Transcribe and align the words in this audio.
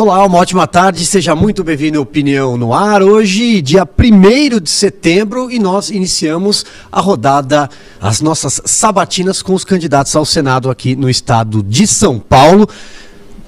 Olá, 0.00 0.24
uma 0.24 0.38
ótima 0.38 0.66
tarde, 0.66 1.04
seja 1.04 1.36
muito 1.36 1.62
bem-vindo 1.62 1.98
ao 1.98 2.04
Opinião 2.04 2.56
no 2.56 2.72
Ar. 2.72 3.02
Hoje, 3.02 3.60
dia 3.60 3.86
1 3.86 4.58
de 4.58 4.70
setembro, 4.70 5.50
e 5.50 5.58
nós 5.58 5.90
iniciamos 5.90 6.64
a 6.90 7.02
rodada, 7.02 7.68
as 8.00 8.22
nossas 8.22 8.62
sabatinas 8.64 9.42
com 9.42 9.52
os 9.52 9.62
candidatos 9.62 10.16
ao 10.16 10.24
Senado 10.24 10.70
aqui 10.70 10.96
no 10.96 11.10
estado 11.10 11.62
de 11.62 11.86
São 11.86 12.18
Paulo. 12.18 12.66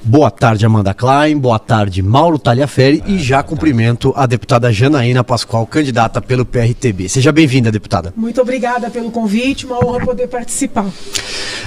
Boa 0.05 0.33
tarde, 0.33 0.67
Amanda 0.67 0.93
Klein. 0.93 1.39
Boa 1.39 1.61
tarde, 1.61 2.03
Mauro 2.03 2.37
Talhaferri. 2.37 3.05
E 3.07 3.19
já 3.19 3.41
cumprimento 3.41 4.13
a 4.17 4.27
deputada 4.27 4.73
Janaína 4.73 5.23
Pascoal, 5.23 5.65
candidata 5.65 6.21
pelo 6.21 6.45
PRTB. 6.45 7.09
Seja 7.09 7.31
bem-vinda, 7.31 7.71
deputada. 7.71 8.13
Muito 8.17 8.41
obrigada 8.41 8.91
pelo 8.91 9.13
convite, 9.13 9.65
uma 9.65 9.79
honra 9.79 10.05
poder 10.05 10.27
participar. 10.27 10.87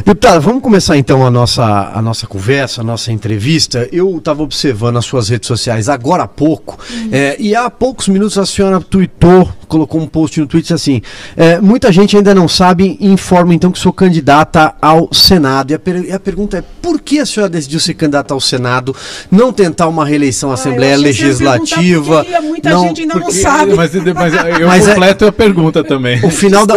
Deputada, 0.06 0.42
vamos 0.42 0.62
começar 0.62 0.98
então 0.98 1.26
a 1.26 1.32
nossa, 1.32 1.64
a 1.94 2.02
nossa 2.02 2.28
conversa, 2.28 2.82
a 2.82 2.84
nossa 2.84 3.10
entrevista. 3.10 3.88
Eu 3.90 4.18
estava 4.18 4.44
observando 4.44 4.98
as 4.98 5.06
suas 5.06 5.30
redes 5.30 5.48
sociais 5.48 5.88
agora 5.88 6.24
há 6.24 6.28
pouco, 6.28 6.78
uhum. 6.92 7.10
é, 7.14 7.38
e 7.40 7.56
há 7.56 7.70
poucos 7.70 8.10
minutos 8.10 8.38
a 8.38 8.46
senhora 8.46 8.82
tweetou, 8.82 9.50
colocou 9.70 10.02
um 10.02 10.08
post 10.08 10.40
no 10.42 10.46
Twitter 10.46 10.76
assim: 10.76 11.02
é, 11.38 11.62
muita 11.62 11.92
gente 11.94 12.18
ainda 12.18 12.36
não 12.36 12.50
sabe 12.50 12.98
e 13.00 13.08
informa 13.08 13.56
então 13.56 13.72
que 13.72 13.80
sou 13.80 13.94
candidata 13.94 14.76
ao 14.82 15.08
Senado. 15.14 15.72
E 15.72 15.74
a, 15.74 15.80
per 15.80 16.04
e 16.04 16.12
a 16.12 16.20
pergunta 16.20 16.58
é: 16.58 16.64
por 16.82 17.00
que 17.00 17.20
a 17.20 17.26
senhora 17.26 17.50
decidiu 17.50 17.80
ser 17.80 17.94
candidata 17.94 18.25
ao 18.34 18.40
Senado, 18.40 18.96
não 19.32 19.52
tentar 19.52 19.88
uma 19.88 20.06
reeleição 20.06 20.50
à 20.50 20.54
ah, 20.54 20.56
Assembleia 20.56 20.98
Legislativa? 20.98 22.24
Porque 22.24 22.40
muita 22.42 22.70
não, 22.70 22.88
gente 22.88 23.02
ainda 23.02 23.14
porque, 23.14 23.28
não 23.28 23.42
sabe. 23.42 23.74
Mas, 23.74 23.94
mas 23.94 24.34
eu 24.60 24.68
mas 24.68 24.88
é 24.88 24.94
completo 24.94 25.26
é, 25.26 25.28
a 25.28 25.32
pergunta 25.32 25.84
também. 25.84 26.24
O 26.26 26.30
final, 26.30 26.66
da, 26.66 26.76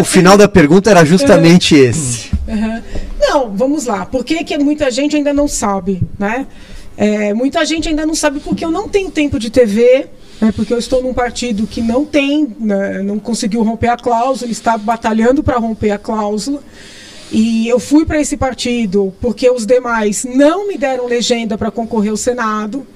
o 0.00 0.04
final 0.04 0.36
da 0.36 0.48
pergunta 0.48 0.90
era 0.90 1.04
justamente 1.04 1.74
esse. 1.74 2.30
Uhum. 2.46 2.82
Não, 3.20 3.50
vamos 3.56 3.86
lá. 3.86 4.06
Por 4.06 4.24
que, 4.24 4.42
que 4.44 4.58
muita 4.58 4.90
gente 4.90 5.16
ainda 5.16 5.32
não 5.32 5.46
sabe, 5.46 6.00
né? 6.18 6.46
É, 6.96 7.32
muita 7.32 7.64
gente 7.64 7.88
ainda 7.88 8.04
não 8.04 8.14
sabe 8.14 8.40
porque 8.40 8.64
eu 8.64 8.70
não 8.70 8.88
tenho 8.88 9.10
tempo 9.10 9.38
de 9.38 9.48
TV, 9.48 10.06
né, 10.40 10.52
porque 10.54 10.72
eu 10.72 10.78
estou 10.78 11.02
num 11.02 11.14
partido 11.14 11.66
que 11.66 11.80
não 11.80 12.04
tem, 12.04 12.54
né, 12.58 13.02
não 13.02 13.18
conseguiu 13.18 13.62
romper 13.62 13.88
a 13.88 13.96
cláusula, 13.96 14.50
está 14.50 14.76
batalhando 14.76 15.42
para 15.42 15.58
romper 15.58 15.92
a 15.92 15.98
cláusula. 15.98 16.60
E 17.32 17.68
eu 17.68 17.78
fui 17.78 18.04
para 18.04 18.20
esse 18.20 18.36
partido 18.36 19.14
porque 19.20 19.48
os 19.48 19.64
demais 19.64 20.24
não 20.24 20.66
me 20.66 20.76
deram 20.76 21.06
legenda 21.06 21.56
para 21.56 21.70
concorrer 21.70 22.10
ao 22.10 22.16
Senado. 22.16 22.86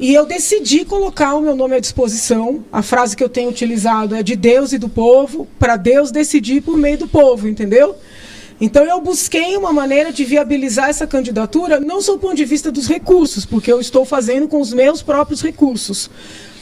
E 0.00 0.12
eu 0.12 0.26
decidi 0.26 0.84
colocar 0.84 1.34
o 1.34 1.40
meu 1.40 1.54
nome 1.54 1.76
à 1.76 1.80
disposição. 1.80 2.64
A 2.72 2.82
frase 2.82 3.16
que 3.16 3.22
eu 3.22 3.28
tenho 3.28 3.50
utilizado 3.50 4.14
é 4.14 4.22
de 4.22 4.34
Deus 4.34 4.72
e 4.72 4.78
do 4.78 4.88
povo, 4.88 5.46
para 5.58 5.76
Deus 5.76 6.10
decidir 6.10 6.62
por 6.62 6.76
meio 6.76 6.98
do 6.98 7.06
povo, 7.06 7.46
entendeu? 7.46 7.94
Então 8.60 8.84
eu 8.84 9.00
busquei 9.00 9.56
uma 9.56 9.72
maneira 9.72 10.12
de 10.12 10.24
viabilizar 10.24 10.88
essa 10.88 11.06
candidatura, 11.06 11.78
não 11.78 12.00
só 12.00 12.12
do 12.12 12.18
ponto 12.18 12.34
de 12.34 12.44
vista 12.44 12.72
dos 12.72 12.88
recursos, 12.88 13.44
porque 13.44 13.70
eu 13.70 13.80
estou 13.80 14.04
fazendo 14.04 14.48
com 14.48 14.60
os 14.60 14.72
meus 14.72 15.02
próprios 15.02 15.42
recursos, 15.42 16.10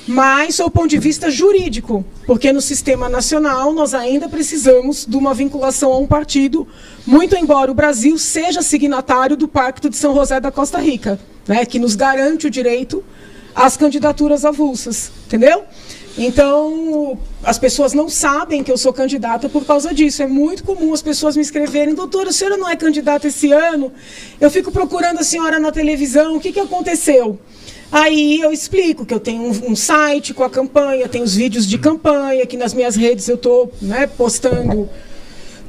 mas 0.06 0.56
do 0.56 0.70
ponto 0.70 0.88
de 0.88 0.98
vista 0.98 1.30
jurídico, 1.30 2.04
porque 2.26 2.52
no 2.52 2.60
sistema 2.60 3.08
nacional 3.08 3.72
nós 3.72 3.94
ainda 3.94 4.28
precisamos 4.28 5.06
de 5.06 5.16
uma 5.16 5.32
vinculação 5.32 5.92
a 5.92 5.98
um 5.98 6.06
partido, 6.06 6.66
muito 7.06 7.36
embora 7.36 7.70
o 7.70 7.74
Brasil 7.74 8.18
seja 8.18 8.62
signatário 8.62 9.36
do 9.36 9.46
Pacto 9.46 9.88
de 9.88 9.96
São 9.96 10.14
José 10.14 10.40
da 10.40 10.50
Costa 10.50 10.78
Rica, 10.78 11.18
né, 11.46 11.64
que 11.64 11.78
nos 11.78 11.94
garante 11.94 12.46
o 12.46 12.50
direito 12.50 13.04
às 13.54 13.76
candidaturas 13.76 14.44
avulsas, 14.44 15.10
entendeu? 15.26 15.64
Então, 16.16 17.18
as 17.42 17.58
pessoas 17.58 17.94
não 17.94 18.08
sabem 18.08 18.62
que 18.62 18.70
eu 18.70 18.76
sou 18.76 18.92
candidata 18.92 19.48
por 19.48 19.64
causa 19.64 19.94
disso. 19.94 20.22
É 20.22 20.26
muito 20.26 20.62
comum 20.62 20.92
as 20.92 21.00
pessoas 21.00 21.36
me 21.36 21.42
escreverem, 21.42 21.94
doutora, 21.94 22.28
a 22.28 22.32
senhora 22.32 22.56
não 22.58 22.68
é 22.68 22.76
candidata 22.76 23.28
esse 23.28 23.50
ano? 23.50 23.90
Eu 24.38 24.50
fico 24.50 24.70
procurando 24.70 25.20
a 25.20 25.24
senhora 25.24 25.58
na 25.58 25.72
televisão, 25.72 26.36
o 26.36 26.40
que, 26.40 26.52
que 26.52 26.60
aconteceu? 26.60 27.38
Aí 27.92 28.40
eu 28.40 28.50
explico 28.50 29.04
que 29.04 29.12
eu 29.12 29.20
tenho 29.20 29.42
um, 29.42 29.72
um 29.72 29.76
site 29.76 30.32
com 30.32 30.42
a 30.42 30.48
campanha, 30.48 31.06
tenho 31.06 31.24
os 31.24 31.34
vídeos 31.34 31.66
de 31.66 31.76
campanha, 31.76 32.46
que 32.46 32.56
nas 32.56 32.72
minhas 32.72 32.96
redes 32.96 33.28
eu 33.28 33.34
estou 33.34 33.70
né, 33.82 34.06
postando 34.06 34.88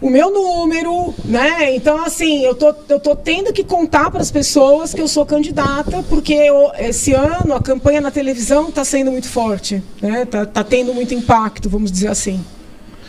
o 0.04 0.10
meu 0.10 0.32
número, 0.32 1.14
né? 1.24 1.76
Então, 1.76 2.04
assim, 2.04 2.44
eu 2.46 2.56
tô, 2.56 2.76
eu 2.90 3.00
tô 3.00 3.16
tendo 3.16 3.52
que 3.54 3.64
contar 3.64 4.10
para 4.10 4.22
as 4.22 4.32
pessoas 4.32 4.94
que 4.94 5.02
eu 5.02 5.08
sou 5.08 5.26
candidata, 5.26 6.04
porque 6.10 6.34
eu, 6.34 6.72
esse 6.78 7.14
ano 7.14 7.54
a 7.54 7.62
campanha 7.62 8.02
na 8.02 8.12
televisão 8.12 8.70
está 8.70 8.84
sendo 8.84 9.12
muito 9.12 9.28
forte, 9.28 9.82
né? 10.02 10.26
Tá, 10.26 10.46
tá 10.46 10.64
tendo 10.64 10.94
muito 10.94 11.14
impacto, 11.14 11.70
vamos 11.70 11.92
dizer 11.92 12.08
assim. 12.08 12.40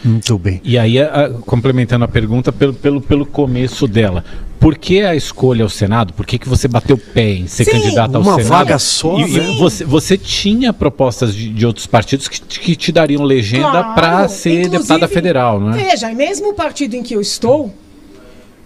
Muito 0.04 0.38
bem. 0.38 0.60
E 0.62 0.78
aí, 0.78 1.00
a, 1.00 1.30
complementando 1.46 2.04
a 2.04 2.08
pergunta 2.08 2.52
pelo, 2.52 2.74
pelo, 2.74 3.00
pelo 3.00 3.26
começo 3.26 3.88
dela, 3.88 4.24
por 4.64 4.78
que 4.78 5.02
a 5.02 5.14
escolha 5.14 5.62
ao 5.62 5.68
Senado? 5.68 6.14
Por 6.14 6.24
que, 6.24 6.38
que 6.38 6.48
você 6.48 6.66
bateu 6.66 6.96
o 6.96 6.98
pé 6.98 7.32
em 7.34 7.46
ser 7.46 7.66
Sim, 7.66 7.72
candidato 7.72 8.14
ao 8.14 8.22
uma 8.22 8.36
Senado? 8.36 8.48
Uma 8.48 8.58
vaga 8.60 8.78
só, 8.78 9.18
e, 9.18 9.30
né? 9.30 9.56
você, 9.58 9.84
você 9.84 10.16
tinha 10.16 10.72
propostas 10.72 11.34
de, 11.34 11.50
de 11.50 11.66
outros 11.66 11.86
partidos 11.86 12.28
que, 12.28 12.40
que 12.40 12.74
te 12.74 12.90
dariam 12.90 13.22
legenda 13.24 13.70
claro, 13.70 13.94
para 13.94 14.26
ser 14.26 14.66
deputada 14.70 15.06
federal, 15.06 15.60
não 15.60 15.74
é? 15.74 15.90
Veja, 15.90 16.10
mesmo 16.14 16.48
o 16.48 16.54
partido 16.54 16.96
em 16.96 17.02
que 17.02 17.14
eu 17.14 17.20
estou, 17.20 17.74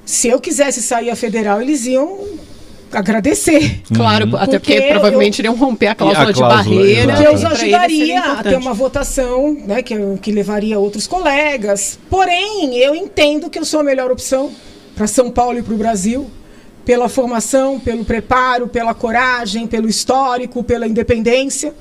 se 0.04 0.28
eu 0.28 0.38
quisesse 0.38 0.80
sair 0.82 1.10
a 1.10 1.16
federal, 1.16 1.60
eles 1.60 1.84
iam 1.84 2.16
agradecer. 2.92 3.82
Claro, 3.92 4.28
uhum. 4.28 4.36
até 4.36 4.56
porque, 4.60 4.74
porque 4.74 4.92
provavelmente 4.92 5.40
eu, 5.40 5.46
iriam 5.46 5.56
romper 5.56 5.88
a 5.88 5.94
cláusula, 5.96 6.30
a 6.30 6.32
cláusula 6.32 6.62
de 6.62 6.70
barreira. 6.70 7.16
Que 7.16 7.24
eu 7.24 7.34
os 7.34 7.44
ajudaria 7.44 8.20
a 8.20 8.42
ter 8.44 8.56
uma 8.56 8.72
votação 8.72 9.52
né, 9.66 9.82
que, 9.82 9.96
que 10.22 10.30
levaria 10.30 10.78
outros 10.78 11.08
colegas. 11.08 11.98
Porém, 12.08 12.76
eu 12.76 12.94
entendo 12.94 13.50
que 13.50 13.58
eu 13.58 13.64
sou 13.64 13.80
a 13.80 13.82
melhor 13.82 14.12
opção 14.12 14.52
para 14.98 15.06
São 15.06 15.30
Paulo 15.30 15.60
e 15.60 15.62
para 15.62 15.74
o 15.74 15.76
Brasil, 15.76 16.28
pela 16.84 17.08
formação, 17.08 17.78
pelo 17.78 18.04
preparo, 18.04 18.66
pela 18.66 18.92
coragem, 18.92 19.64
pelo 19.64 19.88
histórico, 19.88 20.64
pela 20.64 20.88
independência. 20.88 21.72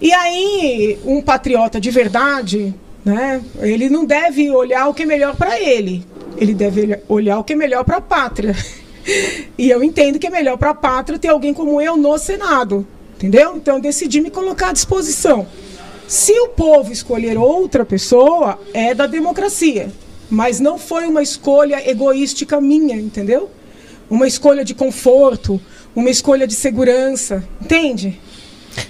E 0.00 0.12
aí, 0.12 0.98
um 1.04 1.22
patriota 1.22 1.80
de 1.80 1.88
verdade, 1.92 2.74
né, 3.04 3.40
ele 3.60 3.88
não 3.88 4.04
deve 4.04 4.50
olhar 4.50 4.88
o 4.88 4.94
que 4.94 5.04
é 5.04 5.06
melhor 5.06 5.36
para 5.36 5.60
ele, 5.60 6.04
ele 6.36 6.52
deve 6.52 6.98
olhar 7.08 7.38
o 7.38 7.44
que 7.44 7.52
é 7.52 7.56
melhor 7.56 7.84
para 7.84 7.98
a 7.98 8.02
pátria. 8.02 8.54
E 9.58 9.68
eu 9.68 9.82
entendo 9.82 10.16
que 10.16 10.28
é 10.28 10.30
melhor 10.30 10.56
para 10.56 10.70
a 10.70 10.74
pátria 10.74 11.18
ter 11.18 11.26
alguém 11.26 11.52
como 11.52 11.80
eu 11.80 11.96
no 11.96 12.16
Senado. 12.18 12.86
Entendeu? 13.16 13.56
Então 13.56 13.74
eu 13.74 13.82
decidi 13.82 14.20
me 14.20 14.30
colocar 14.30 14.68
à 14.68 14.72
disposição. 14.72 15.44
Se 16.06 16.32
o 16.38 16.50
povo 16.50 16.92
escolher 16.92 17.36
outra 17.36 17.84
pessoa, 17.84 18.60
é 18.72 18.94
da 18.94 19.08
democracia. 19.08 19.90
Mas 20.32 20.60
não 20.60 20.78
foi 20.78 21.06
uma 21.06 21.22
escolha 21.22 21.86
egoística 21.86 22.58
minha, 22.58 22.96
entendeu? 22.96 23.50
Uma 24.08 24.26
escolha 24.26 24.64
de 24.64 24.74
conforto, 24.74 25.60
uma 25.94 26.08
escolha 26.08 26.46
de 26.46 26.54
segurança. 26.54 27.46
Entende? 27.60 28.18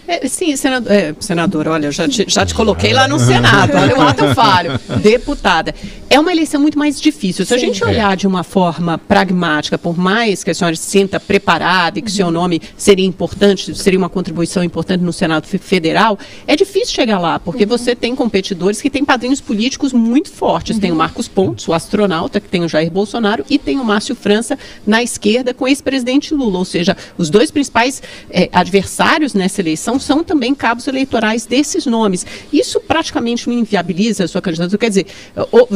É, 0.06 0.26
sim, 0.28 0.54
senador, 0.56 0.92
é, 0.92 1.14
senador, 1.20 1.68
olha, 1.68 1.90
já 1.90 2.08
te, 2.08 2.24
já 2.28 2.44
te 2.44 2.54
coloquei 2.54 2.92
lá 2.92 3.06
no 3.08 3.18
Senado, 3.18 3.76
olha 3.76 3.96
o 3.96 4.02
ato 4.02 4.34
falho. 4.34 4.78
Deputada, 5.00 5.74
é 6.10 6.18
uma 6.20 6.30
eleição 6.30 6.60
muito 6.60 6.78
mais 6.78 7.00
difícil. 7.00 7.44
Se 7.46 7.54
a 7.54 7.58
gente 7.58 7.82
olhar 7.84 8.16
de 8.16 8.26
uma 8.26 8.42
forma 8.42 8.98
pragmática, 8.98 9.78
por 9.78 9.96
mais 9.96 10.44
que 10.44 10.50
a 10.50 10.54
senhora 10.54 10.76
se 10.76 10.90
sinta 10.90 11.18
preparada 11.18 11.98
e 11.98 12.02
que 12.02 12.10
uhum. 12.10 12.16
seu 12.16 12.30
nome 12.30 12.60
seria 12.76 13.06
importante, 13.06 13.74
seria 13.74 13.98
uma 13.98 14.08
contribuição 14.08 14.62
importante 14.62 15.02
no 15.02 15.12
Senado 15.12 15.46
Federal, 15.46 16.18
é 16.46 16.54
difícil 16.54 16.94
chegar 16.94 17.18
lá, 17.18 17.38
porque 17.38 17.62
uhum. 17.64 17.70
você 17.70 17.96
tem 17.96 18.14
competidores 18.14 18.82
que 18.82 18.90
têm 18.90 19.04
padrinhos 19.04 19.40
políticos 19.40 19.92
muito 19.92 20.30
fortes. 20.30 20.76
Uhum. 20.76 20.80
Tem 20.80 20.90
o 20.90 20.94
uhum. 20.94 20.98
Marcos 20.98 21.28
Pontes, 21.28 21.66
o 21.68 21.72
astronauta, 21.72 22.40
que 22.40 22.48
tem 22.48 22.62
o 22.64 22.68
Jair 22.68 22.90
Bolsonaro, 22.90 23.44
e 23.48 23.58
tem 23.58 23.78
o 23.78 23.84
Márcio 23.84 24.14
França 24.14 24.58
na 24.86 25.02
esquerda 25.02 25.54
com 25.54 25.64
o 25.64 25.68
ex-presidente 25.68 26.34
Lula. 26.34 26.58
Ou 26.58 26.64
seja, 26.64 26.96
os 27.16 27.30
dois 27.30 27.50
principais 27.50 28.02
é, 28.30 28.50
adversários 28.52 29.32
nessa 29.32 29.60
eleição 29.60 29.71
eleição 29.72 29.98
são 29.98 30.22
também 30.22 30.54
cabos 30.54 30.86
eleitorais 30.86 31.46
desses 31.46 31.86
nomes. 31.86 32.26
Isso 32.52 32.78
praticamente 32.80 33.48
não 33.48 33.56
inviabiliza 33.56 34.24
a 34.24 34.28
sua 34.28 34.40
candidatura. 34.40 34.78
Quer 34.78 34.88
dizer, 34.88 35.06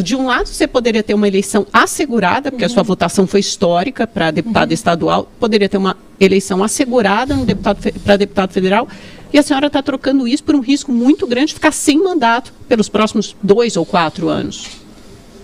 de 0.02 0.14
um 0.14 0.26
lado 0.26 0.48
você 0.48 0.66
poderia 0.66 1.02
ter 1.02 1.14
uma 1.14 1.26
eleição 1.26 1.66
assegurada, 1.72 2.50
porque 2.50 2.64
uhum. 2.64 2.70
a 2.70 2.72
sua 2.72 2.82
uhum. 2.82 2.86
votação 2.86 3.26
foi 3.26 3.40
histórica 3.40 4.06
para 4.06 4.30
deputado 4.30 4.70
uhum. 4.70 4.74
estadual, 4.74 5.32
poderia 5.40 5.68
ter 5.68 5.78
uma 5.78 5.96
eleição 6.20 6.62
assegurada 6.62 7.34
deputado, 7.34 7.92
para 8.04 8.16
deputado 8.16 8.52
federal, 8.52 8.88
e 9.32 9.38
a 9.38 9.42
senhora 9.42 9.66
está 9.66 9.82
trocando 9.82 10.26
isso 10.28 10.44
por 10.44 10.54
um 10.54 10.60
risco 10.60 10.92
muito 10.92 11.26
grande 11.26 11.48
de 11.48 11.54
ficar 11.54 11.72
sem 11.72 12.02
mandato 12.02 12.52
pelos 12.68 12.88
próximos 12.88 13.34
dois 13.42 13.76
ou 13.76 13.84
quatro 13.84 14.28
anos. 14.28 14.66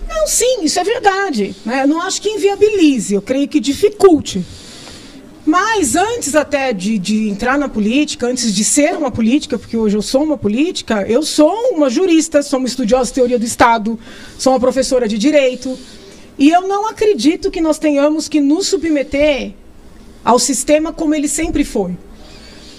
Não, 0.07 0.27
sim, 0.27 0.63
isso 0.63 0.79
é 0.79 0.83
verdade. 0.83 1.55
Né? 1.65 1.83
Eu 1.83 1.87
não 1.87 2.01
acho 2.01 2.21
que 2.21 2.29
inviabilize, 2.29 3.13
eu 3.13 3.21
creio 3.21 3.47
que 3.47 3.59
dificulte. 3.59 4.43
Mas 5.45 5.95
antes 5.95 6.35
até 6.35 6.71
de, 6.71 6.97
de, 6.97 7.29
entrar 7.29 7.57
na 7.57 7.67
política, 7.67 8.27
antes 8.27 8.53
de 8.53 8.63
ser 8.63 8.95
uma 8.95 9.11
política, 9.11 9.59
porque 9.59 9.75
hoje 9.75 9.97
eu 9.97 10.01
sou 10.01 10.23
uma 10.23 10.37
política, 10.37 11.05
eu 11.07 11.21
sou 11.21 11.53
uma 11.71 11.89
jurista, 11.89 12.41
sou 12.41 12.59
uma 12.59 12.67
estudiosa 12.67 13.09
de 13.09 13.13
teoria 13.13 13.37
do 13.37 13.45
Estado, 13.45 13.99
sou 14.39 14.53
uma 14.53 14.59
professora 14.59 15.07
de 15.07 15.17
direito. 15.17 15.77
E 16.37 16.49
eu 16.49 16.65
não 16.67 16.87
acredito 16.87 17.51
que 17.51 17.59
nós 17.59 17.77
tenhamos 17.77 18.29
que 18.29 18.39
nos 18.39 18.67
submeter 18.67 19.53
ao 20.23 20.39
sistema 20.39 20.93
como 20.93 21.13
ele 21.13 21.27
sempre 21.27 21.65
foi. 21.65 21.97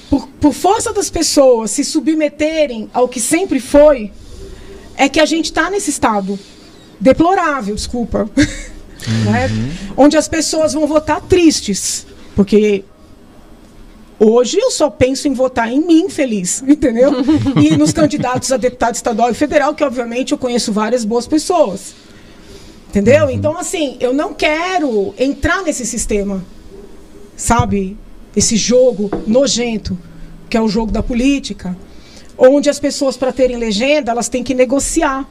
Por, 0.09 0.27
por 0.41 0.55
força 0.55 0.93
das 0.93 1.11
pessoas 1.11 1.71
se 1.71 1.85
submeterem 1.85 2.89
ao 2.95 3.09
que 3.09 3.21
sempre 3.21 3.61
foi, 3.61 4.11
é 4.97 5.07
que 5.07 5.21
a 5.21 5.27
gente 5.27 5.47
está 5.47 5.69
nesse 5.69 5.91
estado 5.91 6.39
deplorável, 6.99 7.75
desculpa. 7.75 8.29
Uhum. 9.07 9.33
né? 9.33 9.51
Onde 9.99 10.17
as 10.17 10.27
pessoas 10.27 10.73
vão 10.73 10.87
votar 10.87 11.21
tristes 11.21 12.07
porque 12.35 12.85
Hoje 14.19 14.59
eu 14.59 14.71
só 14.71 14.89
penso 14.89 15.27
em 15.27 15.35
votar 15.35 15.71
em 15.71 15.85
mim 15.85 16.09
feliz, 16.09 16.63
entendeu? 16.67 17.13
e 17.61 17.77
nos 17.77 17.93
candidatos 17.93 18.53
a 18.53 18.57
deputado 18.57 18.95
estadual 18.95 19.31
e 19.31 19.35
federal, 19.35 19.75
que 19.75 19.83
obviamente 19.83 20.33
eu 20.33 20.39
conheço 20.39 20.73
várias 20.73 21.05
boas 21.05 21.27
pessoas. 21.27 21.95
Entendeu? 22.89 23.25
Uhum. 23.25 23.31
Então, 23.31 23.59
assim, 23.59 23.97
eu 23.99 24.15
não 24.15 24.33
quero 24.33 25.13
entrar 25.19 25.63
nesse 25.63 25.85
sistema, 25.85 26.45
sabe? 27.37 27.97
Esse 28.37 28.57
jogo 28.57 29.11
nojento, 29.27 29.99
que 30.49 30.57
é 30.57 30.61
o 30.61 30.69
jogo 30.69 30.93
da 30.93 31.03
política, 31.03 31.77
onde 32.39 32.71
as 32.71 32.79
pessoas, 32.79 33.17
para 33.17 33.33
terem 33.33 33.57
legenda, 33.57 34.13
elas 34.13 34.29
têm 34.29 34.45
que 34.45 34.55
negociar. 34.55 35.29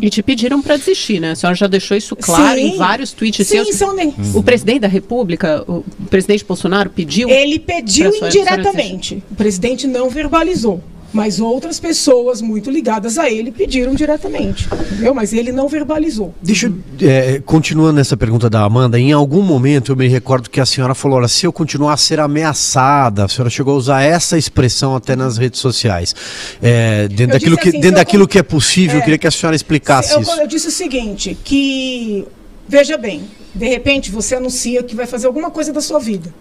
E 0.00 0.08
te 0.10 0.22
pediram 0.22 0.62
para 0.62 0.76
desistir, 0.76 1.20
né? 1.20 1.32
A 1.32 1.34
senhora 1.36 1.56
já 1.56 1.66
deixou 1.66 1.96
isso 1.96 2.16
claro 2.16 2.58
Sim. 2.58 2.74
em 2.74 2.76
vários 2.76 3.12
tweets 3.12 3.46
Sim, 3.46 3.64
seus. 3.64 3.76
São... 3.76 3.96
O 4.34 4.42
presidente 4.42 4.80
da 4.80 4.88
República, 4.88 5.64
o 5.68 5.84
presidente 6.08 6.44
Bolsonaro 6.44 6.90
pediu. 6.90 7.28
Ele 7.28 7.58
pediu 7.58 8.10
indiretamente. 8.14 9.22
O 9.30 9.34
presidente 9.34 9.86
não 9.86 10.08
verbalizou. 10.08 10.82
Mas 11.12 11.40
outras 11.40 11.80
pessoas 11.80 12.40
muito 12.40 12.70
ligadas 12.70 13.18
a 13.18 13.28
ele 13.28 13.50
pediram 13.50 13.94
diretamente, 13.94 14.68
entendeu? 14.92 15.12
Mas 15.12 15.32
ele 15.32 15.50
não 15.50 15.68
verbalizou. 15.68 16.32
Deixa 16.40 16.66
eu, 16.66 17.08
é, 17.08 17.40
continuando 17.44 17.94
nessa 17.94 18.16
pergunta 18.16 18.48
da 18.48 18.62
Amanda, 18.62 18.98
em 18.98 19.12
algum 19.12 19.42
momento 19.42 19.90
eu 19.90 19.96
me 19.96 20.06
recordo 20.06 20.48
que 20.48 20.60
a 20.60 20.66
senhora 20.66 20.94
falou, 20.94 21.18
olha, 21.18 21.28
se 21.28 21.44
eu 21.44 21.52
continuar 21.52 21.94
a 21.94 21.96
ser 21.96 22.20
ameaçada, 22.20 23.24
a 23.24 23.28
senhora 23.28 23.50
chegou 23.50 23.74
a 23.74 23.76
usar 23.76 24.02
essa 24.02 24.38
expressão 24.38 24.94
até 24.94 25.16
nas 25.16 25.36
redes 25.36 25.58
sociais. 25.58 26.14
É, 26.62 27.08
dentro 27.08 27.32
daquilo, 27.32 27.56
que, 27.56 27.68
assim, 27.70 27.80
dentro 27.80 27.96
daquilo 27.96 28.28
que 28.28 28.38
é 28.38 28.42
possível, 28.42 28.96
é, 28.96 28.98
eu 28.98 29.02
queria 29.02 29.18
que 29.18 29.26
a 29.26 29.30
senhora 29.30 29.56
explicasse 29.56 30.12
eu, 30.12 30.20
isso. 30.20 30.40
Eu 30.40 30.46
disse 30.46 30.68
o 30.68 30.72
seguinte, 30.72 31.36
que, 31.42 32.24
veja 32.68 32.96
bem, 32.96 33.24
de 33.54 33.66
repente 33.66 34.10
você 34.10 34.36
anuncia 34.36 34.82
que 34.82 34.94
vai 34.94 35.06
fazer 35.06 35.26
alguma 35.26 35.50
coisa 35.50 35.72
da 35.72 35.80
sua 35.80 35.98
vida. 35.98 36.32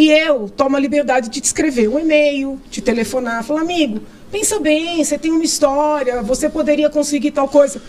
E 0.00 0.08
eu 0.10 0.48
tomo 0.48 0.78
a 0.78 0.80
liberdade 0.80 1.28
de 1.28 1.42
te 1.42 1.44
escrever 1.44 1.86
um 1.86 1.98
e-mail, 1.98 2.58
te 2.70 2.80
telefonar, 2.80 3.44
falar, 3.44 3.60
amigo, 3.60 4.00
pensa 4.32 4.58
bem, 4.58 5.04
você 5.04 5.18
tem 5.18 5.30
uma 5.30 5.44
história, 5.44 6.22
você 6.22 6.48
poderia 6.48 6.88
conseguir 6.88 7.32
tal 7.32 7.46
coisa. 7.46 7.82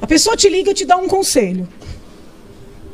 A 0.00 0.06
pessoa 0.06 0.36
te 0.36 0.48
liga 0.48 0.70
e 0.70 0.74
te 0.74 0.84
dá 0.84 0.96
um 0.96 1.08
conselho. 1.08 1.68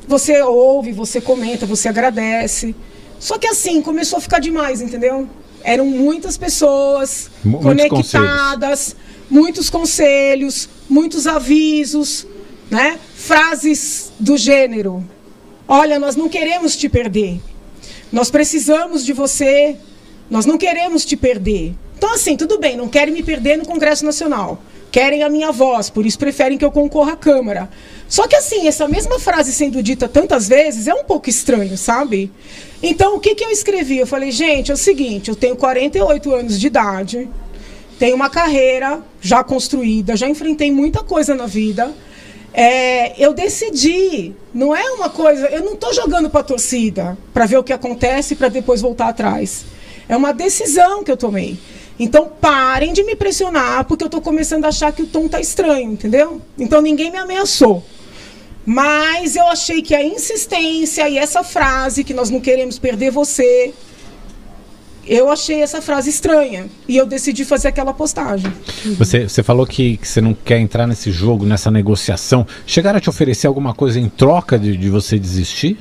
Você 0.08 0.40
ouve, 0.40 0.90
você 0.90 1.20
comenta, 1.20 1.66
você 1.66 1.90
agradece. 1.90 2.74
Só 3.18 3.36
que 3.36 3.46
assim, 3.46 3.82
começou 3.82 4.16
a 4.16 4.22
ficar 4.22 4.38
demais, 4.38 4.80
entendeu? 4.80 5.28
Eram 5.62 5.84
muitas 5.84 6.38
pessoas 6.38 7.30
conectadas, 7.60 7.90
conselhos. 7.90 8.96
muitos 9.28 9.68
conselhos, 9.68 10.66
muitos 10.88 11.26
avisos, 11.26 12.26
né? 12.70 12.98
Frases 13.16 14.10
do 14.18 14.34
gênero. 14.34 15.04
Olha, 15.68 15.98
nós 15.98 16.16
não 16.16 16.30
queremos 16.30 16.74
te 16.74 16.88
perder. 16.88 17.38
Nós 18.16 18.30
precisamos 18.30 19.04
de 19.04 19.12
você. 19.12 19.76
Nós 20.30 20.46
não 20.46 20.56
queremos 20.56 21.04
te 21.04 21.18
perder. 21.18 21.74
Então, 21.98 22.14
assim, 22.14 22.34
tudo 22.34 22.58
bem, 22.58 22.74
não 22.74 22.88
querem 22.88 23.12
me 23.12 23.22
perder 23.22 23.58
no 23.58 23.66
Congresso 23.66 24.06
Nacional. 24.06 24.58
Querem 24.90 25.22
a 25.22 25.28
minha 25.28 25.52
voz, 25.52 25.90
por 25.90 26.06
isso 26.06 26.18
preferem 26.18 26.56
que 26.56 26.64
eu 26.64 26.72
concorra 26.72 27.12
à 27.12 27.16
Câmara. 27.16 27.68
Só 28.08 28.26
que, 28.26 28.34
assim, 28.34 28.66
essa 28.66 28.88
mesma 28.88 29.20
frase 29.20 29.52
sendo 29.52 29.82
dita 29.82 30.08
tantas 30.08 30.48
vezes 30.48 30.88
é 30.88 30.94
um 30.94 31.04
pouco 31.04 31.28
estranho, 31.28 31.76
sabe? 31.76 32.32
Então, 32.82 33.16
o 33.16 33.20
que, 33.20 33.34
que 33.34 33.44
eu 33.44 33.50
escrevi? 33.50 33.98
Eu 33.98 34.06
falei, 34.06 34.30
gente, 34.30 34.70
é 34.70 34.74
o 34.74 34.78
seguinte: 34.78 35.28
eu 35.28 35.36
tenho 35.36 35.54
48 35.54 36.34
anos 36.34 36.58
de 36.58 36.68
idade, 36.68 37.28
tenho 37.98 38.16
uma 38.16 38.30
carreira 38.30 39.02
já 39.20 39.44
construída, 39.44 40.16
já 40.16 40.26
enfrentei 40.26 40.72
muita 40.72 41.02
coisa 41.02 41.34
na 41.34 41.44
vida. 41.44 41.94
É, 42.58 43.22
eu 43.22 43.34
decidi, 43.34 44.32
não 44.54 44.74
é 44.74 44.82
uma 44.92 45.10
coisa, 45.10 45.46
eu 45.48 45.62
não 45.62 45.74
estou 45.74 45.92
jogando 45.92 46.30
para 46.30 46.40
a 46.40 46.44
torcida 46.44 47.18
para 47.34 47.44
ver 47.44 47.58
o 47.58 47.62
que 47.62 47.70
acontece 47.70 48.34
para 48.34 48.48
depois 48.48 48.80
voltar 48.80 49.08
atrás. 49.08 49.66
É 50.08 50.16
uma 50.16 50.32
decisão 50.32 51.04
que 51.04 51.10
eu 51.10 51.18
tomei. 51.18 51.58
Então 51.98 52.32
parem 52.40 52.94
de 52.94 53.04
me 53.04 53.14
pressionar, 53.14 53.84
porque 53.84 54.04
eu 54.04 54.06
estou 54.06 54.22
começando 54.22 54.64
a 54.64 54.68
achar 54.68 54.90
que 54.90 55.02
o 55.02 55.06
tom 55.06 55.28
tá 55.28 55.38
estranho, 55.38 55.92
entendeu? 55.92 56.40
Então 56.58 56.80
ninguém 56.80 57.10
me 57.10 57.18
ameaçou. 57.18 57.84
Mas 58.64 59.36
eu 59.36 59.46
achei 59.48 59.82
que 59.82 59.94
a 59.94 60.02
insistência 60.02 61.06
e 61.10 61.18
essa 61.18 61.44
frase 61.44 62.02
que 62.02 62.14
nós 62.14 62.30
não 62.30 62.40
queremos 62.40 62.78
perder 62.78 63.10
você, 63.10 63.74
eu 65.06 65.30
achei 65.30 65.62
essa 65.62 65.80
frase 65.80 66.10
estranha 66.10 66.66
e 66.88 66.96
eu 66.96 67.06
decidi 67.06 67.44
fazer 67.44 67.68
aquela 67.68 67.94
postagem. 67.94 68.52
Você, 68.98 69.28
você 69.28 69.42
falou 69.42 69.66
que, 69.66 69.96
que, 69.96 70.08
você 70.08 70.20
não 70.20 70.34
quer 70.34 70.58
entrar 70.58 70.86
nesse 70.86 71.10
jogo, 71.12 71.44
nessa 71.46 71.70
negociação. 71.70 72.46
Chegaram 72.66 72.98
a 72.98 73.00
te 73.00 73.08
oferecer 73.08 73.46
alguma 73.46 73.72
coisa 73.72 74.00
em 74.00 74.08
troca 74.08 74.58
de, 74.58 74.76
de 74.76 74.90
você 74.90 75.18
desistir? 75.18 75.78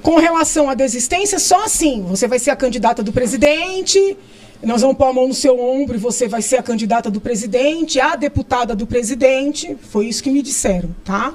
Com 0.00 0.16
relação 0.16 0.70
à 0.70 0.74
desistência, 0.74 1.38
só 1.38 1.64
assim. 1.64 2.02
Você 2.08 2.28
vai 2.28 2.38
ser 2.38 2.50
a 2.50 2.56
candidata 2.56 3.02
do 3.02 3.12
presidente, 3.12 4.16
nós 4.62 4.82
vamos 4.82 4.96
pôr 4.96 5.06
a 5.06 5.12
mão 5.12 5.28
no 5.28 5.34
seu 5.34 5.58
ombro 5.60 5.96
e 5.96 5.98
você 5.98 6.28
vai 6.28 6.42
ser 6.42 6.56
a 6.56 6.62
candidata 6.62 7.10
do 7.10 7.20
presidente, 7.20 8.00
a 8.00 8.14
deputada 8.14 8.76
do 8.76 8.86
presidente. 8.86 9.76
Foi 9.90 10.06
isso 10.06 10.22
que 10.22 10.30
me 10.30 10.42
disseram, 10.42 10.94
tá? 11.04 11.34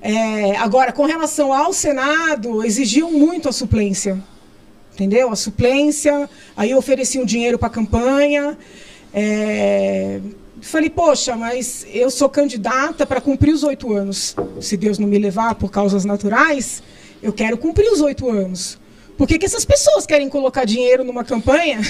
É, 0.00 0.56
agora, 0.56 0.92
com 0.92 1.04
relação 1.04 1.52
ao 1.52 1.72
Senado, 1.72 2.64
exigiam 2.64 3.10
muito 3.12 3.48
a 3.48 3.52
suplência 3.52 4.22
entendeu? 4.96 5.30
A 5.30 5.36
suplência, 5.36 6.28
aí 6.56 6.70
eu 6.70 6.78
ofereci 6.78 7.18
um 7.18 7.24
dinheiro 7.24 7.58
para 7.58 7.68
a 7.68 7.70
campanha. 7.70 8.56
É... 9.12 10.20
Falei, 10.62 10.88
poxa, 10.88 11.36
mas 11.36 11.86
eu 11.92 12.10
sou 12.10 12.30
candidata 12.30 13.04
para 13.04 13.20
cumprir 13.20 13.52
os 13.52 13.62
oito 13.62 13.92
anos. 13.92 14.34
Se 14.60 14.76
Deus 14.76 14.98
não 14.98 15.06
me 15.06 15.18
levar 15.18 15.54
por 15.54 15.70
causas 15.70 16.06
naturais, 16.06 16.82
eu 17.22 17.32
quero 17.32 17.58
cumprir 17.58 17.92
os 17.92 18.00
oito 18.00 18.28
anos. 18.30 18.78
Por 19.18 19.28
que, 19.28 19.38
que 19.38 19.44
essas 19.44 19.64
pessoas 19.64 20.06
querem 20.06 20.28
colocar 20.30 20.64
dinheiro 20.64 21.04
numa 21.04 21.24
campanha 21.24 21.80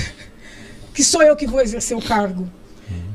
que 0.92 1.04
sou 1.04 1.22
eu 1.22 1.36
que 1.36 1.46
vou 1.46 1.60
exercer 1.60 1.96
o 1.96 2.02
cargo? 2.02 2.50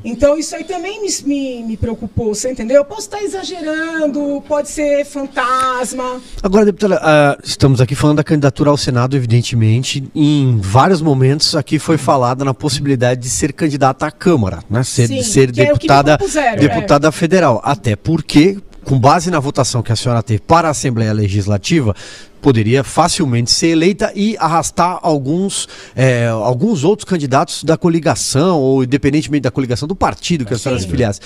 Então 0.03 0.37
isso 0.37 0.55
aí 0.55 0.63
também 0.63 1.01
me, 1.01 1.09
me, 1.25 1.63
me, 1.63 1.77
preocupou, 1.77 2.33
você 2.33 2.51
entendeu? 2.51 2.77
Eu 2.77 2.85
posso 2.85 3.01
estar 3.01 3.21
exagerando, 3.21 4.43
pode 4.47 4.67
ser 4.69 5.05
fantasma. 5.05 6.19
Agora, 6.41 6.65
deputada, 6.65 6.95
uh, 6.95 7.41
estamos 7.43 7.79
aqui 7.79 7.93
falando 7.93 8.17
da 8.17 8.23
candidatura 8.23 8.71
ao 8.71 8.77
Senado, 8.77 9.15
evidentemente. 9.15 10.03
Em 10.15 10.57
vários 10.59 11.01
momentos 11.01 11.55
aqui 11.55 11.77
foi 11.77 11.97
falada 11.97 12.43
na 12.43 12.53
possibilidade 12.53 13.21
de 13.21 13.29
ser 13.29 13.53
candidata 13.53 14.07
à 14.07 14.11
Câmara, 14.11 14.63
né? 14.69 14.83
Ser, 14.83 15.07
Sim, 15.07 15.21
ser 15.21 15.49
é 15.49 15.51
deputada, 15.51 16.17
é 16.35 16.55
deputada 16.55 17.07
é. 17.07 17.11
federal. 17.11 17.61
Até 17.63 17.95
porque, 17.95 18.57
com 18.83 18.99
base 18.99 19.29
na 19.29 19.39
votação 19.39 19.83
que 19.83 19.91
a 19.91 19.95
senhora 19.95 20.23
teve 20.23 20.39
para 20.39 20.67
a 20.67 20.71
Assembleia 20.71 21.13
Legislativa, 21.13 21.95
poderia 22.41 22.83
facilmente 22.83 23.51
ser 23.51 23.67
eleita 23.67 24.11
e 24.15 24.35
arrastar 24.37 24.99
alguns, 25.01 25.67
é, 25.95 26.27
alguns 26.27 26.83
outros 26.83 27.07
candidatos 27.07 27.63
da 27.63 27.77
coligação, 27.77 28.59
ou 28.59 28.83
independentemente 28.83 29.43
da 29.43 29.51
coligação 29.51 29.87
do 29.87 29.95
partido 29.95 30.45
que 30.45 30.53
a 30.53 30.57
senhora 30.57 30.81
se 30.81 30.87
filiasse. 30.87 31.21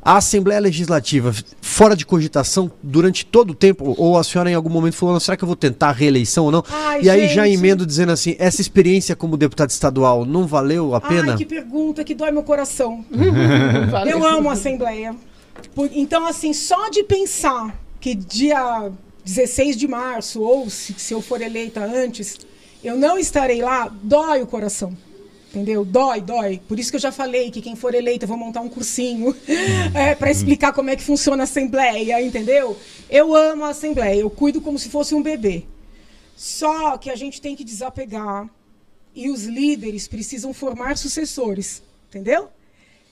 A 0.00 0.16
Assembleia 0.18 0.60
Legislativa, 0.60 1.34
fora 1.60 1.94
de 1.94 2.06
cogitação 2.06 2.70
durante 2.82 3.26
todo 3.26 3.50
o 3.50 3.54
tempo, 3.54 3.94
ou 3.98 4.16
a 4.16 4.24
senhora 4.24 4.50
em 4.50 4.54
algum 4.54 4.70
momento 4.70 4.94
falou, 4.94 5.18
será 5.18 5.36
que 5.36 5.42
eu 5.42 5.46
vou 5.46 5.56
tentar 5.56 5.88
a 5.88 5.92
reeleição 5.92 6.44
ou 6.46 6.50
não? 6.50 6.64
Ai, 6.70 7.02
e 7.02 7.10
aí 7.10 7.22
gente. 7.22 7.34
já 7.34 7.48
emendo 7.48 7.84
dizendo 7.84 8.12
assim, 8.12 8.36
essa 8.38 8.60
experiência 8.60 9.16
como 9.16 9.36
deputado 9.36 9.70
estadual 9.70 10.24
não 10.24 10.46
valeu 10.46 10.94
a 10.94 11.00
pena? 11.00 11.32
Ai, 11.32 11.38
que 11.38 11.44
pergunta 11.44 12.04
que 12.04 12.14
dói 12.14 12.30
meu 12.30 12.42
coração. 12.42 13.04
eu 14.08 14.26
amo 14.26 14.48
a 14.48 14.52
Assembleia. 14.52 15.14
Então, 15.92 16.26
assim, 16.26 16.52
só 16.52 16.88
de 16.88 17.02
pensar 17.02 17.76
que 18.00 18.14
dia 18.14 18.90
16 19.28 19.76
de 19.76 19.86
março, 19.86 20.40
ou 20.40 20.70
se, 20.70 20.94
se 20.94 21.12
eu 21.12 21.20
for 21.20 21.42
eleita 21.42 21.84
antes, 21.84 22.38
eu 22.82 22.96
não 22.96 23.18
estarei 23.18 23.60
lá, 23.60 23.94
dói 24.02 24.40
o 24.42 24.46
coração. 24.46 24.96
Entendeu? 25.50 25.84
Dói, 25.84 26.20
dói. 26.22 26.60
Por 26.66 26.78
isso 26.78 26.90
que 26.90 26.96
eu 26.96 27.00
já 27.00 27.12
falei 27.12 27.50
que 27.50 27.60
quem 27.60 27.76
for 27.76 27.94
eleita, 27.94 28.24
eu 28.24 28.28
vou 28.28 28.38
montar 28.38 28.62
um 28.62 28.68
cursinho 28.70 29.36
é, 29.94 30.14
para 30.14 30.30
explicar 30.30 30.72
como 30.72 30.88
é 30.88 30.96
que 30.96 31.02
funciona 31.02 31.42
a 31.42 31.44
Assembleia, 31.44 32.22
entendeu? 32.22 32.76
Eu 33.10 33.34
amo 33.34 33.64
a 33.64 33.70
Assembleia, 33.70 34.20
eu 34.20 34.30
cuido 34.30 34.62
como 34.62 34.78
se 34.78 34.88
fosse 34.88 35.14
um 35.14 35.22
bebê. 35.22 35.64
Só 36.34 36.96
que 36.96 37.10
a 37.10 37.16
gente 37.16 37.40
tem 37.40 37.54
que 37.54 37.64
desapegar 37.64 38.48
e 39.14 39.28
os 39.28 39.44
líderes 39.44 40.08
precisam 40.08 40.54
formar 40.54 40.96
sucessores, 40.96 41.82
entendeu? 42.08 42.48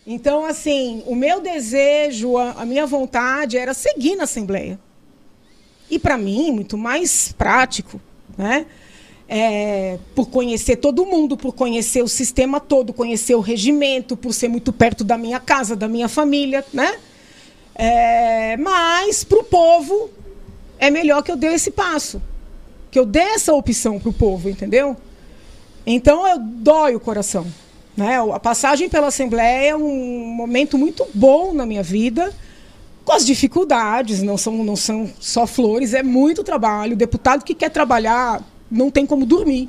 Então, 0.07 0.47
assim, 0.47 1.03
o 1.07 1.15
meu 1.15 1.41
desejo, 1.43 2.39
a, 2.39 2.53
a 2.53 2.65
minha 2.65 2.87
vontade 2.87 3.59
era 3.59 3.75
seguir 3.75 4.17
na 4.17 4.25
Assembleia. 4.25 4.79
E 5.91 5.99
para 5.99 6.19
mim, 6.19 6.51
muito 6.51 6.77
mais 6.77 7.33
prático, 7.33 8.01
né? 8.37 8.67
É, 9.29 9.99
por 10.15 10.29
conhecer 10.29 10.77
todo 10.77 11.05
mundo, 11.05 11.37
por 11.37 11.53
conhecer 11.53 12.01
o 12.03 12.07
sistema 12.07 12.61
todo, 12.61 12.93
conhecer 12.93 13.35
o 13.35 13.41
regimento, 13.41 14.17
por 14.17 14.33
ser 14.33 14.47
muito 14.47 14.73
perto 14.73 15.03
da 15.03 15.19
minha 15.19 15.41
casa, 15.41 15.75
da 15.75 15.89
minha 15.89 16.09
família, 16.09 16.65
né? 16.73 16.97
É, 17.75 18.57
mas 18.57 19.25
para 19.25 19.39
o 19.39 19.45
povo 19.45 20.11
é 20.79 20.91
melhor 20.91 21.23
que 21.23 21.31
eu 21.31 21.37
dê 21.37 21.49
esse 21.49 21.71
passo, 21.71 22.23
que 22.91 22.99
eu 22.99 23.05
dê 23.05 23.21
essa 23.21 23.53
opção 23.53 23.99
para 23.99 24.09
o 24.09 24.13
povo, 24.13 24.49
entendeu? 24.49 24.97
Então 25.87 26.27
eu 26.27 26.39
dói 26.39 26.95
o 26.95 27.01
coração. 27.01 27.47
Né? 27.97 28.19
A 28.33 28.39
passagem 28.39 28.89
pela 28.89 29.09
Assembleia 29.09 29.71
é 29.71 29.77
um 29.77 30.27
momento 30.27 30.77
muito 30.77 31.07
bom 31.15 31.53
na 31.53 31.65
minha 31.65 31.83
vida 31.83 32.33
com 33.07 33.13
as 33.13 33.25
dificuldades, 33.25 34.21
não 34.21 34.37
são, 34.37 34.65
não 34.65 34.75
são 34.75 35.09
só 35.21 35.47
flores, 35.47 35.95
é 35.95 36.03
muito 36.03 36.43
trabalho. 36.43 36.95
O 36.95 36.97
deputado 36.97 37.45
que 37.45 37.55
quer 37.55 37.71
trabalhar 37.71 38.43
não 38.69 38.91
tem 38.91 39.07
como 39.07 39.25
dormir. 39.25 39.69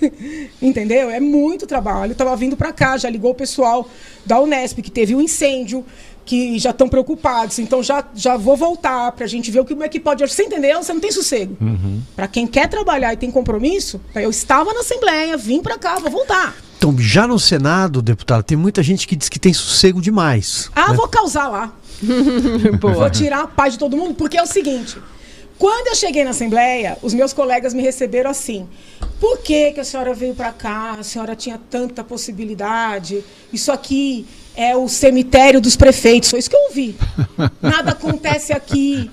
Entendeu? 0.60 1.10
É 1.10 1.20
muito 1.20 1.66
trabalho. 1.66 2.12
Estava 2.12 2.34
vindo 2.34 2.56
para 2.56 2.72
cá, 2.72 2.96
já 2.96 3.10
ligou 3.10 3.32
o 3.32 3.34
pessoal 3.34 3.86
da 4.24 4.40
Unesp, 4.40 4.80
que 4.80 4.90
teve 4.90 5.14
um 5.14 5.20
incêndio, 5.20 5.84
que 6.24 6.58
já 6.58 6.70
estão 6.70 6.88
preocupados. 6.88 7.58
Então 7.58 7.82
já, 7.82 8.02
já 8.14 8.38
vou 8.38 8.56
voltar 8.56 9.12
para 9.12 9.26
a 9.26 9.28
gente 9.28 9.50
ver 9.50 9.60
o 9.60 9.66
que, 9.66 9.74
como 9.74 9.84
é 9.84 9.88
que 9.90 10.00
pode. 10.00 10.26
Você 10.26 10.44
entendeu? 10.44 10.82
Você 10.82 10.94
não 10.94 11.00
tem 11.00 11.12
sossego. 11.12 11.58
Uhum. 11.60 12.00
Para 12.16 12.26
quem 12.26 12.46
quer 12.46 12.70
trabalhar 12.70 13.12
e 13.12 13.18
tem 13.18 13.30
compromisso, 13.30 14.00
eu 14.14 14.30
estava 14.30 14.72
na 14.72 14.80
Assembleia, 14.80 15.36
vim 15.36 15.60
para 15.60 15.76
cá, 15.76 15.98
vou 15.98 16.10
voltar. 16.10 16.56
Então, 16.78 16.96
já 16.98 17.26
no 17.26 17.38
Senado, 17.38 18.00
deputado, 18.00 18.44
tem 18.44 18.56
muita 18.56 18.82
gente 18.82 19.06
que 19.06 19.14
diz 19.14 19.28
que 19.28 19.38
tem 19.38 19.52
sossego 19.52 20.00
demais. 20.00 20.70
Ah, 20.74 20.90
né? 20.90 20.96
vou 20.96 21.06
causar 21.06 21.48
lá. 21.48 21.74
vou 22.80 23.10
tirar 23.10 23.42
a 23.42 23.46
paz 23.46 23.74
de 23.74 23.78
todo 23.78 23.96
mundo, 23.96 24.14
porque 24.14 24.36
é 24.36 24.42
o 24.42 24.46
seguinte. 24.46 24.98
Quando 25.58 25.88
eu 25.88 25.94
cheguei 25.96 26.22
na 26.22 26.30
Assembleia, 26.30 26.96
os 27.02 27.12
meus 27.12 27.32
colegas 27.32 27.74
me 27.74 27.82
receberam 27.82 28.30
assim. 28.30 28.68
Por 29.18 29.38
que, 29.38 29.72
que 29.72 29.80
a 29.80 29.84
senhora 29.84 30.14
veio 30.14 30.32
para 30.32 30.52
cá? 30.52 30.96
A 31.00 31.02
senhora 31.02 31.34
tinha 31.34 31.60
tanta 31.68 32.04
possibilidade. 32.04 33.24
Isso 33.52 33.72
aqui 33.72 34.24
é 34.54 34.76
o 34.76 34.88
cemitério 34.88 35.60
dos 35.60 35.74
prefeitos. 35.74 36.30
Foi 36.30 36.38
isso 36.38 36.48
que 36.48 36.54
eu 36.54 36.66
ouvi. 36.68 36.96
Nada 37.60 37.90
acontece 37.90 38.52
aqui. 38.52 39.10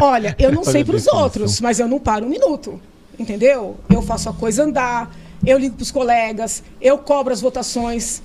Olha, 0.00 0.36
eu 0.38 0.52
não 0.52 0.62
sei 0.62 0.84
para 0.84 0.94
os 0.94 1.08
outros, 1.08 1.60
mas 1.60 1.80
eu 1.80 1.88
não 1.88 1.98
paro 1.98 2.26
um 2.26 2.28
minuto. 2.28 2.80
Entendeu? 3.18 3.76
Eu 3.90 4.00
faço 4.00 4.28
a 4.28 4.32
coisa 4.32 4.62
andar, 4.62 5.12
eu 5.44 5.58
ligo 5.58 5.74
para 5.74 5.82
os 5.82 5.90
colegas, 5.90 6.62
eu 6.80 6.96
cobro 6.98 7.32
as 7.32 7.40
votações. 7.40 8.22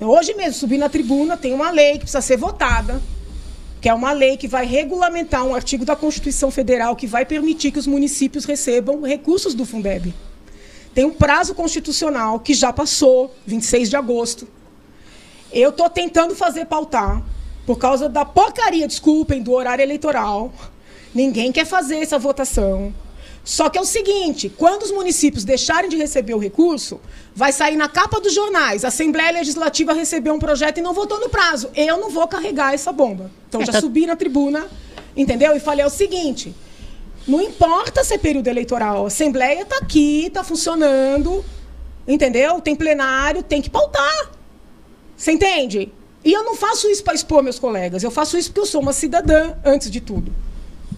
Hoje 0.00 0.34
mesmo 0.34 0.54
subi 0.54 0.76
na 0.76 0.88
tribuna, 0.88 1.36
tem 1.36 1.54
uma 1.54 1.70
lei 1.70 1.92
que 1.92 2.00
precisa 2.00 2.20
ser 2.20 2.36
votada 2.36 3.00
que 3.86 3.90
é 3.90 3.94
uma 3.94 4.10
lei 4.10 4.36
que 4.36 4.48
vai 4.48 4.66
regulamentar 4.66 5.44
um 5.44 5.54
artigo 5.54 5.84
da 5.84 5.94
Constituição 5.94 6.50
Federal 6.50 6.96
que 6.96 7.06
vai 7.06 7.24
permitir 7.24 7.70
que 7.70 7.78
os 7.78 7.86
municípios 7.86 8.44
recebam 8.44 9.02
recursos 9.02 9.54
do 9.54 9.64
Fundeb. 9.64 10.12
Tem 10.92 11.04
um 11.04 11.12
prazo 11.12 11.54
constitucional 11.54 12.40
que 12.40 12.52
já 12.52 12.72
passou, 12.72 13.32
26 13.46 13.88
de 13.88 13.94
agosto. 13.94 14.48
Eu 15.52 15.70
estou 15.70 15.88
tentando 15.88 16.34
fazer 16.34 16.64
pautar, 16.64 17.22
por 17.64 17.78
causa 17.78 18.08
da 18.08 18.24
porcaria, 18.24 18.88
desculpem, 18.88 19.40
do 19.40 19.52
horário 19.52 19.84
eleitoral. 19.84 20.52
Ninguém 21.14 21.52
quer 21.52 21.64
fazer 21.64 21.98
essa 21.98 22.18
votação. 22.18 22.92
Só 23.46 23.70
que 23.70 23.78
é 23.78 23.80
o 23.80 23.84
seguinte: 23.84 24.48
quando 24.48 24.82
os 24.82 24.90
municípios 24.90 25.44
deixarem 25.44 25.88
de 25.88 25.96
receber 25.96 26.34
o 26.34 26.38
recurso, 26.38 27.00
vai 27.32 27.52
sair 27.52 27.76
na 27.76 27.88
capa 27.88 28.20
dos 28.20 28.34
jornais. 28.34 28.84
A 28.84 28.88
Assembleia 28.88 29.30
Legislativa 29.30 29.92
recebeu 29.92 30.34
um 30.34 30.38
projeto 30.40 30.78
e 30.78 30.82
não 30.82 30.92
votou 30.92 31.20
no 31.20 31.28
prazo. 31.28 31.70
Eu 31.76 31.96
não 31.96 32.10
vou 32.10 32.26
carregar 32.26 32.74
essa 32.74 32.90
bomba. 32.90 33.30
Então 33.48 33.64
já 33.64 33.80
subi 33.80 34.04
na 34.04 34.16
tribuna, 34.16 34.66
entendeu? 35.16 35.54
E 35.54 35.60
falei 35.60 35.86
o 35.86 35.88
seguinte: 35.88 36.52
não 37.24 37.40
importa 37.40 38.02
se 38.02 38.14
é 38.14 38.18
período 38.18 38.48
eleitoral, 38.48 39.04
a 39.04 39.06
Assembleia 39.06 39.62
está 39.62 39.76
aqui, 39.76 40.26
está 40.26 40.42
funcionando, 40.42 41.44
entendeu? 42.06 42.60
Tem 42.60 42.74
plenário, 42.74 43.44
tem 43.44 43.62
que 43.62 43.70
pautar. 43.70 44.32
Você 45.16 45.30
entende? 45.30 45.92
E 46.24 46.32
eu 46.32 46.42
não 46.42 46.56
faço 46.56 46.88
isso 46.88 47.04
para 47.04 47.14
expor 47.14 47.44
meus 47.44 47.60
colegas, 47.60 48.02
eu 48.02 48.10
faço 48.10 48.36
isso 48.36 48.48
porque 48.50 48.62
eu 48.62 48.66
sou 48.66 48.80
uma 48.80 48.92
cidadã, 48.92 49.54
antes 49.64 49.88
de 49.88 50.00
tudo. 50.00 50.32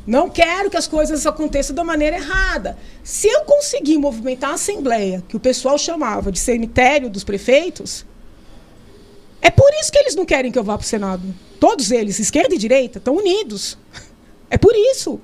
Não 0.08 0.30
quero 0.30 0.70
que 0.70 0.76
as 0.78 0.86
coisas 0.86 1.26
aconteçam 1.26 1.76
da 1.76 1.84
maneira 1.84 2.16
errada. 2.16 2.78
Se 3.04 3.28
eu 3.28 3.42
conseguir 3.42 3.98
movimentar 3.98 4.52
a 4.52 4.54
Assembleia, 4.54 5.22
que 5.28 5.36
o 5.36 5.40
pessoal 5.40 5.76
chamava 5.76 6.32
de 6.32 6.38
cemitério 6.38 7.10
dos 7.10 7.24
prefeitos, 7.24 8.06
é 9.42 9.50
por 9.50 9.70
isso 9.74 9.92
que 9.92 9.98
eles 9.98 10.14
não 10.14 10.24
querem 10.24 10.50
que 10.50 10.58
eu 10.58 10.64
vá 10.64 10.78
para 10.78 10.84
o 10.84 10.88
Senado. 10.88 11.22
Todos 11.60 11.90
eles, 11.90 12.18
esquerda 12.18 12.54
e 12.54 12.58
direita, 12.58 12.96
estão 12.98 13.16
unidos. 13.16 13.76
É 14.50 14.56
por 14.56 14.74
isso. 14.74 15.20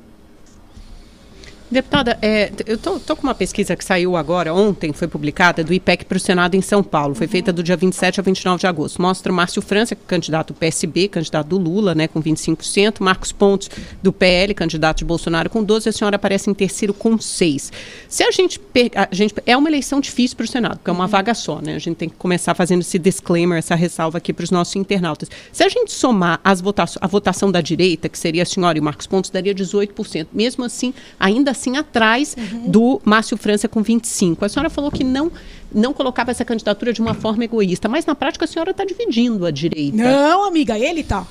Deputada, 1.74 2.16
é, 2.22 2.52
eu 2.66 2.76
estou 2.76 3.16
com 3.16 3.24
uma 3.24 3.34
pesquisa 3.34 3.74
que 3.74 3.84
saiu 3.84 4.16
agora, 4.16 4.54
ontem, 4.54 4.92
foi 4.92 5.08
publicada, 5.08 5.64
do 5.64 5.74
IPEC 5.74 6.04
para 6.04 6.16
o 6.16 6.20
Senado 6.20 6.54
em 6.54 6.60
São 6.60 6.84
Paulo. 6.84 7.16
Foi 7.16 7.26
feita 7.26 7.52
do 7.52 7.64
dia 7.64 7.76
27 7.76 8.20
a 8.20 8.22
29 8.22 8.60
de 8.60 8.66
agosto. 8.68 9.02
Mostra 9.02 9.32
o 9.32 9.34
Márcio 9.34 9.60
França, 9.60 9.96
candidato 9.96 10.52
do 10.52 10.56
PSB, 10.56 11.08
candidato 11.08 11.48
do 11.48 11.58
Lula, 11.58 11.92
né, 11.92 12.06
com 12.06 12.22
25%. 12.22 13.00
Marcos 13.00 13.32
Pontes, 13.32 13.68
do 14.00 14.12
PL, 14.12 14.54
candidato 14.54 14.98
de 14.98 15.04
Bolsonaro, 15.04 15.50
com 15.50 15.66
12%. 15.66 15.88
A 15.88 15.92
senhora 15.92 16.14
aparece 16.14 16.48
em 16.48 16.54
terceiro 16.54 16.94
com 16.94 17.16
6%. 17.16 17.72
Se 18.08 18.22
a 18.22 18.30
gente, 18.30 18.60
a 18.94 19.08
gente. 19.10 19.34
É 19.44 19.56
uma 19.56 19.68
eleição 19.68 19.98
difícil 19.98 20.36
para 20.36 20.44
o 20.44 20.48
Senado, 20.48 20.76
porque 20.76 20.90
é 20.90 20.92
uma 20.92 21.08
vaga 21.08 21.34
só, 21.34 21.60
né? 21.60 21.74
A 21.74 21.80
gente 21.80 21.96
tem 21.96 22.08
que 22.08 22.14
começar 22.14 22.54
fazendo 22.54 22.82
esse 22.82 23.00
disclaimer, 23.00 23.58
essa 23.58 23.74
ressalva 23.74 24.18
aqui 24.18 24.32
para 24.32 24.44
os 24.44 24.52
nossos 24.52 24.76
internautas. 24.76 25.28
Se 25.50 25.64
a 25.64 25.68
gente 25.68 25.92
somar 25.92 26.38
as 26.44 26.60
votações, 26.60 27.02
a 27.02 27.08
votação 27.08 27.50
da 27.50 27.60
direita, 27.60 28.08
que 28.08 28.16
seria 28.16 28.44
a 28.44 28.46
senhora 28.46 28.78
e 28.78 28.80
o 28.80 28.84
Marcos 28.84 29.08
Pontes, 29.08 29.28
daria 29.28 29.52
18%. 29.52 30.28
Mesmo 30.32 30.64
assim, 30.64 30.94
ainda 31.18 31.50
assim 31.50 31.63
atrás 31.76 32.36
uhum. 32.36 32.70
do 32.70 33.00
Márcio 33.04 33.36
França 33.36 33.68
com 33.68 33.82
25. 33.82 34.44
A 34.44 34.48
senhora 34.48 34.70
falou 34.70 34.90
que 34.90 35.02
não 35.02 35.30
não 35.72 35.92
colocava 35.92 36.30
essa 36.30 36.44
candidatura 36.44 36.92
de 36.92 37.00
uma 37.00 37.14
forma 37.14 37.44
egoísta, 37.44 37.88
mas 37.88 38.06
na 38.06 38.14
prática 38.14 38.44
a 38.44 38.48
senhora 38.48 38.70
está 38.70 38.84
dividindo 38.84 39.44
a 39.44 39.50
direita. 39.50 39.96
Não, 39.96 40.44
amiga, 40.44 40.78
ele 40.78 41.02
tá. 41.02 41.26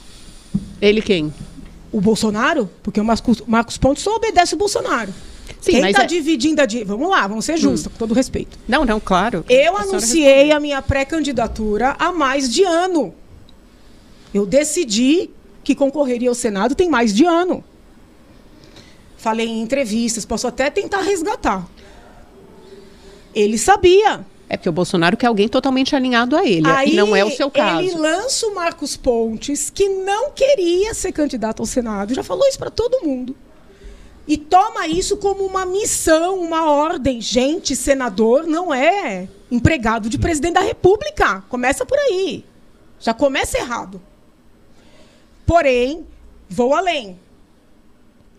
Ele 0.82 1.02
quem? 1.02 1.34
O 1.94 2.02
Bolsonaro, 2.02 2.70
porque 2.82 3.00
o 3.00 3.06
Marcos, 3.06 3.42
Marcos 3.48 3.78
Pontes 3.78 4.04
só 4.04 4.16
obedece 4.16 4.54
o 4.56 4.58
Bolsonaro. 4.58 5.14
Sim, 5.62 5.72
Quem 5.72 5.86
está 5.90 6.04
é... 6.04 6.06
dividindo 6.06 6.62
a 6.62 6.66
di... 6.66 6.84
Vamos 6.84 7.10
lá, 7.10 7.26
vamos 7.26 7.46
ser 7.46 7.56
justos, 7.56 7.88
hum. 7.88 7.90
com 7.92 7.98
todo 7.98 8.14
respeito. 8.14 8.60
Não, 8.68 8.84
não, 8.84 9.00
claro. 9.00 9.46
Eu 9.48 9.78
a 9.78 9.84
anunciei 9.84 10.52
a 10.52 10.60
minha 10.60 10.82
pré-candidatura 10.82 11.96
há 11.98 12.12
mais 12.12 12.52
de 12.52 12.64
ano. 12.64 13.14
Eu 14.34 14.46
decidi 14.46 15.30
que 15.64 15.74
concorreria 15.74 16.28
ao 16.28 16.36
Senado 16.36 16.76
tem 16.76 16.90
mais 16.90 17.14
de 17.14 17.24
ano 17.24 17.64
falei 19.24 19.48
em 19.48 19.62
entrevistas, 19.62 20.26
posso 20.26 20.46
até 20.46 20.70
tentar 20.70 21.00
resgatar. 21.00 21.66
Ele 23.34 23.58
sabia. 23.58 24.26
É 24.50 24.58
porque 24.58 24.68
o 24.68 24.74
Bolsonaro 24.74 25.16
quer 25.16 25.28
alguém 25.28 25.48
totalmente 25.48 25.96
alinhado 25.96 26.36
a 26.36 26.46
ele. 26.46 26.68
Aí, 26.68 26.94
não 26.94 27.16
é 27.16 27.24
o 27.24 27.32
seu 27.32 27.50
caso. 27.50 27.80
Ele 27.80 27.96
lança 27.96 28.46
o 28.46 28.54
Marcos 28.54 28.98
Pontes, 28.98 29.70
que 29.70 29.88
não 29.88 30.32
queria 30.32 30.94
ser 30.94 31.14
candidato 31.14 31.62
ao 31.62 31.66
Senado. 31.66 32.14
Já 32.14 32.22
falou 32.22 32.46
isso 32.50 32.60
para 32.60 32.70
todo 32.70 33.02
mundo. 33.02 33.34
E 34.28 34.38
toma 34.38 34.88
isso 34.88 35.16
como 35.16 35.46
uma 35.46 35.66
missão, 35.66 36.42
uma 36.42 36.70
ordem. 36.70 37.22
Gente, 37.22 37.78
senador 37.78 38.46
não 38.46 38.74
é 38.74 39.30
empregado 39.50 40.10
de 40.10 40.18
presidente 40.18 40.56
da 40.56 40.62
República. 40.62 41.46
Começa 41.48 41.86
por 41.86 41.98
aí. 41.98 42.44
Já 43.00 43.14
começa 43.14 43.58
errado. 43.58 44.02
Porém, 45.46 46.06
vou 46.50 46.76
além. 46.76 47.18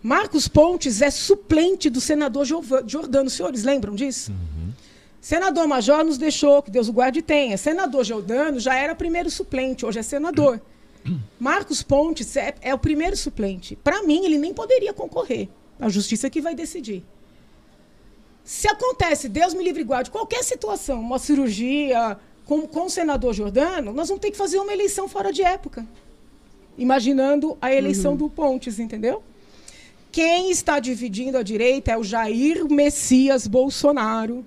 Marcos 0.04 0.46
Pontes 0.46 1.00
é 1.00 1.10
suplente 1.10 1.88
do 1.88 1.98
senador 1.98 2.44
Jordano. 2.44 3.26
Os 3.26 3.32
senhores 3.32 3.64
lembram 3.64 3.94
disso? 3.94 4.32
Uhum. 4.32 4.70
Senador 5.18 5.66
Major 5.66 6.04
nos 6.04 6.18
deixou, 6.18 6.62
que 6.62 6.70
Deus 6.70 6.88
o 6.88 6.92
guarde 6.92 7.20
e 7.20 7.22
tenha. 7.22 7.56
Senador 7.56 8.04
Jordano 8.04 8.60
já 8.60 8.74
era 8.74 8.94
primeiro 8.94 9.30
suplente, 9.30 9.86
hoje 9.86 10.00
é 10.00 10.02
senador. 10.02 10.60
Marcos 11.40 11.82
Pontes 11.82 12.36
é, 12.36 12.54
é 12.60 12.74
o 12.74 12.78
primeiro 12.78 13.16
suplente. 13.16 13.76
Para 13.76 14.02
mim, 14.02 14.26
ele 14.26 14.36
nem 14.36 14.52
poderia 14.52 14.92
concorrer. 14.92 15.48
A 15.80 15.88
justiça 15.88 16.28
que 16.28 16.42
vai 16.42 16.54
decidir. 16.54 17.02
Se 18.44 18.68
acontece, 18.68 19.26
Deus 19.26 19.54
me 19.54 19.64
livre 19.64 19.80
e 19.80 19.84
guarde, 19.86 20.10
qualquer 20.10 20.44
situação, 20.44 21.00
uma 21.00 21.18
cirurgia 21.18 22.18
com, 22.44 22.68
com 22.68 22.84
o 22.84 22.90
senador 22.90 23.32
Jordano, 23.32 23.90
nós 23.94 24.08
vamos 24.08 24.20
ter 24.20 24.30
que 24.30 24.36
fazer 24.36 24.58
uma 24.58 24.70
eleição 24.74 25.08
fora 25.08 25.32
de 25.32 25.42
época. 25.42 25.86
Imaginando 26.76 27.56
a 27.58 27.72
eleição 27.72 28.10
uhum. 28.10 28.18
do 28.18 28.28
Pontes, 28.28 28.78
entendeu? 28.78 29.22
Quem 30.14 30.48
está 30.48 30.78
dividindo 30.78 31.36
a 31.36 31.42
direita 31.42 31.90
é 31.90 31.98
o 31.98 32.04
Jair 32.04 32.70
Messias 32.70 33.48
Bolsonaro. 33.48 34.46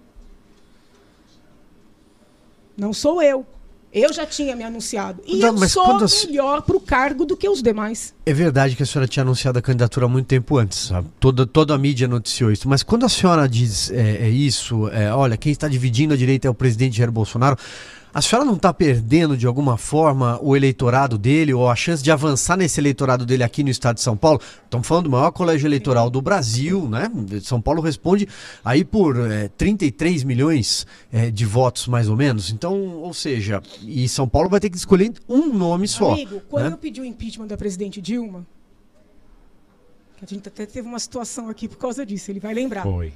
Não 2.78 2.94
sou 2.94 3.22
eu. 3.22 3.46
Eu 3.92 4.14
já 4.14 4.26
tinha 4.26 4.56
me 4.56 4.64
anunciado. 4.64 5.22
E 5.28 5.40
Não, 5.40 5.62
eu 5.62 5.68
sou 5.68 6.00
melhor 6.26 6.62
para 6.62 6.78
o 6.78 6.80
cargo 6.80 7.26
do 7.26 7.36
que 7.36 7.50
os 7.50 7.62
demais. 7.62 8.14
É 8.26 8.34
verdade 8.34 8.78
que 8.78 8.84
a 8.84 8.86
senhora 8.86 9.10
tinha 9.10 9.24
anunciado 9.24 9.60
a 9.60 9.62
candidatura 9.62 10.06
há 10.06 10.10
muito 10.10 10.28
tempo 10.28 10.58
antes. 10.58 10.88
Sabe? 10.88 11.10
Toda, 11.20 11.46
toda 11.46 11.76
a 11.76 11.78
mídia 11.78 12.08
noticiou 12.08 12.50
isso. 12.50 12.70
Mas 12.70 12.82
quando 12.82 13.06
a 13.06 13.10
senhora 13.10 13.46
diz 13.46 13.92
é, 13.92 14.28
é 14.28 14.30
isso, 14.30 14.88
é, 14.88 15.14
olha, 15.14 15.36
quem 15.36 15.52
está 15.52 15.68
dividindo 15.68 16.14
a 16.14 16.18
direita 16.18 16.48
é 16.48 16.50
o 16.50 16.54
presidente 16.54 16.98
Jair 16.98 17.12
Bolsonaro. 17.12 17.58
A 18.14 18.22
senhora 18.22 18.46
não 18.46 18.56
está 18.56 18.74
perdendo 18.74 19.38
de 19.38 19.46
alguma 19.46 19.78
forma 19.78 20.40
o 20.42 20.56
eleitorado 20.56 21.18
dele 21.18 21.54
ou 21.54 21.70
a 21.70 21.76
chance 21.76 22.02
de 22.02 22.10
avançar 22.10 22.58
nesse 22.58 22.80
eleitorado 22.80 23.26
dele 23.26 23.44
aqui 23.44 23.64
no 23.64 23.70
estado 23.70 23.96
de 23.96 24.02
São 24.02 24.18
Paulo? 24.18 24.42
Estamos 24.64 24.88
falando 24.88 25.06
do 25.06 25.10
maior 25.10 25.32
colégio 25.32 25.68
eleitoral 25.68 26.10
do 26.10 26.22
Brasil, 26.22 26.88
né? 26.88 27.12
São 27.42 27.62
Paulo 27.62 27.82
responde 27.82 28.28
aí 28.64 28.84
por 28.84 29.20
é, 29.30 29.50
33 29.50 30.24
milhões 30.24 30.88
é, 31.12 31.30
de 31.30 31.46
votos, 31.46 31.88
mais 31.88 32.10
ou 32.10 32.16
menos. 32.16 32.50
Então, 32.50 32.96
ou 32.96 33.14
seja, 33.14 33.62
e 33.84 34.08
São 34.08 34.28
Paulo 34.28 34.50
vai 34.50 34.60
ter 34.60 34.70
que 34.70 34.78
escolher 34.78 35.14
um 35.28 35.54
nome 35.54 35.88
só. 35.88 36.14
Amigo, 36.14 36.42
quando 36.50 36.66
né? 36.66 36.74
eu 36.74 36.78
pedi 36.78 37.02
o 37.02 37.06
impeachment 37.06 37.48
da 37.48 37.58
presidente 37.58 38.02
Dilma, 38.02 38.46
a 40.22 40.26
gente 40.26 40.48
até 40.48 40.66
teve 40.66 40.88
uma 40.88 41.00
situação 41.00 41.50
aqui 41.50 41.68
por 41.68 41.78
causa 41.78 42.06
disso, 42.06 42.32
ele 42.32 42.40
vai 42.40 42.54
lembrar. 42.54 42.84
Foi. 42.84 43.14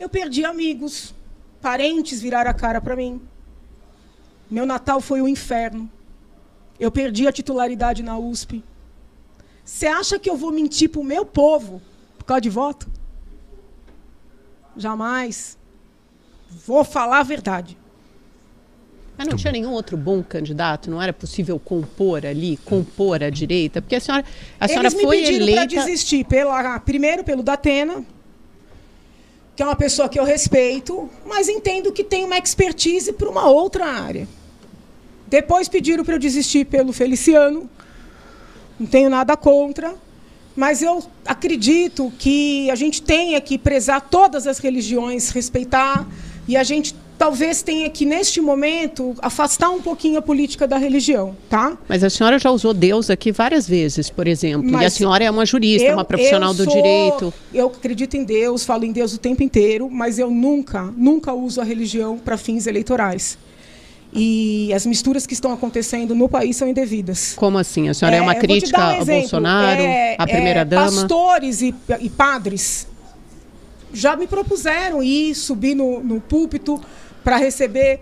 Eu 0.00 0.08
perdi 0.08 0.44
amigos, 0.44 1.14
parentes 1.60 2.20
viraram 2.20 2.50
a 2.50 2.54
cara 2.54 2.80
para 2.80 2.96
mim. 2.96 3.20
Meu 4.50 4.64
Natal 4.64 5.00
foi 5.00 5.20
um 5.20 5.28
inferno. 5.28 5.90
Eu 6.78 6.90
perdi 6.90 7.26
a 7.26 7.32
titularidade 7.32 8.02
na 8.02 8.18
USP. 8.18 8.64
Você 9.64 9.86
acha 9.86 10.18
que 10.18 10.30
eu 10.30 10.36
vou 10.36 10.50
mentir 10.52 10.88
para 10.88 11.00
o 11.00 11.04
meu 11.04 11.26
povo 11.26 11.82
por 12.16 12.24
causa 12.24 12.40
de 12.40 12.48
voto? 12.48 12.88
Jamais. 14.76 15.58
Vou 16.66 16.84
falar 16.84 17.20
a 17.20 17.22
verdade. 17.22 17.76
Mas 19.18 19.26
não 19.26 19.36
tinha 19.36 19.52
nenhum 19.52 19.72
outro 19.72 19.96
bom 19.96 20.22
candidato? 20.22 20.88
Não 20.88 21.02
era 21.02 21.12
possível 21.12 21.58
compor 21.58 22.24
ali, 22.24 22.56
compor 22.58 23.22
a 23.22 23.28
direita? 23.28 23.82
Porque 23.82 23.96
a 23.96 24.00
senhora, 24.00 24.24
a 24.60 24.68
senhora 24.68 24.86
Eles 24.86 25.02
foi 25.02 25.16
me 25.16 25.22
pediram 25.22 25.42
eleita. 25.42 25.66
para 25.66 25.84
desistir 25.84 26.24
pela, 26.24 26.78
primeiro 26.78 27.24
pelo 27.24 27.42
Datena, 27.42 28.04
que 29.58 29.62
é 29.64 29.66
uma 29.66 29.74
pessoa 29.74 30.08
que 30.08 30.20
eu 30.20 30.22
respeito, 30.22 31.10
mas 31.26 31.48
entendo 31.48 31.90
que 31.90 32.04
tem 32.04 32.24
uma 32.24 32.38
expertise 32.38 33.12
para 33.12 33.28
uma 33.28 33.48
outra 33.48 33.86
área. 33.86 34.28
Depois 35.26 35.68
pediram 35.68 36.04
para 36.04 36.14
eu 36.14 36.18
desistir 36.20 36.64
pelo 36.64 36.92
Feliciano, 36.92 37.68
não 38.78 38.86
tenho 38.86 39.10
nada 39.10 39.36
contra, 39.36 39.96
mas 40.54 40.80
eu 40.80 41.02
acredito 41.26 42.12
que 42.20 42.70
a 42.70 42.76
gente 42.76 43.02
tenha 43.02 43.40
que 43.40 43.58
prezar 43.58 44.00
todas 44.00 44.46
as 44.46 44.60
religiões, 44.60 45.30
respeitar, 45.30 46.06
e 46.46 46.56
a 46.56 46.62
gente 46.62 46.94
talvez 47.18 47.60
tenha 47.62 47.90
que, 47.90 48.06
neste 48.06 48.40
momento, 48.40 49.14
afastar 49.20 49.70
um 49.70 49.82
pouquinho 49.82 50.18
a 50.18 50.22
política 50.22 50.66
da 50.68 50.78
religião, 50.78 51.36
tá? 51.50 51.76
Mas 51.88 52.04
a 52.04 52.08
senhora 52.08 52.38
já 52.38 52.50
usou 52.50 52.72
Deus 52.72 53.10
aqui 53.10 53.32
várias 53.32 53.68
vezes, 53.68 54.08
por 54.08 54.28
exemplo. 54.28 54.70
Mas 54.70 54.82
e 54.82 54.84
a 54.86 54.90
senhora 54.90 55.24
é 55.24 55.30
uma 55.30 55.44
jurista, 55.44 55.88
Eu- 55.88 55.94
uma 55.94 56.04
profissional 56.04 56.50
eu 56.52 56.54
do 56.54 56.64
sou- 56.64 56.72
direito. 56.74 57.34
Eu 57.52 57.66
acredito 57.66 58.16
em 58.16 58.22
Deus, 58.24 58.64
falo 58.64 58.84
em 58.84 58.92
Deus 58.92 59.12
o 59.12 59.18
tempo 59.18 59.42
inteiro, 59.42 59.90
mas 59.90 60.18
eu 60.18 60.30
nunca, 60.30 60.84
nunca 60.96 61.32
uso 61.32 61.60
a 61.60 61.64
religião 61.64 62.16
para 62.18 62.36
fins 62.38 62.66
eleitorais. 62.66 63.36
E 64.12 64.72
as 64.72 64.86
misturas 64.86 65.26
que 65.26 65.34
estão 65.34 65.52
acontecendo 65.52 66.14
no 66.14 66.28
país 66.30 66.56
são 66.56 66.66
indevidas. 66.66 67.34
Como 67.36 67.58
assim? 67.58 67.90
A 67.90 67.94
senhora 67.94 68.16
é, 68.16 68.20
uma 68.22 68.32
vou 68.32 68.40
te 68.40 68.46
crítica 68.46 68.78
um 68.80 68.82
ao 68.84 68.92
exemplo. 69.02 69.20
Bolsonaro, 69.20 69.82
É, 69.82 70.16
à 70.18 70.22
é, 70.22 70.26
primeira-dama? 70.26 70.84
Pastores 70.86 71.60
e, 71.60 71.74
e 72.00 72.08
padres 72.08 72.86
já 73.92 74.16
me 74.16 74.26
propuseram 74.26 75.02
ir 75.02 75.34
subir 75.34 75.74
no, 75.74 76.00
no 76.02 76.20
púlpito 76.20 76.80
para 77.24 77.36
receber. 77.36 78.00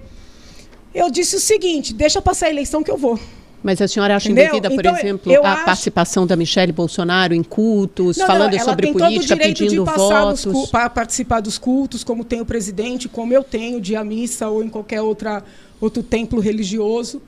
Eu 0.95 1.11
disse 1.11 1.37
o 1.37 1.41
seguinte: 1.41 1.93
deixa 1.93 2.21
passar 2.23 2.47
a 2.47 2.51
eleição 2.51 2.83
que 2.83 2.91
eu 2.91 2.97
vou. 2.97 3.19
Mas 3.63 3.81
a 3.83 3.89
senhora 3.89 4.15
acha 4.15 4.29
Entendeu? 4.31 4.57
indevida, 4.57 4.71
por 4.71 4.81
Então, 4.87 4.97
exemplo, 4.97 5.45
a 5.45 5.53
acho- 5.55 5.65
participação 5.65 6.25
da 6.27 6.37
Michelle 6.37 6.71
Bolsonaro 6.73 7.35
em 7.35 7.43
cultos, 7.43 8.17
Não, 8.17 8.27
falando 8.27 8.53
não, 8.53 8.65
sobre 8.65 8.93
política, 8.93 9.37
pedindo 9.37 9.85
votos? 9.85 10.71
para 10.71 10.89
participar 10.89 11.41
dos 11.41 11.59
cultos, 11.59 12.05
como 12.05 12.23
tem 12.23 12.41
o 12.41 12.47
presidente, 12.47 13.09
como 13.09 13.33
eu 13.33 13.43
tenho 13.43 13.81
de 13.81 13.97
à 13.97 14.05
missa 14.05 14.49
ou 14.49 14.63
em 14.63 14.69
qualquer 14.69 15.01
outra, 15.03 15.43
outro 15.81 16.01
templo 16.03 16.39
religioso. 16.39 17.21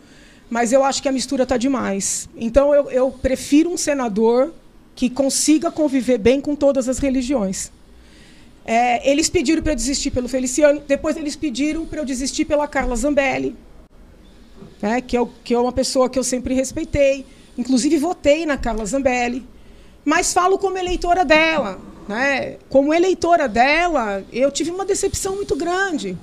Mas 0.49 0.73
eu 0.73 0.85
acho 0.85 1.03
que 1.03 1.09
a 1.09 1.13
mistura 1.13 1.43
está 1.43 1.57
demais. 1.57 2.29
Então 2.37 2.73
eu, 2.73 2.89
eu 2.91 3.11
prefiro 3.11 3.71
um 3.71 3.77
senador 3.77 4.53
que 4.95 5.11
consiga 5.11 5.71
conviver 5.73 6.19
bem 6.19 6.41
com 6.41 6.55
todas 6.55 6.89
as 6.89 6.99
religiões. 6.99 7.73
É, 8.71 9.11
eles 9.11 9.31
pediram 9.31 9.63
para 9.63 9.73
eu 9.73 9.77
desistir 9.77 10.11
pelo 10.11 10.29
Feliciano, 10.29 10.83
depois 10.87 11.17
eles 11.17 11.35
pediram 11.35 11.87
para 11.87 12.01
eu 12.01 12.05
desistir 12.05 12.45
pela 12.45 12.69
Carla 12.69 12.95
Zambelli, 12.97 13.57
né, 14.83 15.01
que, 15.01 15.17
eu, 15.17 15.33
que 15.43 15.55
é 15.55 15.59
uma 15.59 15.73
pessoa 15.73 16.11
que 16.11 16.19
eu 16.19 16.23
sempre 16.23 16.53
respeitei. 16.53 17.25
Inclusive, 17.57 17.97
votei 17.97 18.45
na 18.45 18.59
Carla 18.59 18.85
Zambelli. 18.85 19.49
Mas 20.05 20.35
falo 20.35 20.59
como 20.59 20.77
eleitora 20.77 21.25
dela. 21.25 21.81
Né? 22.07 22.59
Como 22.69 22.93
eleitora 22.93 23.49
dela, 23.49 24.23
eu 24.31 24.51
tive 24.53 24.71
uma 24.71 24.85
decepção 24.85 25.37
muito 25.37 25.57
grande. 25.57 26.15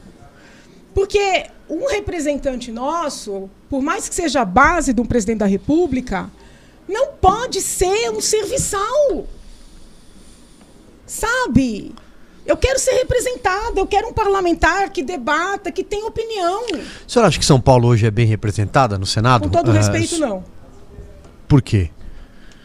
Porque 0.93 1.47
um 1.67 1.87
representante 1.87 2.71
nosso, 2.71 3.49
por 3.67 3.81
mais 3.81 4.07
que 4.07 4.13
seja 4.13 4.41
a 4.41 4.45
base 4.45 4.93
de 4.93 5.01
um 5.01 5.05
presidente 5.05 5.39
da 5.39 5.47
República, 5.47 6.29
não 6.87 7.13
pode 7.13 7.59
ser 7.59 8.11
um 8.11 8.21
serviçal. 8.21 9.25
Sabe? 11.07 11.91
Eu 12.45 12.55
quero 12.55 12.77
ser 12.77 12.91
representada, 12.91 13.79
eu 13.79 13.87
quero 13.87 14.07
um 14.07 14.13
parlamentar 14.13 14.91
que 14.91 15.01
debata, 15.01 15.71
que 15.71 15.83
tenha 15.83 16.05
opinião. 16.05 16.63
O 17.07 17.09
senhor 17.11 17.25
acha 17.25 17.39
que 17.39 17.45
São 17.45 17.59
Paulo 17.59 17.87
hoje 17.87 18.05
é 18.05 18.11
bem 18.11 18.27
representada 18.27 18.97
no 18.99 19.05
Senado? 19.05 19.43
Com 19.43 19.49
todo 19.49 19.71
Ah, 19.71 19.73
respeito, 19.73 20.19
não. 20.19 20.43
Por 21.47 21.61
quê? 21.61 21.89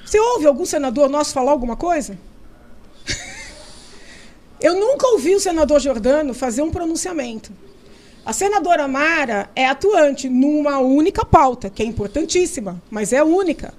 Você 0.04 0.18
ouve 0.20 0.46
algum 0.46 0.66
senador 0.66 1.08
nosso 1.08 1.32
falar 1.32 1.52
alguma 1.52 1.76
coisa? 1.76 2.18
Eu 4.60 4.74
nunca 4.78 5.06
ouvi 5.08 5.34
o 5.34 5.40
senador 5.40 5.80
Jordano 5.80 6.34
fazer 6.34 6.60
um 6.60 6.70
pronunciamento. 6.70 7.50
A 8.26 8.34
senadora 8.34 8.86
Mara 8.86 9.48
é 9.56 9.66
atuante 9.66 10.28
numa 10.28 10.78
única 10.78 11.24
pauta, 11.24 11.70
que 11.70 11.82
é 11.82 11.86
importantíssima, 11.86 12.80
mas 12.90 13.14
é 13.14 13.24
única. 13.24 13.72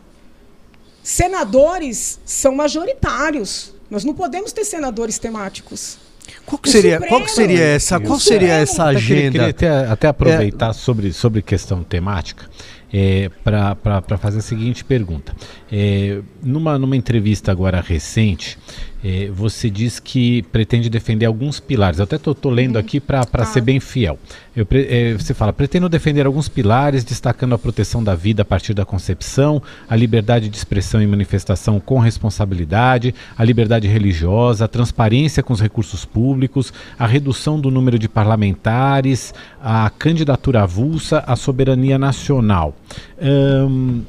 Senadores 1.03 2.19
são 2.25 2.55
majoritários. 2.55 3.73
Nós 3.91 4.05
não 4.05 4.13
podemos 4.13 4.53
ter 4.53 4.63
senadores 4.63 5.19
temáticos. 5.19 5.97
Qual 6.45 6.59
seria, 6.63 6.93
Supremo. 6.93 7.07
qual 7.09 7.23
que 7.25 7.31
seria 7.31 7.63
essa, 7.63 7.99
qual 7.99 8.15
O 8.17 8.19
seria 8.19 8.39
Supremo. 8.47 8.63
essa 8.63 8.83
agenda? 8.85 9.31
queria 9.31 9.49
até, 9.49 9.69
até 9.87 10.07
aproveitar 10.07 10.71
sobre, 10.71 11.11
sobre 11.11 11.41
questão 11.41 11.83
temática 11.83 12.45
é, 12.93 13.29
para 13.43 14.17
fazer 14.17 14.39
a 14.39 14.41
seguinte 14.41 14.83
pergunta. 14.85 15.35
É, 15.71 16.21
numa, 16.41 16.77
numa 16.79 16.95
entrevista 16.95 17.51
agora 17.51 17.81
recente, 17.81 18.57
é, 19.03 19.29
você 19.33 19.69
diz 19.69 19.99
que 19.99 20.43
pretende 20.43 20.89
defender 20.89 21.25
alguns 21.25 21.59
pilares. 21.59 21.99
Eu 21.99 22.03
até 22.03 22.17
estou 22.17 22.51
lendo 22.51 22.77
aqui 22.77 22.99
para 22.99 23.25
Ah. 23.33 23.45
ser 23.45 23.61
bem 23.61 23.79
fiel. 23.79 24.19
Eu 24.55 24.67
é, 24.71 25.13
você 25.13 25.33
fala, 25.33 25.51
pretendo 25.51 25.89
defender 25.89 26.25
alguns 26.25 26.47
pilares, 26.47 27.03
destacando 27.03 27.55
a 27.55 27.57
proteção 27.57 28.03
da 28.03 28.13
vida 28.13 28.43
a 28.43 28.45
partir 28.45 28.73
da 28.73 28.85
concepção, 28.85 29.61
a 29.89 29.95
liberdade 29.95 30.49
de 30.49 30.57
expressão 30.57 31.01
e 31.01 31.07
manifestação 31.07 31.79
com 31.79 31.99
responsabilidade, 31.99 33.15
a 33.37 33.43
liberdade 33.43 33.87
religiosa, 33.87 34.65
a 34.65 34.67
transparência 34.67 35.41
com 35.41 35.53
os 35.53 35.61
recursos 35.61 36.05
públicos, 36.05 36.73
a 36.99 37.07
redução 37.07 37.59
do 37.59 37.71
número 37.71 37.97
de 37.97 38.07
parlamentares, 38.07 39.33
a 39.61 39.89
candidatura 39.89 40.63
avulsa, 40.63 41.23
a 41.25 41.35
soberania 41.35 41.97
nacional. 41.97 42.75
Ahn, 43.19 44.01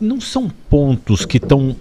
não 0.00 0.20
são 0.20 0.48
pontos 0.70 1.24
que 1.24 1.38
estão 1.38 1.76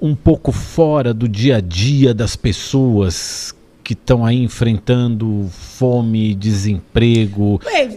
um 0.00 0.14
pouco 0.14 0.52
fora 0.52 1.14
do 1.14 1.28
dia 1.28 1.56
a 1.56 1.60
dia 1.60 2.12
das 2.12 2.36
pessoas 2.36 3.54
que 3.86 3.92
estão 3.92 4.26
aí 4.26 4.42
enfrentando 4.42 5.48
fome, 5.52 6.34
desemprego. 6.34 7.60
Ué, 7.64 7.88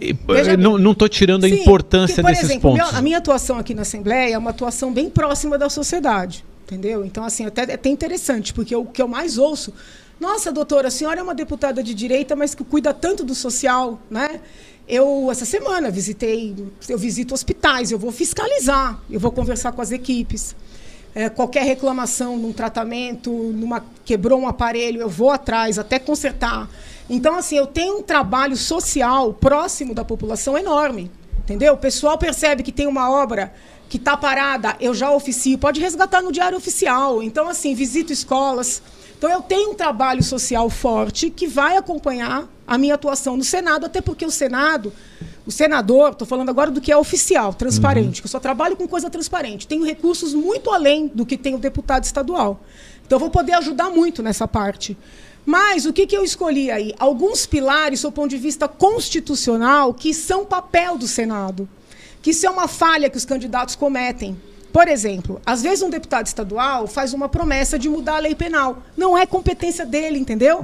eh, 0.52 0.56
não 0.56 0.78
não 0.78 0.92
estou 0.92 1.08
tirando 1.08 1.44
a 1.44 1.48
Sim, 1.48 1.60
importância 1.62 2.22
porque, 2.22 2.22
por 2.22 2.30
desses 2.30 2.50
exemplo, 2.50 2.70
pontos. 2.70 2.94
a 2.94 3.02
minha 3.02 3.18
atuação 3.18 3.58
aqui 3.58 3.74
na 3.74 3.82
Assembleia 3.82 4.34
é 4.34 4.38
uma 4.38 4.50
atuação 4.50 4.92
bem 4.92 5.10
próxima 5.10 5.58
da 5.58 5.68
sociedade, 5.68 6.44
entendeu? 6.64 7.04
Então, 7.04 7.24
assim, 7.24 7.44
até, 7.44 7.62
é 7.62 7.74
até 7.74 7.88
interessante, 7.88 8.54
porque 8.54 8.74
o 8.76 8.84
que 8.84 9.02
eu 9.02 9.08
mais 9.08 9.36
ouço, 9.36 9.74
nossa, 10.20 10.52
doutora, 10.52 10.86
a 10.86 10.90
senhora 10.92 11.18
é 11.18 11.22
uma 11.24 11.34
deputada 11.34 11.82
de 11.82 11.92
direita, 11.92 12.36
mas 12.36 12.54
que 12.54 12.62
cuida 12.62 12.94
tanto 12.94 13.24
do 13.24 13.34
social, 13.34 14.00
né? 14.08 14.40
Eu, 14.86 15.28
essa 15.28 15.44
semana, 15.44 15.90
visitei, 15.90 16.54
eu 16.88 16.98
visito 16.98 17.34
hospitais, 17.34 17.90
eu 17.90 17.98
vou 17.98 18.12
fiscalizar, 18.12 19.00
eu 19.10 19.18
vou 19.18 19.32
conversar 19.32 19.72
com 19.72 19.82
as 19.82 19.90
equipes. 19.90 20.54
É, 21.14 21.28
qualquer 21.28 21.64
reclamação 21.64 22.36
num 22.36 22.52
tratamento, 22.52 23.30
numa 23.30 23.84
quebrou 24.04 24.40
um 24.40 24.46
aparelho, 24.46 25.00
eu 25.00 25.08
vou 25.08 25.30
atrás 25.30 25.78
até 25.78 25.98
consertar. 25.98 26.68
Então, 27.08 27.34
assim, 27.36 27.56
eu 27.56 27.66
tenho 27.66 27.98
um 27.98 28.02
trabalho 28.02 28.56
social 28.56 29.34
próximo 29.34 29.92
da 29.94 30.04
população 30.04 30.56
enorme. 30.56 31.10
Entendeu? 31.40 31.74
O 31.74 31.78
pessoal 31.78 32.16
percebe 32.16 32.62
que 32.62 32.70
tem 32.70 32.86
uma 32.86 33.10
obra 33.10 33.52
que 33.88 33.96
está 33.96 34.16
parada, 34.16 34.76
eu 34.78 34.94
já 34.94 35.10
oficio, 35.10 35.58
pode 35.58 35.80
resgatar 35.80 36.22
no 36.22 36.30
diário 36.30 36.56
oficial. 36.56 37.20
Então, 37.20 37.48
assim, 37.48 37.74
visito 37.74 38.12
escolas. 38.12 38.80
Então, 39.18 39.28
eu 39.28 39.42
tenho 39.42 39.72
um 39.72 39.74
trabalho 39.74 40.22
social 40.22 40.70
forte 40.70 41.28
que 41.28 41.48
vai 41.48 41.76
acompanhar 41.76 42.48
a 42.64 42.78
minha 42.78 42.94
atuação 42.94 43.36
no 43.36 43.42
Senado, 43.42 43.84
até 43.84 44.00
porque 44.00 44.24
o 44.24 44.30
Senado, 44.30 44.92
o 45.50 45.52
senador, 45.52 46.12
estou 46.12 46.26
falando 46.26 46.48
agora 46.48 46.70
do 46.70 46.80
que 46.80 46.90
é 46.90 46.96
oficial, 46.96 47.52
transparente, 47.52 48.22
que 48.22 48.26
eu 48.26 48.30
só 48.30 48.40
trabalho 48.40 48.76
com 48.76 48.88
coisa 48.88 49.10
transparente. 49.10 49.66
Tenho 49.66 49.84
recursos 49.84 50.32
muito 50.32 50.70
além 50.70 51.08
do 51.08 51.26
que 51.26 51.36
tem 51.36 51.54
o 51.54 51.58
deputado 51.58 52.04
estadual. 52.04 52.60
Então, 53.04 53.16
eu 53.16 53.20
vou 53.20 53.30
poder 53.30 53.52
ajudar 53.54 53.90
muito 53.90 54.22
nessa 54.22 54.48
parte. 54.48 54.96
Mas 55.44 55.84
o 55.84 55.92
que, 55.92 56.06
que 56.06 56.16
eu 56.16 56.24
escolhi 56.24 56.70
aí? 56.70 56.94
Alguns 56.98 57.46
pilares, 57.46 58.02
do 58.02 58.12
ponto 58.12 58.30
de 58.30 58.38
vista 58.38 58.68
constitucional, 58.68 59.92
que 59.92 60.14
são 60.14 60.46
papel 60.46 60.96
do 60.96 61.08
Senado. 61.08 61.68
Que 62.22 62.30
isso 62.30 62.46
é 62.46 62.50
uma 62.50 62.68
falha 62.68 63.10
que 63.10 63.16
os 63.16 63.24
candidatos 63.24 63.74
cometem. 63.74 64.40
Por 64.72 64.86
exemplo, 64.86 65.40
às 65.44 65.62
vezes 65.62 65.82
um 65.82 65.90
deputado 65.90 66.26
estadual 66.26 66.86
faz 66.86 67.12
uma 67.12 67.28
promessa 67.28 67.78
de 67.78 67.88
mudar 67.88 68.16
a 68.16 68.20
lei 68.20 68.34
penal. 68.34 68.82
Não 68.96 69.18
é 69.18 69.26
competência 69.26 69.84
dele, 69.84 70.18
entendeu? 70.18 70.62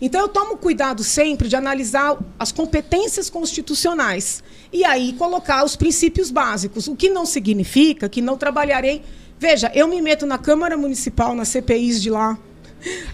Então 0.00 0.20
eu 0.20 0.28
tomo 0.28 0.56
cuidado 0.56 1.02
sempre 1.02 1.48
de 1.48 1.56
analisar 1.56 2.16
as 2.38 2.52
competências 2.52 3.28
constitucionais. 3.28 4.42
E 4.72 4.84
aí 4.84 5.12
colocar 5.14 5.64
os 5.64 5.74
princípios 5.74 6.30
básicos. 6.30 6.86
O 6.86 6.94
que 6.94 7.08
não 7.08 7.26
significa 7.26 8.08
que 8.08 8.20
não 8.20 8.36
trabalharei. 8.36 9.02
Veja, 9.38 9.70
eu 9.74 9.88
me 9.88 10.00
meto 10.00 10.26
na 10.26 10.38
Câmara 10.38 10.76
Municipal, 10.76 11.34
nas 11.34 11.48
CPIs 11.48 12.00
de 12.00 12.10
lá. 12.10 12.38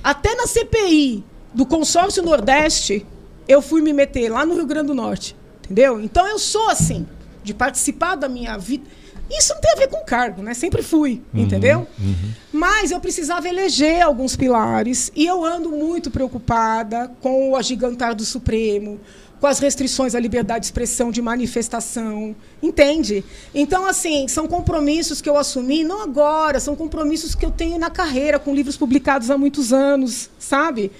Até 0.02 0.34
na 0.34 0.46
CPI 0.46 1.24
do 1.54 1.64
Consórcio 1.64 2.22
Nordeste, 2.22 3.06
eu 3.48 3.62
fui 3.62 3.80
me 3.80 3.92
meter 3.92 4.28
lá 4.28 4.44
no 4.44 4.54
Rio 4.54 4.66
Grande 4.66 4.88
do 4.88 4.94
Norte. 4.94 5.36
Entendeu? 5.64 6.00
Então 6.00 6.26
eu 6.26 6.38
sou 6.38 6.68
assim, 6.68 7.06
de 7.42 7.54
participar 7.54 8.14
da 8.16 8.28
minha 8.28 8.58
vida. 8.58 8.84
Isso 9.30 9.54
não 9.54 9.60
tem 9.60 9.72
a 9.72 9.76
ver 9.76 9.88
com 9.88 10.04
cargo, 10.04 10.42
né? 10.42 10.52
Sempre 10.54 10.82
fui, 10.82 11.22
uhum, 11.32 11.40
entendeu? 11.40 11.86
Uhum. 11.98 12.32
Mas 12.52 12.90
eu 12.90 13.00
precisava 13.00 13.48
eleger 13.48 14.02
alguns 14.02 14.36
pilares 14.36 15.10
e 15.14 15.26
eu 15.26 15.44
ando 15.44 15.70
muito 15.70 16.10
preocupada 16.10 17.10
com 17.20 17.50
o 17.50 17.56
agigantar 17.56 18.14
do 18.14 18.24
Supremo, 18.24 19.00
com 19.40 19.46
as 19.46 19.58
restrições 19.58 20.14
à 20.14 20.20
liberdade 20.20 20.60
de 20.60 20.66
expressão, 20.66 21.10
de 21.10 21.20
manifestação, 21.20 22.34
entende? 22.62 23.24
Então, 23.54 23.86
assim, 23.86 24.28
são 24.28 24.46
compromissos 24.46 25.20
que 25.20 25.28
eu 25.28 25.36
assumi, 25.36 25.84
não 25.84 26.02
agora, 26.02 26.60
são 26.60 26.76
compromissos 26.76 27.34
que 27.34 27.44
eu 27.44 27.50
tenho 27.50 27.78
na 27.78 27.90
carreira, 27.90 28.38
com 28.38 28.54
livros 28.54 28.76
publicados 28.76 29.30
há 29.30 29.36
muitos 29.36 29.72
anos, 29.72 30.30
sabe? 30.38 30.90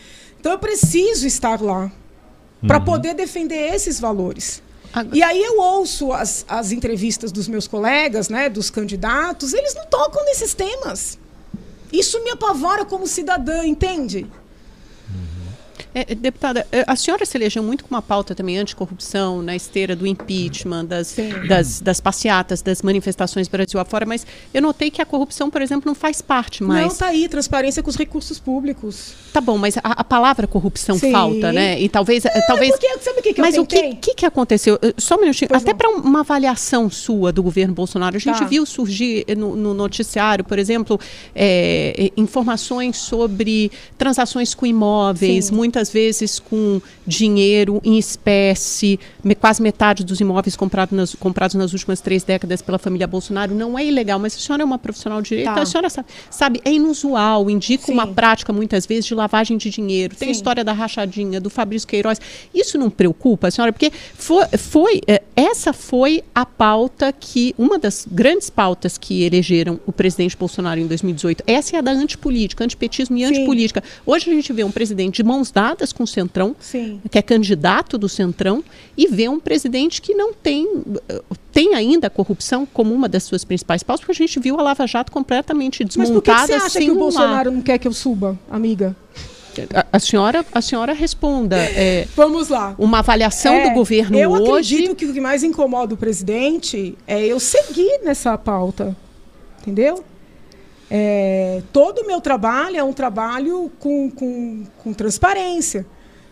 Então, 0.41 0.53
eu 0.53 0.59
preciso 0.59 1.27
estar 1.27 1.61
lá 1.61 1.91
para 2.67 2.79
uhum. 2.79 2.85
poder 2.85 3.15
defender 3.15 3.75
esses 3.75 4.01
valores. 4.01 4.63
E 5.13 5.23
aí 5.23 5.43
eu 5.43 5.59
ouço 5.59 6.13
as, 6.13 6.45
as 6.49 6.71
entrevistas 6.71 7.33
dos 7.33 7.49
meus 7.49 7.67
colegas, 7.67 8.29
né, 8.29 8.49
dos 8.49 8.71
candidatos, 8.71 9.53
eles 9.53 9.75
não 9.75 9.87
tocam 9.87 10.25
nesses 10.25 10.55
temas. 10.55 11.19
Isso 11.93 12.23
me 12.23 12.31
apavora 12.31 12.85
como 12.85 13.07
cidadã, 13.07 13.65
entende? 13.65 14.27
É, 15.95 16.15
deputada, 16.15 16.67
é, 16.73 16.85
a 16.87 16.97
senhora 16.97 17.25
se 17.25 17.39
elegeu 17.39 17.63
muito 17.63 17.85
com 17.85 17.95
uma 17.95 18.03
pauta 18.03 18.35
também 18.35 18.59
anticorrupção, 18.59 19.41
na 19.41 19.55
esteira 19.55 19.95
do 19.95 20.07
impeachment, 20.07 20.87
das, 20.87 21.17
das, 21.49 21.81
das, 21.81 22.01
passeatas, 22.01 22.61
das 22.63 22.83
manifestações 22.83 23.47
Brasil 23.47 23.79
afora, 23.79 24.05
mas 24.05 24.27
eu 24.53 24.61
notei 24.61 24.91
que 24.91 25.01
a 25.01 25.07
corrupção, 25.07 25.49
por 25.49 25.63
exemplo, 25.63 25.85
não 25.87 25.95
faz 25.95 26.21
parte 26.21 26.65
mais. 26.65 26.83
Não, 26.83 26.93
está 26.93 27.07
aí, 27.07 27.29
transparência 27.29 27.83
com 27.83 27.89
os 27.89 27.97
recursos 27.97 28.41
públicos. 28.41 29.15
Tá 29.33 29.41
bom, 29.41 29.57
mas 29.57 29.77
a, 29.79 29.81
a 29.83 30.05
palavra 30.05 30.47
corrupção 30.47 30.99
Sim. 30.99 31.13
falta, 31.13 31.53
né? 31.53 31.81
E 31.81 31.89
talvez. 31.89 32.25
É, 32.25 32.41
talvez 32.47 32.73
porque, 32.73 32.99
sabe 32.99 33.21
o 33.21 33.23
que, 33.23 33.35
que 33.35 33.41
mas 33.41 33.55
eu 33.55 33.65
tentei? 33.65 33.91
o 33.93 33.97
que, 33.97 34.11
que, 34.11 34.15
que 34.15 34.27
aconteceu? 34.27 34.79
Só 34.97 35.17
um 35.17 35.21
minutinho, 35.21 35.49
pois 35.49 35.63
até 35.63 35.73
para 35.73 35.89
uma 35.89 36.21
avaliação 36.21 36.91
sua 36.91 37.33
do 37.33 37.43
governo 37.43 37.75
Bolsonaro, 37.75 38.17
a 38.17 38.19
gente 38.19 38.39
tá. 38.39 38.45
viu 38.45 38.67
surgir 38.67 39.25
no, 39.37 39.55
no, 39.55 39.75
noticiário, 39.75 40.45
por 40.45 40.59
exemplo, 40.59 40.99
é, 41.35 42.11
informações 42.17 42.97
sobre 42.97 43.71
transações 43.97 44.55
com 44.55 44.67
imóveis, 44.67 45.47
Sim. 45.47 45.55
muitas 45.55 45.84
muitas 45.85 45.93
vezes 45.93 46.39
com 46.39 46.81
dinheiro 47.07 47.81
em 47.85 47.99
espécie, 47.99 48.99
quase 49.41 49.63
metade 49.63 50.05
dos 50.05 50.21
imóveis 50.21 50.57
comprados 50.57 50.97
nas, 50.97 51.15
comprados 51.15 51.55
nas 51.55 51.73
últimas 51.73 52.01
três 52.01 52.23
décadas 52.23 52.63
pela 52.63 52.79
família 52.79 53.07
Bolsonaro. 53.07 53.55
Não 53.55 53.79
é 53.79 53.85
ilegal, 53.85 54.19
mas 54.19 54.35
a 54.35 54.39
senhora 54.39 54.63
é 54.63 54.65
uma 54.65 54.79
profissional 54.79 55.21
de 55.21 55.31
direito, 55.31 55.55
tá. 55.55 55.63
a 55.63 55.67
senhora 55.67 55.91
sabe, 55.91 56.09
sabe, 56.31 56.61
é 56.65 56.73
inusual, 56.73 57.51
indica 57.51 57.87
Sim. 57.87 57.93
uma 57.93 58.07
prática, 58.07 58.53
muitas 58.53 58.87
vezes, 58.87 59.05
de 59.07 59.15
lavagem 59.15 59.57
de 59.57 59.71
dinheiro. 59.71 60.15
Tem 60.17 60.29
a 60.29 60.33
história 60.33 60.65
da 60.65 60.73
rachadinha, 60.73 61.41
do 61.41 61.51
Fabrício 61.51 61.87
Queiroz. 61.87 62.21
Isso 62.55 62.79
não 62.79 62.89
preocupa 62.89 63.49
a 63.49 63.51
senhora? 63.51 63.73
Porque 63.73 63.91
foi, 64.15 64.47
foi, 64.57 65.01
é, 65.07 65.23
essa 65.37 65.73
foi 65.73 66.23
a 66.35 66.47
pauta 66.47 67.13
que, 67.13 67.55
uma 67.59 67.79
das 67.79 68.07
grandes 68.11 68.49
pautas 68.49 68.97
que 68.97 69.25
elegeram 69.25 69.81
o 69.87 69.93
presidente 69.93 70.37
Bolsonaro 70.37 70.81
em 70.81 70.87
2018. 70.87 71.45
Essa 71.47 71.77
é 71.77 71.79
a 71.79 71.83
da 71.83 71.91
antipolítica, 71.91 72.65
antipetismo 72.65 73.17
e 73.17 73.21
Sim. 73.21 73.27
antipolítica. 73.27 73.83
Hoje 74.07 74.31
a 74.31 74.35
gente 74.35 74.53
vê 74.53 74.65
um 74.65 74.71
presidente 74.71 75.17
de 75.17 75.23
mãos 75.23 75.51
dadas 75.51 75.74
com 75.93 76.05
o 76.05 76.07
Centrão, 76.07 76.55
Sim. 76.59 77.01
que 77.11 77.19
é 77.19 77.23
candidato 77.23 77.99
do 77.99 78.09
Centrão, 78.09 78.63
e 78.97 79.07
vê 79.07 79.29
um 79.29 79.41
presidente 79.41 80.01
que 80.01 80.15
não 80.15 80.33
tem, 80.33 80.69
tem 81.53 81.75
ainda 81.75 82.07
a 82.07 82.11
corrupção 82.11 82.67
como 82.67 82.95
uma 82.95 83.09
das 83.09 83.25
suas 83.25 83.45
principais 83.45 83.83
pautas, 83.83 84.01
porque 84.01 84.13
a 84.13 84.27
gente 84.27 84.39
viu 84.41 84.59
a 84.59 84.63
Lava 84.63 84.87
Jato 84.87 85.11
completamente 85.13 85.85
desmontada. 85.85 86.13
Mas 86.13 86.23
por 86.23 86.23
que, 86.23 86.41
que 86.41 86.47
você 86.47 86.67
acha 86.67 86.79
que 86.79 86.91
o 86.91 86.95
Bolsonaro 86.95 87.51
não 87.51 87.63
quer 87.63 87.79
que 87.79 87.89
eu 87.89 87.93
suba, 87.93 88.39
amiga? 88.51 88.97
A, 89.73 89.87
a, 89.93 90.01
senhora, 90.01 90.45
a 90.53 90.61
senhora 90.61 90.93
responda. 90.93 91.57
É, 91.57 92.09
Vamos 92.17 92.49
lá. 92.49 92.75
Uma 92.77 92.99
avaliação 92.99 93.55
é, 93.55 93.69
do 93.69 93.75
governo 93.75 94.19
eu 94.19 94.31
hoje. 94.31 94.43
Eu 94.43 94.55
acredito 94.55 94.97
que 94.97 95.07
o 95.07 95.13
que 95.13 95.21
mais 95.21 95.43
incomoda 95.45 95.95
o 95.95 95.97
presidente 95.97 96.97
é 97.07 97.25
eu 97.25 97.39
seguir 97.39 98.01
nessa 98.03 98.37
pauta, 98.37 98.97
entendeu? 99.61 100.05
É, 100.91 101.63
todo 101.73 102.01
o 102.01 102.07
meu 102.07 102.21
trabalho 102.21 102.77
é 102.77 102.85
um 102.85 102.93
trabalho 102.93 103.71
com, 103.79 104.11
com, 104.11 104.65
com 104.79 104.93
transparência. 104.93 105.87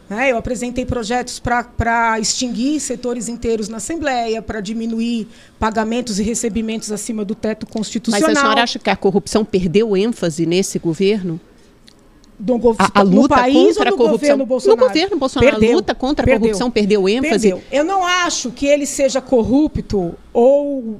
Né? 0.09 0.31
Eu 0.31 0.37
apresentei 0.37 0.85
projetos 0.85 1.39
para 1.41 2.19
extinguir 2.21 2.81
setores 2.81 3.29
inteiros 3.29 3.69
na 3.69 3.79
Assembleia, 3.79 4.43
para 4.43 4.61
diminuir 4.61 5.27
pagamentos 5.59 6.19
e 6.19 6.23
recebimentos 6.23 6.93
acima 6.93 7.25
do 7.25 7.35
teto 7.35 7.67
constitucional. 7.67 8.29
Mas 8.29 8.37
a 8.37 8.41
senhora 8.41 8.63
acha 8.63 8.79
que 8.79 8.91
a 8.91 8.97
corrupção 8.97 9.45
perdeu 9.45 9.97
ênfase 9.97 10.45
nesse 10.45 10.79
governo? 10.79 11.41
Do 12.43 12.55
a, 12.77 13.01
a 13.01 13.03
luta 13.03 13.37
país 13.37 13.77
contra 13.77 13.91
a 13.91 13.97
corrupção? 13.97 14.37
no 14.37 14.47
governo 14.77 15.17
Bolsonaro 15.17 15.53
perdeu, 15.53 15.71
a 15.71 15.77
luta 15.77 15.95
contra 15.95 16.25
a 16.25 16.27
perdeu, 16.27 16.41
corrupção 16.41 16.71
perdeu 16.71 17.09
ênfase? 17.09 17.51
Perdeu. 17.51 17.63
eu 17.71 17.85
não 17.85 18.05
acho 18.05 18.51
que 18.51 18.67
ele 18.67 18.85
seja 18.85 19.21
corrupto 19.21 20.15
ou 20.33 20.81
uh, 20.81 20.99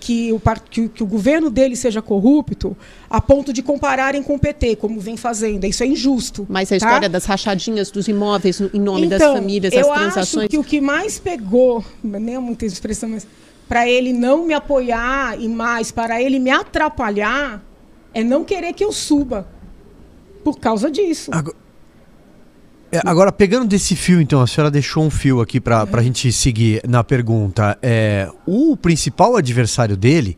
que, 0.00 0.32
o, 0.32 0.40
que, 0.68 0.88
que, 0.88 1.02
o 1.04 1.06
governo 1.06 1.50
dele 1.50 1.76
seja 1.76 2.02
corrupto 2.02 2.76
a 3.08 3.20
ponto 3.20 3.52
de 3.52 3.62
compararem 3.62 4.24
com 4.24 4.34
o 4.34 4.38
PT 4.38 4.76
como 4.76 4.98
vem 4.98 5.16
fazendo. 5.16 5.64
Isso 5.64 5.84
é 5.84 5.86
injusto 5.86 6.44
mas 6.48 6.68
a 6.68 6.70
tá? 6.70 6.76
história 6.76 7.08
das 7.08 7.24
rachadinhas 7.26 7.90
dos 7.90 8.08
imóveis 8.08 8.60
em 8.60 8.80
nome 8.80 9.06
então, 9.06 9.18
das 9.18 9.32
famílias 9.32 9.72
as 9.72 9.86
transações? 9.86 10.34
eu 10.34 10.40
acho 10.40 10.48
que 10.48 10.58
o 10.58 10.64
que 10.64 10.80
mais 10.80 11.20
pegou 11.20 11.84
nem 12.02 12.34
é 12.34 12.38
muita 12.40 12.66
expressão 12.66 13.08
mas 13.08 13.24
para 13.68 13.88
ele 13.88 14.12
não 14.12 14.46
me 14.46 14.52
apoiar 14.52 15.40
e 15.40 15.48
mais 15.48 15.92
para 15.92 16.20
ele 16.20 16.40
me 16.40 16.50
atrapalhar 16.50 17.62
é 18.12 18.24
não 18.24 18.44
querer 18.44 18.72
que 18.72 18.84
eu 18.84 18.90
suba 18.90 19.46
por 20.42 20.58
causa 20.58 20.90
disso. 20.90 21.30
Agora, 21.32 21.56
é, 22.92 23.00
agora, 23.06 23.32
pegando 23.32 23.66
desse 23.66 23.96
fio, 23.96 24.20
então, 24.20 24.42
a 24.42 24.46
senhora 24.46 24.70
deixou 24.70 25.02
um 25.02 25.08
fio 25.08 25.40
aqui 25.40 25.58
para 25.58 25.88
é. 25.90 25.96
a 25.96 26.02
gente 26.02 26.30
seguir 26.30 26.82
na 26.86 27.02
pergunta. 27.02 27.78
É, 27.80 28.28
o 28.46 28.76
principal 28.76 29.34
adversário 29.34 29.96
dele 29.96 30.36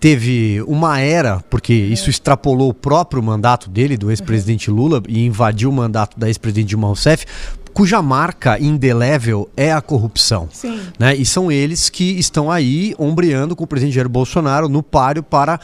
teve 0.00 0.60
uma 0.66 0.98
era, 0.98 1.38
porque 1.48 1.72
é. 1.72 1.76
isso 1.76 2.10
extrapolou 2.10 2.70
o 2.70 2.74
próprio 2.74 3.22
mandato 3.22 3.70
dele, 3.70 3.96
do 3.96 4.10
ex-presidente 4.10 4.72
Lula, 4.72 5.00
e 5.08 5.24
invadiu 5.24 5.70
o 5.70 5.72
mandato 5.72 6.18
da 6.18 6.26
ex-presidente 6.26 6.70
Dilma 6.70 6.88
Rousseff, 6.88 7.26
cuja 7.74 8.00
marca 8.00 8.56
indelével 8.58 9.50
é 9.56 9.72
a 9.72 9.82
corrupção. 9.82 10.48
Sim. 10.52 10.80
Né? 10.96 11.16
E 11.16 11.26
são 11.26 11.50
eles 11.50 11.90
que 11.90 12.04
estão 12.18 12.50
aí 12.50 12.94
ombreando 12.98 13.56
com 13.56 13.64
o 13.64 13.66
presidente 13.66 13.96
Jair 13.96 14.08
Bolsonaro 14.08 14.68
no 14.68 14.80
páreo 14.80 15.24
para 15.24 15.58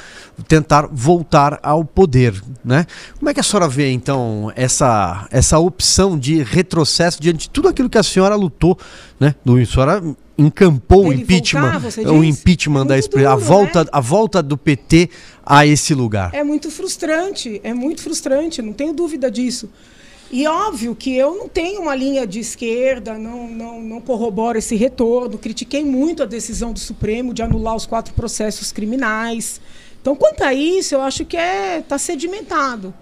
tentar 0.49 0.89
voltar 0.91 1.61
ao 1.63 1.85
poder. 1.85 2.35
Né? 2.65 2.85
Como 3.17 3.31
é 3.31 3.33
que 3.33 3.39
a 3.39 3.43
senhora 3.45 3.69
vê, 3.69 3.93
então, 3.93 4.53
essa, 4.57 5.29
essa 5.31 5.59
opção 5.61 6.19
de 6.19 6.43
retrocesso 6.43 7.23
diante 7.23 7.43
de 7.43 7.51
tudo 7.51 7.69
aquilo 7.69 7.89
que 7.89 7.99
a 7.99 8.03
senhora 8.03 8.35
lutou? 8.35 8.77
Né? 9.19 9.37
A 9.47 9.67
senhora 9.67 10.03
encampou 10.37 11.09
o 11.09 11.13
impeachment, 11.13 11.79
voltar, 11.79 12.11
o 12.11 12.25
impeachment 12.25 12.85
é 12.87 12.87
da 12.87 13.01
duro, 13.01 13.29
a 13.29 13.37
volta, 13.37 13.85
né? 13.85 13.91
a 13.93 14.01
volta 14.01 14.43
do 14.43 14.57
PT 14.57 15.11
a 15.45 15.65
esse 15.67 15.95
lugar. 15.95 16.31
É 16.33 16.43
muito 16.43 16.71
frustrante, 16.71 17.61
é 17.63 17.73
muito 17.73 18.03
frustrante, 18.03 18.61
não 18.63 18.73
tenho 18.73 18.93
dúvida 18.93 19.31
disso. 19.31 19.69
E 20.33 20.47
óbvio 20.47 20.95
que 20.95 21.17
eu 21.17 21.37
não 21.37 21.49
tenho 21.49 21.83
uma 21.83 21.95
linha 21.95 22.25
de 22.25 22.39
esquerda, 22.39 23.19
não, 23.19 23.49
não, 23.49 23.81
não 23.81 24.01
corroboro 24.01 24.57
esse 24.59 24.77
retorno. 24.77 25.37
Critiquei 25.37 25.85
muito 25.85 26.23
a 26.23 26.27
decisão 26.27 26.73
do 26.73 26.79
Supremo 26.79 27.35
de 27.35 27.43
anular 27.43 27.75
os 27.75 27.85
quatro 27.85 28.15
processos 28.15 28.71
criminais. 28.71 29.61
Então, 30.01 30.15
quanto 30.15 30.45
a 30.45 30.55
isso, 30.55 30.95
eu 30.95 31.03
acho 31.03 31.25
que 31.25 31.37
está 31.37 31.47
é, 31.47 31.81
tá 31.83 31.99
sedimentado. 31.99 32.95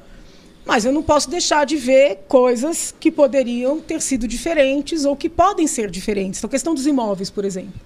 Mas 0.64 0.86
eu 0.86 0.92
não 0.92 1.02
posso 1.02 1.28
deixar 1.28 1.66
de 1.66 1.76
ver 1.76 2.20
coisas 2.28 2.94
que 2.98 3.10
poderiam 3.10 3.78
ter 3.78 4.00
sido 4.00 4.26
diferentes 4.26 5.04
ou 5.04 5.14
que 5.14 5.28
podem 5.28 5.66
ser 5.66 5.90
diferentes. 5.90 6.40
Então, 6.40 6.48
a 6.48 6.50
questão 6.50 6.74
dos 6.74 6.86
imóveis, 6.86 7.28
por 7.28 7.44
exemplo. 7.44 7.78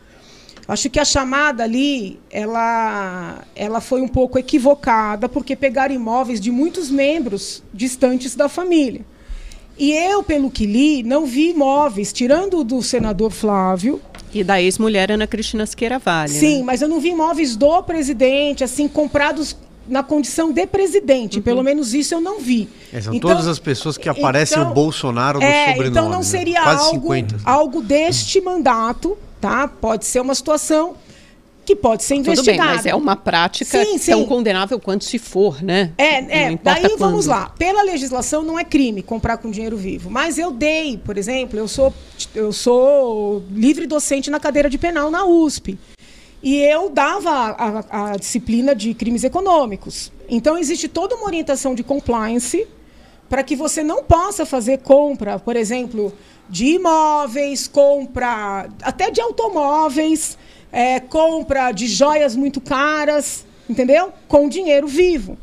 Acho 0.69 0.89
que 0.89 1.01
a 1.01 1.05
chamada 1.05 1.65
ali, 1.65 2.21
ela, 2.31 3.45
ela 3.57 3.81
foi 3.81 4.01
um 4.01 4.09
pouco 4.09 4.39
equivocada, 4.39 5.29
porque 5.29 5.57
pegaram 5.57 5.93
imóveis 5.93 6.41
de 6.41 6.53
muitos 6.53 6.89
membros 6.89 7.61
distantes 7.75 8.37
da 8.37 8.49
família. 8.49 9.05
E 9.79 9.93
eu, 9.93 10.23
pelo 10.23 10.51
que 10.51 10.67
li, 10.67 11.03
não 11.03 11.27
vi 11.27 11.51
imóveis, 11.51 12.13
tirando 12.13 12.63
do 12.63 12.83
senador 12.83 13.31
Flávio. 13.31 14.01
E 14.35 14.43
da 14.43 14.61
ex-mulher 14.61 15.11
Ana 15.11 15.27
Cristina 15.27 15.67
Siqueira 15.67 15.99
Vale. 15.99 16.33
Sim, 16.33 16.59
né? 16.59 16.65
mas 16.65 16.81
eu 16.81 16.89
não 16.89 17.01
vi 17.01 17.11
imóveis 17.11 17.55
do 17.55 17.83
presidente, 17.83 18.65
assim, 18.65 18.89
comprados 18.89 19.57
na 19.87 20.03
condição 20.03 20.53
de 20.53 20.67
presidente. 20.67 21.39
Uhum. 21.39 21.43
Pelo 21.43 21.63
menos 21.63 21.93
isso 21.93 22.15
eu 22.15 22.21
não 22.21 22.41
vi. 22.41 22.69
É, 22.93 23.01
são 23.01 23.15
então, 23.15 23.31
todas 23.31 23.47
as 23.47 23.59
pessoas 23.59 23.99
que 23.99 24.09
aparecem 24.09 24.59
então, 24.59 24.71
o 24.71 24.75
Bolsonaro 24.75 25.39
no 25.39 25.45
é, 25.45 25.67
sobrenome. 25.69 25.91
Então 25.91 26.09
não 26.09 26.19
né? 26.19 26.25
seria 26.25 26.65
né? 26.65 26.71
algo, 26.71 27.09
algo 27.45 27.83
deste 27.83 28.41
mandato, 28.41 29.19
tá? 29.41 29.69
Pode 29.69 30.07
ser 30.07 30.21
uma 30.21 30.35
situação 30.35 30.95
que 31.65 31.77
pode 31.77 32.03
ser 32.03 32.17
investigado. 32.17 32.59
Tudo 32.59 32.67
bem, 32.67 32.77
mas 32.77 32.87
é 32.87 32.95
uma 32.95 33.17
prática 33.17 33.85
sim, 33.85 33.99
sim. 33.99 34.13
tão 34.13 34.25
condenável 34.27 34.81
quanto 34.81 35.05
se 35.05 35.19
for, 35.19 35.63
né? 35.63 35.93
É, 35.97 36.45
é. 36.45 36.59
Daí 36.63 36.83
quando. 36.83 36.99
vamos 36.99 37.27
lá. 37.27 37.51
Pela 37.59 37.83
legislação 37.83 38.43
não 38.43 38.59
é 38.59 38.65
crime 38.65 39.03
comprar 39.03 39.37
com 39.39 39.51
dinheiro 39.51 39.77
vivo, 39.77 40.11
mas 40.11 40.39
eu 40.39 40.51
dei, 40.51 40.99
por 40.99 41.17
exemplo, 41.17 41.59
eu 41.59 41.69
sou 41.69 41.95
eu 42.35 42.53
sou 42.53 43.43
livre 43.51 43.87
docente 43.87 44.31
na 44.31 44.41
cadeira 44.41 44.69
de 44.69 44.79
penal 44.79 45.11
na 45.11 45.25
USP. 45.25 45.79
E 46.43 46.57
eu 46.57 46.91
dava 46.91 47.31
a, 47.31 47.85
a, 47.91 48.13
a 48.13 48.17
disciplina 48.17 48.75
de 48.75 48.93
crimes 48.95 49.23
econômicos. 49.23 50.11
Então 50.29 50.59
existe 50.59 50.89
toda 50.89 51.15
uma 51.15 51.27
orientação 51.27 51.75
de 51.75 51.85
compliance 51.85 52.67
para 53.29 53.45
que 53.45 53.55
você 53.55 53.83
não 53.83 54.03
possa 54.03 54.45
fazer 54.45 54.79
compra, 54.79 55.39
por 55.39 55.57
exemplo, 55.57 56.13
de 56.51 56.67
imóveis, 56.67 57.69
compra 57.69 58.69
até 58.83 59.11
de 59.11 59.21
automóveis 59.21 60.37
é, 60.73 60.99
compra 60.99 61.71
de 61.71 61.87
joias 61.87 62.35
muito 62.35 62.61
caras, 62.61 63.45
entendeu? 63.69 64.13
Com 64.27 64.49
dinheiro 64.49 64.89
vivo. 64.89 65.37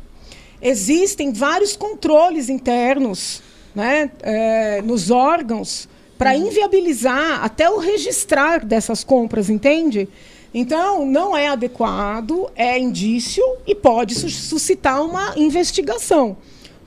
Existem 0.60 1.32
vários 1.32 1.76
controles 1.76 2.48
internos 2.48 3.42
né, 3.74 4.10
é, 4.22 4.82
nos 4.82 5.10
órgãos 5.10 5.88
para 6.18 6.36
inviabilizar 6.36 7.42
até 7.42 7.70
o 7.70 7.78
registrar 7.78 8.62
dessas 8.62 9.02
compras, 9.02 9.48
entende? 9.48 10.06
Então, 10.52 11.06
não 11.06 11.36
é 11.36 11.46
adequado, 11.48 12.50
é 12.56 12.78
indício 12.78 13.42
e 13.66 13.74
pode 13.74 14.14
suscitar 14.16 15.02
uma 15.02 15.32
investigação. 15.36 16.36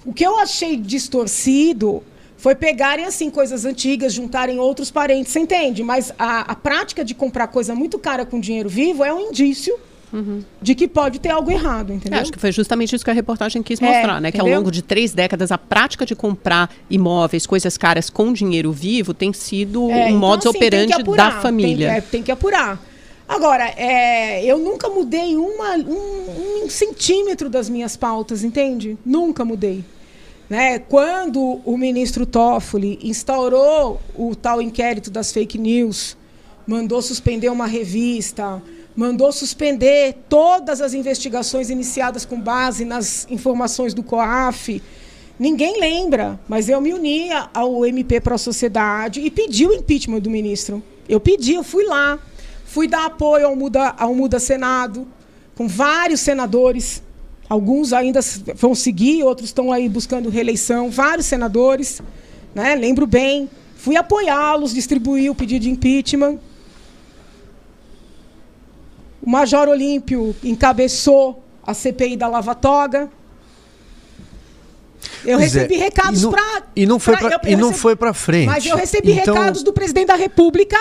O 0.05 0.13
que 0.13 0.23
eu 0.23 0.37
achei 0.37 0.75
distorcido 0.75 2.03
foi 2.43 2.55
pegarem 2.55 3.05
assim 3.05 3.29
coisas 3.29 3.63
antigas, 3.63 4.11
juntarem 4.11 4.59
outros 4.59 4.91
parentes, 4.91 5.31
você 5.31 5.39
entende? 5.39 5.81
Mas 5.81 6.13
a, 6.19 6.41
a 6.41 6.53
prática 6.53 7.01
de 7.01 7.15
comprar 7.15 7.47
coisa 7.47 7.73
muito 7.73 7.97
cara 7.97 8.25
com 8.25 8.37
dinheiro 8.37 8.67
vivo 8.67 9.01
é 9.01 9.13
um 9.13 9.29
indício 9.29 9.73
Uhum. 10.11 10.43
de 10.61 10.75
que 10.75 10.87
pode 10.87 11.19
ter 11.19 11.31
algo 11.31 11.49
errado, 11.49 11.91
entendeu? 11.91 12.19
É, 12.19 12.21
acho 12.21 12.31
que 12.31 12.37
foi 12.37 12.51
justamente 12.51 12.95
isso 12.95 13.03
que 13.03 13.09
a 13.09 13.13
reportagem 13.13 13.63
quis 13.63 13.79
mostrar, 13.79 14.17
é, 14.17 14.21
né? 14.21 14.29
Entendeu? 14.29 14.45
Que 14.45 14.51
ao 14.51 14.57
longo 14.57 14.69
de 14.69 14.83
três 14.83 15.11
décadas 15.11 15.51
a 15.51 15.57
prática 15.57 16.05
de 16.05 16.15
comprar 16.15 16.69
imóveis, 16.87 17.47
coisas 17.47 17.77
caras 17.79 18.11
com 18.11 18.31
dinheiro 18.31 18.71
vivo 18.71 19.11
tem 19.11 19.33
sido 19.33 19.89
é, 19.89 19.95
um 19.95 20.07
então, 20.09 20.19
modus 20.19 20.45
assim, 20.45 20.57
operandi 20.57 20.93
apurar, 20.93 21.35
da 21.35 21.41
família. 21.41 21.87
Tem, 21.87 21.97
é, 21.97 22.01
tem, 22.01 22.21
que 22.21 22.31
apurar. 22.31 22.79
Agora, 23.27 23.63
é, 23.75 24.45
eu 24.45 24.59
nunca 24.59 24.87
mudei 24.89 25.35
uma, 25.35 25.77
um, 25.77 26.65
um 26.65 26.69
centímetro 26.69 27.49
das 27.49 27.67
minhas 27.67 27.97
pautas, 27.97 28.43
entende? 28.43 28.97
Nunca 29.03 29.43
mudei. 29.43 29.83
Né? 30.53 30.77
Quando 30.77 31.61
o 31.65 31.75
ministro 31.75 32.27
Toffoli 32.27 32.99
instaurou 33.01 33.99
o 34.13 34.35
tal 34.35 34.61
inquérito 34.61 35.09
das 35.09 35.31
fake 35.31 35.57
news, 35.57 36.15
mandou 36.67 37.01
suspender 37.01 37.49
uma 37.49 37.65
revista, 37.65 38.61
mandou 38.95 39.31
suspender 39.31 40.13
todas 40.29 40.79
as 40.79 40.93
investigações 40.93 41.71
iniciadas 41.71 42.23
com 42.23 42.39
base 42.39 42.85
nas 42.85 43.25
informações 43.31 43.95
do 43.95 44.03
COAF. 44.03 44.79
Ninguém 45.39 45.79
lembra, 45.79 46.39
mas 46.47 46.69
eu 46.69 46.79
me 46.79 46.93
uni 46.93 47.29
ao 47.51 47.83
MP 47.83 48.21
para 48.21 48.35
a 48.35 48.37
Sociedade 48.37 49.21
e 49.21 49.31
pedi 49.31 49.65
o 49.65 49.73
impeachment 49.73 50.19
do 50.19 50.29
ministro. 50.29 50.83
Eu 51.09 51.19
pedi, 51.19 51.55
eu 51.55 51.63
fui 51.63 51.85
lá, 51.85 52.19
fui 52.63 52.87
dar 52.87 53.05
apoio 53.05 53.47
ao 53.47 53.55
Muda, 53.55 53.95
ao 53.97 54.13
Muda 54.13 54.39
Senado, 54.39 55.07
com 55.55 55.67
vários 55.67 56.19
senadores. 56.19 57.01
Alguns 57.49 57.93
ainda 57.93 58.19
vão 58.55 58.73
seguir, 58.73 59.23
outros 59.23 59.49
estão 59.49 59.71
aí 59.71 59.87
buscando 59.89 60.29
reeleição, 60.29 60.89
vários 60.89 61.25
senadores. 61.25 62.01
Né? 62.55 62.75
Lembro 62.75 63.05
bem. 63.05 63.49
Fui 63.75 63.95
apoiá-los, 63.97 64.73
distribuir 64.73 65.29
o 65.29 65.35
pedido 65.35 65.63
de 65.63 65.69
impeachment. 65.69 66.39
O 69.21 69.29
Major 69.29 69.67
Olímpio 69.67 70.35
encabeçou 70.43 71.43
a 71.65 71.73
CPI 71.73 72.17
da 72.17 72.27
Lava 72.27 72.55
Toga. 72.55 73.09
Eu 75.25 75.37
pois 75.37 75.55
é, 75.55 75.59
recebi 75.59 75.75
é. 75.75 75.83
recados 75.83 76.25
para. 76.25 76.63
E 76.75 76.85
não 76.85 76.99
foi 76.99 77.17
para 77.17 77.41
e 77.45 77.55
não 77.55 77.73
foi 77.73 77.95
para 77.95 78.13
frente. 78.13 78.47
Mas 78.47 78.65
eu 78.65 78.75
recebi 78.75 79.11
então... 79.11 79.33
recados 79.33 79.63
do 79.63 79.71
presidente 79.73 80.07
da 80.07 80.15
República 80.15 80.77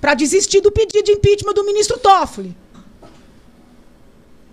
para 0.00 0.14
desistir 0.14 0.60
do 0.60 0.70
pedido 0.70 1.02
de 1.02 1.12
impeachment 1.12 1.54
do 1.54 1.64
ministro 1.64 1.98
Toffoli. 1.98 2.54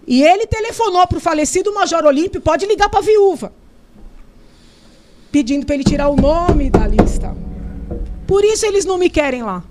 E 0.08 0.24
ele 0.24 0.48
telefonou 0.48 1.06
para 1.08 1.18
o 1.18 1.22
falecido 1.22 1.74
Major 1.74 2.04
Olímpio, 2.06 2.42
pode 2.42 2.66
ligar 2.66 2.90
para 2.90 3.00
a 3.00 3.04
viúva, 3.04 3.54
pedindo 5.32 5.66
para 5.66 5.76
ele 5.76 5.84
tirar 5.84 6.10
o 6.10 6.16
nome 6.16 6.70
da 6.70 6.88
lista. 6.88 7.36
Por 8.26 8.44
isso 8.44 8.66
eles 8.66 8.86
não 8.86 8.98
me 8.98 9.10
querem 9.10 9.44
lá. 9.44 9.64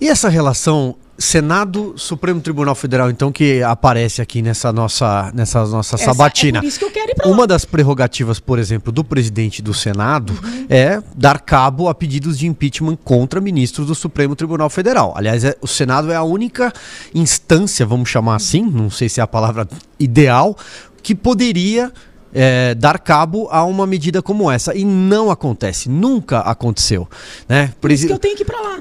E 0.00 0.08
essa 0.08 0.28
relação 0.28 0.96
Senado, 1.16 1.94
Supremo 1.96 2.40
Tribunal 2.40 2.74
Federal, 2.74 3.08
então, 3.08 3.30
que 3.30 3.62
aparece 3.62 4.20
aqui 4.20 4.42
nessa 4.42 4.72
nossa, 4.72 5.30
nessa 5.32 5.64
nossa 5.64 5.94
Essa 5.94 6.06
sabatina. 6.06 6.58
É 6.58 6.60
por 6.60 6.66
isso 6.66 6.78
que 6.78 6.84
eu 6.84 6.90
quero 6.90 7.10
ir 7.10 7.14
pra 7.14 7.26
lá. 7.26 7.32
Uma 7.32 7.46
das 7.46 7.64
prerrogativas, 7.64 8.40
por 8.40 8.58
exemplo, 8.58 8.92
do 8.92 9.04
presidente 9.04 9.62
do 9.62 9.72
Senado 9.72 10.32
uhum. 10.42 10.66
é 10.68 11.00
dar 11.16 11.40
cabo 11.40 11.88
a 11.88 11.94
pedidos 11.94 12.38
de 12.38 12.46
impeachment 12.46 12.96
contra 12.96 13.40
ministros 13.40 13.86
do 13.86 13.94
Supremo 13.94 14.34
Tribunal 14.34 14.68
Federal. 14.68 15.14
Aliás, 15.16 15.44
é, 15.44 15.56
o 15.60 15.68
Senado 15.68 16.10
é 16.10 16.16
a 16.16 16.24
única 16.24 16.72
instância, 17.14 17.86
vamos 17.86 18.08
chamar 18.08 18.36
assim, 18.36 18.62
não 18.62 18.90
sei 18.90 19.08
se 19.08 19.20
é 19.20 19.22
a 19.22 19.26
palavra 19.26 19.68
ideal, 20.00 20.56
que 21.02 21.14
poderia 21.14 21.92
é, 22.34 22.74
dar 22.74 22.98
cabo 22.98 23.48
a 23.50 23.64
uma 23.64 23.86
medida 23.86 24.20
como 24.20 24.50
essa. 24.50 24.74
E 24.74 24.84
não 24.84 25.30
acontece, 25.30 25.88
nunca 25.88 26.40
aconteceu. 26.40 27.08
Né? 27.48 27.68
Por, 27.68 27.82
Por 27.82 27.92
isso 27.92 28.06
que 28.06 28.12
eu 28.12 28.18
tenho 28.18 28.36
que 28.36 28.42
ir 28.42 28.46
para 28.46 28.60
lá. 28.60 28.80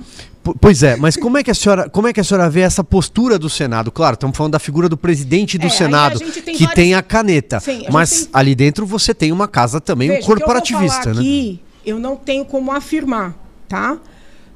Pois 0.59 0.83
é, 0.83 0.97
mas 0.97 1.15
como 1.15 1.37
é 1.37 1.43
que 1.43 1.49
a 1.49 1.53
senhora, 1.53 1.89
como 1.89 2.07
é 2.07 2.13
que 2.13 2.19
a 2.19 2.23
senhora 2.23 2.49
vê 2.49 2.61
essa 2.61 2.83
postura 2.83 3.39
do 3.39 3.49
Senado? 3.49 3.91
Claro, 3.91 4.15
estamos 4.15 4.35
falando 4.35 4.53
da 4.53 4.59
figura 4.59 4.89
do 4.89 4.97
presidente 4.97 5.57
do 5.57 5.67
é, 5.67 5.69
Senado, 5.69 6.19
tem 6.19 6.31
que 6.55 6.65
várias... 6.65 6.73
tem 6.73 6.93
a 6.93 7.01
caneta. 7.01 7.59
Sim, 7.61 7.85
a 7.87 7.91
mas 7.91 8.25
tem... 8.25 8.29
ali 8.33 8.53
dentro 8.53 8.85
você 8.85 9.13
tem 9.13 9.31
uma 9.31 9.47
casa 9.47 9.79
também, 9.79 10.09
Veja, 10.09 10.21
um 10.21 10.25
corporativista, 10.25 11.09
eu 11.09 11.15
né? 11.15 11.21
Aqui, 11.21 11.61
eu 11.85 11.99
não 11.99 12.17
tenho 12.17 12.43
como 12.43 12.71
afirmar, 12.71 13.35
tá? 13.69 13.97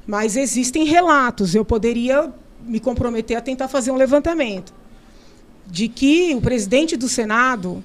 Mas 0.06 0.36
existem 0.36 0.86
relatos, 0.86 1.56
eu 1.56 1.64
poderia 1.64 2.34
me 2.66 2.80
comprometer 2.80 3.38
a 3.38 3.42
tentar 3.42 3.70
fazer 3.70 3.92
um 3.92 3.96
levantamento 3.96 4.74
de 5.66 5.88
que 5.88 6.36
o 6.36 6.42
presidente 6.42 6.98
do 6.98 7.08
Senado 7.08 7.84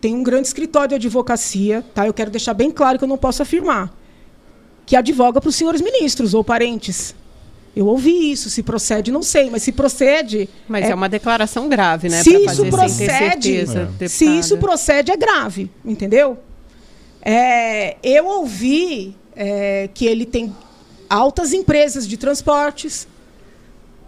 tem 0.00 0.14
um 0.14 0.22
grande 0.22 0.48
escritório 0.48 0.90
de 0.90 0.94
advocacia, 0.96 1.84
tá? 1.94 2.06
Eu 2.06 2.14
quero 2.14 2.30
deixar 2.30 2.54
bem 2.54 2.70
claro 2.70 2.98
que 2.98 3.04
eu 3.04 3.08
não 3.08 3.18
posso 3.18 3.42
afirmar 3.42 3.96
que 4.88 4.96
advoga 4.96 5.38
para 5.38 5.50
os 5.50 5.54
senhores 5.54 5.82
ministros 5.82 6.32
ou 6.32 6.42
parentes. 6.42 7.14
Eu 7.78 7.86
ouvi 7.86 8.32
isso, 8.32 8.50
se 8.50 8.60
procede, 8.60 9.12
não 9.12 9.22
sei, 9.22 9.48
mas 9.50 9.62
se 9.62 9.70
procede. 9.70 10.48
Mas 10.66 10.86
é, 10.86 10.90
é 10.90 10.94
uma 10.96 11.08
declaração 11.08 11.68
grave, 11.68 12.08
né? 12.08 12.24
Se 12.24 12.34
isso 12.34 12.66
procede, 12.66 13.60
é. 14.00 14.08
se 14.08 14.24
isso 14.24 14.58
procede, 14.58 15.12
é 15.12 15.16
grave, 15.16 15.70
entendeu? 15.84 16.36
É, 17.22 17.94
eu 18.02 18.26
ouvi 18.26 19.14
é, 19.36 19.88
que 19.94 20.06
ele 20.06 20.26
tem 20.26 20.52
altas 21.08 21.52
empresas 21.52 22.04
de 22.04 22.16
transportes, 22.16 23.06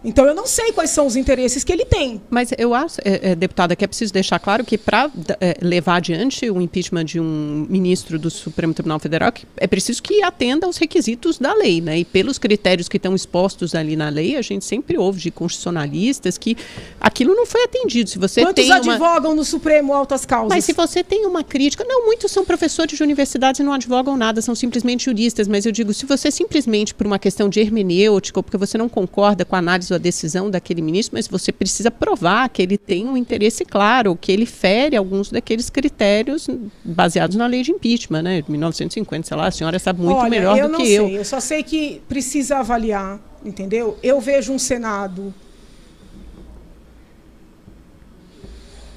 então 0.03 0.25
eu 0.25 0.33
não 0.33 0.47
sei 0.47 0.71
quais 0.71 0.89
são 0.89 1.05
os 1.05 1.15
interesses 1.15 1.63
que 1.63 1.71
ele 1.71 1.85
tem. 1.85 2.21
Mas 2.29 2.51
eu 2.57 2.73
acho, 2.73 2.99
é, 3.05 3.31
é, 3.31 3.35
deputada, 3.35 3.75
que 3.75 3.85
é 3.85 3.87
preciso 3.87 4.11
deixar 4.11 4.39
claro 4.39 4.65
que 4.65 4.77
para 4.77 5.09
é, 5.39 5.57
levar 5.61 5.97
adiante 5.97 6.49
o 6.49 6.59
impeachment 6.59 7.05
de 7.05 7.19
um 7.19 7.67
ministro 7.69 8.17
do 8.17 8.29
Supremo 8.29 8.73
Tribunal 8.73 8.99
Federal, 8.99 9.31
é 9.57 9.67
preciso 9.67 10.01
que 10.01 10.23
atenda 10.23 10.65
aos 10.65 10.77
requisitos 10.77 11.37
da 11.37 11.53
lei, 11.53 11.81
né? 11.81 11.99
E 11.99 12.05
pelos 12.05 12.37
critérios 12.37 12.89
que 12.89 12.97
estão 12.97 13.13
expostos 13.15 13.75
ali 13.75 13.95
na 13.95 14.09
lei, 14.09 14.35
a 14.35 14.41
gente 14.41 14.65
sempre 14.65 14.97
ouve 14.97 15.19
de 15.19 15.29
constitucionalistas 15.29 16.37
que 16.37 16.57
aquilo 16.99 17.35
não 17.35 17.45
foi 17.45 17.63
atendido. 17.63 18.09
Se 18.09 18.17
você 18.17 18.41
Quantos 18.41 18.65
tem 18.65 18.73
advogam 18.73 19.35
no 19.35 19.45
Supremo 19.45 19.93
altas 19.93 20.25
causas? 20.25 20.49
Mas 20.49 20.65
se 20.65 20.73
você 20.73 21.03
tem 21.03 21.25
uma 21.25 21.43
crítica, 21.43 21.85
não, 21.87 22.05
muitos 22.05 22.31
são 22.31 22.43
professores 22.43 22.97
de 22.97 23.03
universidades 23.03 23.59
e 23.59 23.63
não 23.63 23.73
advogam 23.73 24.17
nada, 24.17 24.41
são 24.41 24.55
simplesmente 24.55 25.05
juristas. 25.05 25.47
Mas 25.47 25.65
eu 25.65 25.71
digo, 25.71 25.93
se 25.93 26.05
você 26.05 26.31
simplesmente 26.31 26.93
por 26.93 27.05
uma 27.05 27.19
questão 27.19 27.47
de 27.47 27.59
hermenêutica 27.59 28.39
ou 28.39 28.43
porque 28.43 28.57
você 28.57 28.77
não 28.77 28.89
concorda 28.89 29.45
com 29.45 29.55
a 29.55 29.59
análise 29.59 29.90
a 29.93 29.97
decisão 29.97 30.49
daquele 30.49 30.81
ministro, 30.81 31.15
mas 31.15 31.27
você 31.27 31.51
precisa 31.51 31.89
provar 31.91 32.49
que 32.49 32.61
ele 32.61 32.77
tem 32.77 33.07
um 33.07 33.17
interesse 33.17 33.65
claro, 33.65 34.15
que 34.15 34.31
ele 34.31 34.45
fere 34.45 34.95
alguns 34.95 35.29
daqueles 35.29 35.69
critérios 35.69 36.47
baseados 36.83 37.35
na 37.35 37.47
lei 37.47 37.63
de 37.63 37.71
impeachment, 37.71 38.21
né? 38.23 38.43
1950, 38.47 39.27
sei 39.27 39.37
lá, 39.37 39.47
a 39.47 39.51
senhora 39.51 39.79
sabe 39.79 40.01
muito 40.01 40.17
Olha, 40.17 40.29
melhor 40.29 40.69
do 40.69 40.77
que 40.77 40.85
sei, 40.85 40.99
eu. 40.99 41.07
Eu 41.09 41.25
só 41.25 41.39
sei 41.39 41.63
que 41.63 42.01
precisa 42.07 42.57
avaliar, 42.57 43.19
entendeu? 43.43 43.97
Eu 44.01 44.19
vejo 44.19 44.51
um 44.53 44.59
Senado 44.59 45.33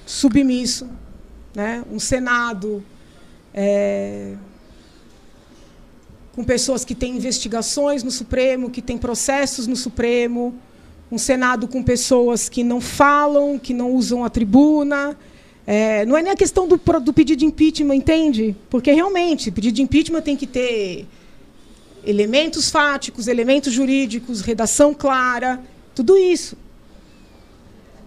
submisso, 0.06 0.88
né? 1.54 1.82
um 1.90 1.98
Senado 1.98 2.84
é, 3.52 4.34
com 6.34 6.42
pessoas 6.42 6.84
que 6.84 6.94
têm 6.94 7.16
investigações 7.16 8.02
no 8.02 8.10
Supremo, 8.10 8.68
que 8.68 8.82
têm 8.82 8.98
processos 8.98 9.66
no 9.66 9.76
Supremo, 9.76 10.54
um 11.14 11.18
Senado 11.18 11.68
com 11.68 11.82
pessoas 11.82 12.48
que 12.48 12.64
não 12.64 12.80
falam, 12.80 13.58
que 13.58 13.72
não 13.72 13.92
usam 13.92 14.24
a 14.24 14.30
tribuna. 14.30 15.16
É, 15.66 16.04
não 16.04 16.16
é 16.16 16.22
nem 16.22 16.32
a 16.32 16.36
questão 16.36 16.68
do, 16.68 16.76
do 16.76 17.12
pedido 17.12 17.38
de 17.38 17.46
impeachment, 17.46 17.94
entende? 17.94 18.54
Porque 18.68 18.92
realmente, 18.92 19.50
pedido 19.50 19.76
de 19.76 19.82
impeachment 19.82 20.20
tem 20.20 20.36
que 20.36 20.46
ter 20.46 21.06
elementos 22.04 22.70
fáticos, 22.70 23.28
elementos 23.28 23.72
jurídicos, 23.72 24.42
redação 24.42 24.92
clara, 24.92 25.60
tudo 25.94 26.18
isso. 26.18 26.56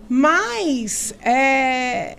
Mas, 0.07 1.15
é, 1.21 2.17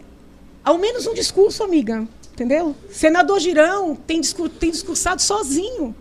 ao 0.64 0.76
menos 0.76 1.06
um 1.06 1.14
discurso, 1.14 1.62
amiga, 1.62 2.06
entendeu? 2.32 2.74
Senador 2.90 3.38
Girão 3.38 3.94
tem, 3.94 4.20
discur 4.20 4.48
tem 4.48 4.70
discursado 4.70 5.22
sozinho. 5.22 5.94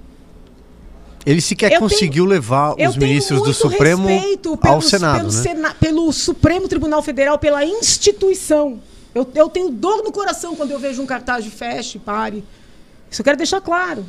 Ele 1.28 1.42
sequer 1.42 1.74
eu 1.74 1.80
conseguiu 1.80 2.24
tenho, 2.24 2.36
levar 2.36 2.74
os 2.76 2.96
ministros 2.96 3.44
do 3.44 3.54
Supremo 3.54 4.08
ao 4.62 4.82
Senado, 4.82 5.18
pelo, 5.18 5.32
né? 5.34 5.42
Sena, 5.42 5.74
pelo 5.74 6.13
Supremo 6.13 6.70
Tribunal 6.70 7.02
Federal, 7.02 7.38
pela 7.38 7.66
instituição. 7.66 8.80
Eu, 9.13 9.28
eu 9.36 9.50
tenho 9.50 9.70
dor 9.70 10.04
no 10.06 10.12
coração 10.12 10.56
quando 10.56 10.72
eu 10.72 10.80
vejo 10.80 11.02
um 11.02 11.06
cartaz 11.06 11.44
de 11.44 11.52
feche, 11.52 12.00
pare. 12.00 12.46
Isso 13.12 13.22
eu 13.22 13.26
quero 13.26 13.36
deixar 13.36 13.60
claro. 13.60 14.06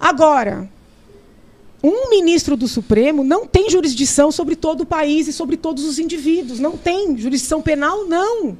Agora, 0.00 0.68
Um 1.82 2.10
ministro 2.10 2.56
do 2.56 2.68
Supremo 2.68 3.24
não 3.24 3.46
tem 3.46 3.70
jurisdição 3.70 4.30
sobre 4.30 4.54
todo 4.54 4.82
o 4.82 4.86
país 4.86 5.28
e 5.28 5.32
sobre 5.32 5.56
todos 5.56 5.84
os 5.84 5.98
indivíduos. 5.98 6.58
Não 6.58 6.76
tem. 6.76 7.16
Jurisdição 7.16 7.62
penal, 7.62 8.04
não. 8.06 8.56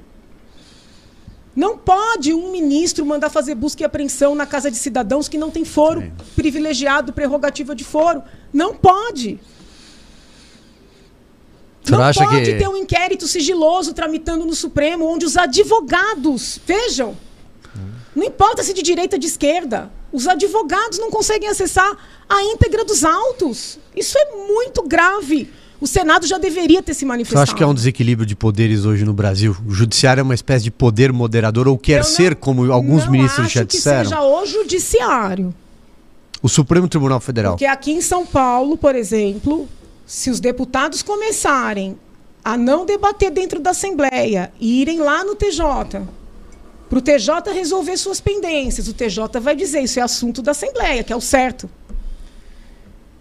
Não 1.54 1.76
pode 1.76 2.32
um 2.32 2.52
ministro 2.52 3.04
mandar 3.04 3.28
fazer 3.28 3.54
busca 3.54 3.82
e 3.82 3.84
apreensão 3.84 4.34
na 4.34 4.46
casa 4.46 4.70
de 4.70 4.76
cidadãos 4.76 5.28
que 5.28 5.36
não 5.36 5.50
tem 5.50 5.64
foro 5.64 6.00
Sim. 6.00 6.12
privilegiado, 6.36 7.12
prerrogativa 7.12 7.74
de 7.74 7.84
foro. 7.84 8.22
Não 8.52 8.74
pode. 8.74 9.40
Você 11.82 11.92
não 11.92 12.12
pode 12.12 12.52
que... 12.52 12.58
ter 12.58 12.68
um 12.68 12.76
inquérito 12.76 13.26
sigiloso 13.26 13.92
tramitando 13.92 14.44
no 14.44 14.54
Supremo, 14.54 15.06
onde 15.06 15.26
os 15.26 15.36
advogados, 15.36 16.60
vejam, 16.64 17.16
não 18.14 18.24
importa 18.24 18.62
se 18.62 18.72
de 18.72 18.82
direita 18.82 19.16
ou 19.16 19.20
de 19.20 19.26
esquerda, 19.26 19.90
os 20.12 20.26
advogados 20.26 20.98
não 20.98 21.10
conseguem 21.10 21.48
acessar 21.48 21.96
a 22.28 22.42
íntegra 22.42 22.84
dos 22.84 23.04
autos. 23.04 23.78
Isso 23.94 24.18
é 24.18 24.36
muito 24.46 24.82
grave. 24.82 25.50
O 25.80 25.86
Senado 25.86 26.26
já 26.26 26.36
deveria 26.36 26.82
ter 26.82 26.92
se 26.92 27.06
manifestado. 27.06 27.46
Você 27.46 27.50
acha 27.50 27.56
que 27.56 27.62
é 27.62 27.66
um 27.66 27.72
desequilíbrio 27.72 28.26
de 28.26 28.36
poderes 28.36 28.84
hoje 28.84 29.04
no 29.04 29.14
Brasil? 29.14 29.56
O 29.66 29.72
judiciário 29.72 30.20
é 30.20 30.22
uma 30.22 30.34
espécie 30.34 30.64
de 30.64 30.70
poder 30.70 31.10
moderador 31.12 31.66
ou 31.66 31.78
quer 31.78 31.98
não, 31.98 32.04
ser, 32.04 32.34
como 32.34 32.70
alguns 32.70 33.08
ministros 33.08 33.50
já 33.50 33.64
disseram? 33.64 34.02
Que 34.02 34.08
seja 34.08 34.22
o 34.22 34.44
judiciário. 34.44 35.54
O 36.42 36.48
Supremo 36.48 36.86
Tribunal 36.86 37.20
Federal. 37.20 37.52
Porque 37.52 37.64
aqui 37.64 37.92
em 37.92 38.02
São 38.02 38.26
Paulo, 38.26 38.76
por 38.76 38.94
exemplo, 38.94 39.66
se 40.06 40.28
os 40.28 40.38
deputados 40.38 41.02
começarem 41.02 41.96
a 42.44 42.56
não 42.56 42.84
debater 42.84 43.30
dentro 43.30 43.60
da 43.60 43.70
Assembleia 43.70 44.52
e 44.60 44.82
irem 44.82 44.98
lá 44.98 45.24
no 45.24 45.34
TJ, 45.34 46.02
para 46.88 46.98
o 46.98 47.00
TJ 47.00 47.52
resolver 47.52 47.96
suas 47.96 48.20
pendências, 48.20 48.88
o 48.88 48.92
TJ 48.92 49.40
vai 49.40 49.54
dizer 49.54 49.80
isso 49.80 49.98
é 49.98 50.02
assunto 50.02 50.42
da 50.42 50.50
Assembleia, 50.50 51.04
que 51.04 51.12
é 51.12 51.16
o 51.16 51.20
certo. 51.20 51.70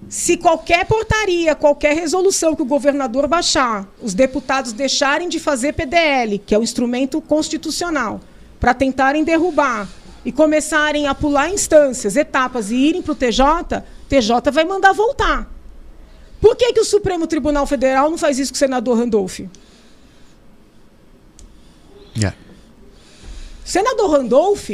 Se 0.09 0.37
qualquer 0.37 0.87
portaria, 0.87 1.53
qualquer 1.53 1.93
resolução 1.93 2.55
que 2.55 2.63
o 2.63 2.65
governador 2.65 3.27
baixar, 3.27 3.87
os 4.01 4.15
deputados 4.15 4.73
deixarem 4.73 5.29
de 5.29 5.39
fazer 5.39 5.73
PDL, 5.73 6.39
que 6.39 6.55
é 6.55 6.57
o 6.57 6.63
instrumento 6.63 7.21
constitucional, 7.21 8.19
para 8.59 8.73
tentarem 8.73 9.23
derrubar 9.23 9.87
e 10.25 10.31
começarem 10.31 11.05
a 11.05 11.13
pular 11.13 11.49
instâncias, 11.49 12.15
etapas 12.15 12.71
e 12.71 12.75
irem 12.75 13.03
para 13.03 13.11
o 13.11 13.15
TJ, 13.15 13.83
TJ 14.09 14.51
vai 14.51 14.65
mandar 14.65 14.93
voltar. 14.93 15.47
Por 16.41 16.55
que, 16.55 16.73
que 16.73 16.79
o 16.79 16.85
Supremo 16.85 17.27
Tribunal 17.27 17.67
Federal 17.67 18.09
não 18.09 18.17
faz 18.17 18.39
isso 18.39 18.51
com 18.51 18.55
o 18.55 18.59
senador 18.59 18.97
Randolph? 18.97 19.41
Yeah. 22.17 22.35
O 23.63 23.69
senador 23.69 24.09
Randolph, 24.09 24.71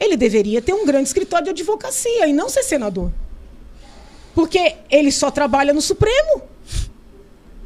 ele 0.00 0.16
deveria 0.16 0.62
ter 0.62 0.72
um 0.72 0.86
grande 0.86 1.08
escritório 1.08 1.44
de 1.44 1.50
advocacia 1.50 2.26
e 2.26 2.32
não 2.32 2.48
ser 2.48 2.62
senador. 2.62 3.12
Porque 4.34 4.76
ele 4.90 5.10
só 5.10 5.30
trabalha 5.30 5.72
no 5.72 5.80
Supremo. 5.80 6.42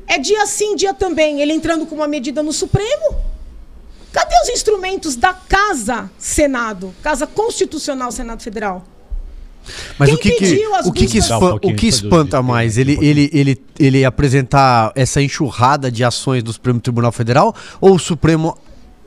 É 0.07 0.19
dia 0.19 0.45
sim, 0.47 0.77
dia 0.77 0.93
também, 0.93 1.41
ele 1.41 1.53
entrando 1.53 1.87
com 1.87 1.95
uma 1.95 2.09
medida 2.09 2.43
no 2.43 2.53
Supremo. 2.53 3.17
Cadê 4.13 4.35
os 4.43 4.49
instrumentos 4.51 5.17
da 5.17 5.33
Casa 5.33 6.11
Senado, 6.19 6.95
Casa 7.03 7.27
Constitucional 7.27 8.13
Senado 8.13 8.43
Federal? 8.43 8.85
Mas 9.99 10.09
Quem 10.09 10.17
o 10.17 10.19
que, 10.19 10.33
que 10.33 10.67
o 10.85 10.93
que, 10.93 11.07
que, 11.07 11.19
espan 11.19 11.55
um 11.55 11.57
o 11.57 11.77
que 11.77 11.87
espanta 11.87 12.43
mais? 12.43 12.77
Ele, 12.77 12.99
ele, 13.01 13.31
ele, 13.33 13.63
ele 13.79 14.05
apresentar 14.05 14.93
essa 14.95 15.23
enxurrada 15.23 15.91
de 15.91 16.03
ações 16.03 16.43
do 16.43 16.53
Supremo 16.53 16.81
Tribunal 16.81 17.13
Federal 17.13 17.55
ou 17.81 17.95
o 17.95 17.99
Supremo 17.99 18.59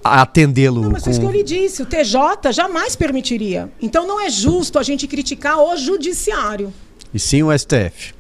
atendê-lo? 0.04 0.82
Não, 0.82 0.92
mas 0.92 1.04
com... 1.04 1.10
isso 1.10 1.20
que 1.20 1.26
eu 1.26 1.32
lhe 1.32 1.44
disse, 1.44 1.82
o 1.82 1.86
TJ 1.86 2.52
jamais 2.52 2.96
permitiria. 2.96 3.70
Então 3.82 4.08
não 4.08 4.20
é 4.20 4.30
justo 4.30 4.80
a 4.80 4.84
gente 4.84 5.08
criticar 5.08 5.60
o 5.60 5.76
judiciário. 5.76 6.74
E 7.16 7.20
sim 7.20 7.42
o 7.42 7.58
STF. 7.58 8.14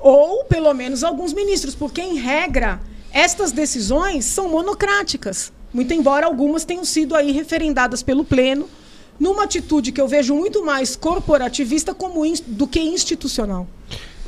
Ou 0.00 0.42
pelo 0.46 0.74
menos 0.74 1.04
alguns 1.04 1.32
ministros, 1.32 1.76
porque 1.76 2.02
em 2.02 2.18
regra 2.18 2.80
estas 3.12 3.52
decisões 3.52 4.24
são 4.24 4.48
monocráticas. 4.48 5.52
Muito 5.72 5.94
embora 5.94 6.26
algumas 6.26 6.64
tenham 6.64 6.84
sido 6.84 7.14
aí 7.14 7.30
referendadas 7.30 8.02
pelo 8.02 8.24
pleno 8.24 8.68
numa 9.16 9.44
atitude 9.44 9.92
que 9.92 10.00
eu 10.00 10.08
vejo 10.08 10.34
muito 10.34 10.64
mais 10.64 10.96
corporativista 10.96 11.94
como 11.94 12.24
do 12.48 12.66
que 12.66 12.80
institucional. 12.80 13.64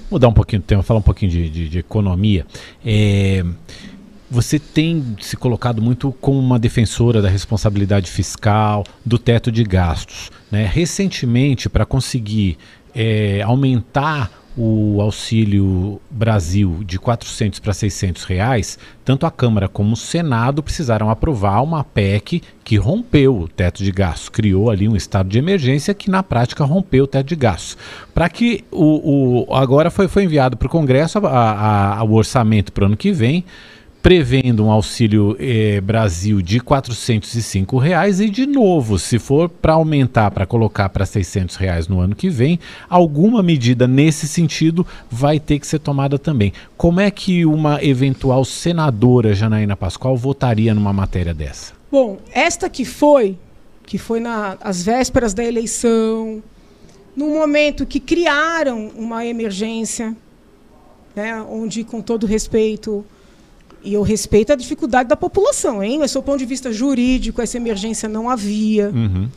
Mudar 0.09 0.29
um 0.29 0.33
pouquinho 0.33 0.62
do 0.62 0.64
tema, 0.64 0.83
falar 0.85 1.00
um 1.00 1.03
pouquinho 1.03 1.33
de, 1.33 1.50
de, 1.50 1.68
de 1.68 1.79
economia. 1.81 2.46
É, 2.87 3.44
você 4.31 4.61
tem 4.61 5.16
se 5.20 5.37
colocado 5.37 5.83
muito 5.83 6.12
como 6.20 6.38
uma 6.38 6.59
defensora 6.59 7.20
da 7.20 7.29
responsabilidade 7.29 8.09
fiscal, 8.09 8.85
do 9.05 9.18
teto 9.18 9.50
de 9.50 9.64
gastos. 9.64 10.31
Né? 10.53 10.70
Recentemente, 10.72 11.68
para 11.68 11.85
conseguir 11.85 12.57
é, 12.94 13.42
aumentar 13.42 14.30
o 14.57 15.00
auxílio 15.00 16.00
Brasil 16.09 16.83
de 16.87 16.98
400 16.98 17.59
para 17.59 17.72
600 17.72 18.22
reais, 18.24 18.78
tanto 19.04 19.26
a 19.26 19.30
Câmara 19.30 19.68
como 19.68 19.94
o 19.94 19.96
Senado 19.96 20.62
precisaram 20.62 21.11
aprovar 21.11 21.61
uma 21.62 21.83
PEC 21.83 22.40
que 22.62 22.76
rompeu 22.76 23.37
o 23.37 23.48
teto 23.48 23.83
de 23.83 23.90
gastos, 23.90 24.28
criou 24.28 24.70
ali 24.70 24.88
um 24.88 24.94
estado 24.94 25.28
de 25.28 25.38
emergência 25.38 25.92
que 25.92 26.09
na 26.09 26.22
prática 26.22 26.64
rompeu 26.64 27.04
o 27.04 27.07
teto 27.09 27.26
de 27.26 27.37
gastos. 27.37 27.76
Para 28.14 28.28
que 28.28 28.64
o, 28.70 29.46
o, 29.50 29.54
agora 29.54 29.90
foi, 29.90 30.07
foi 30.07 30.22
enviado 30.22 30.57
para 30.57 30.66
o 30.66 30.70
Congresso 30.70 31.18
a, 31.18 31.30
a, 31.30 31.98
a, 31.98 32.04
o 32.04 32.12
orçamento 32.12 32.72
para 32.72 32.85
o 32.85 32.87
ano 32.87 32.96
que 32.96 33.11
vem 33.11 33.44
prevendo 34.04 34.66
um 34.66 34.70
auxílio 34.70 35.34
eh, 35.40 35.80
Brasil 35.80 36.42
de 36.42 36.60
405 36.60 37.78
reais 37.78 38.20
e 38.20 38.28
de 38.28 38.44
novo, 38.44 38.98
se 38.98 39.18
for 39.18 39.48
para 39.48 39.72
aumentar, 39.72 40.30
para 40.30 40.44
colocar 40.44 40.90
para 40.90 41.06
600 41.06 41.56
reais 41.56 41.88
no 41.88 42.00
ano 42.00 42.14
que 42.14 42.28
vem, 42.28 42.60
alguma 42.86 43.42
medida 43.42 43.88
nesse 43.88 44.28
sentido 44.28 44.86
vai 45.10 45.40
ter 45.40 45.58
que 45.58 45.66
ser 45.66 45.78
tomada 45.78 46.18
também. 46.18 46.52
Como 46.76 47.00
é 47.00 47.10
que 47.10 47.46
uma 47.46 47.82
eventual 47.82 48.44
senadora 48.44 49.32
Janaína 49.32 49.74
Pascoal 49.74 50.18
votaria 50.18 50.74
numa 50.74 50.92
matéria 50.92 51.32
dessa? 51.32 51.72
Bom, 51.90 52.18
esta 52.30 52.68
que 52.68 52.84
foi, 52.84 53.38
que 53.86 53.96
foi 53.96 54.20
nas 54.20 54.84
vésperas 54.84 55.32
da 55.32 55.42
eleição, 55.42 56.42
no 57.16 57.30
momento 57.30 57.86
que 57.86 57.98
criaram 57.98 58.88
uma 58.94 59.24
emergência, 59.24 60.14
né, 61.16 61.40
onde, 61.48 61.84
com 61.84 62.02
todo 62.02 62.26
respeito, 62.26 63.02
e 63.84 63.92
eu 63.92 64.02
respeito 64.02 64.52
a 64.52 64.56
dificuldade 64.56 65.08
da 65.08 65.16
população, 65.16 65.82
hein? 65.82 65.98
Mas, 65.98 66.12
do 66.12 66.22
ponto 66.22 66.38
de 66.38 66.46
vista 66.46 66.72
jurídico, 66.72 67.42
essa 67.42 67.58
emergência 67.58 68.08
não 68.08 68.30
havia. 68.30 68.88
Uhum. 68.88 69.28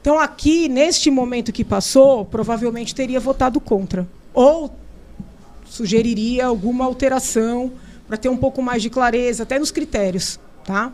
Então, 0.00 0.18
aqui, 0.18 0.68
neste 0.68 1.10
momento 1.10 1.52
que 1.52 1.62
passou, 1.62 2.24
provavelmente 2.24 2.94
teria 2.94 3.20
votado 3.20 3.60
contra. 3.60 4.08
Ou 4.32 4.74
sugeriria 5.66 6.46
alguma 6.46 6.86
alteração 6.86 7.70
para 8.08 8.16
ter 8.16 8.30
um 8.30 8.36
pouco 8.38 8.62
mais 8.62 8.82
de 8.82 8.88
clareza, 8.88 9.42
até 9.42 9.58
nos 9.58 9.70
critérios. 9.70 10.40
Tá? 10.64 10.92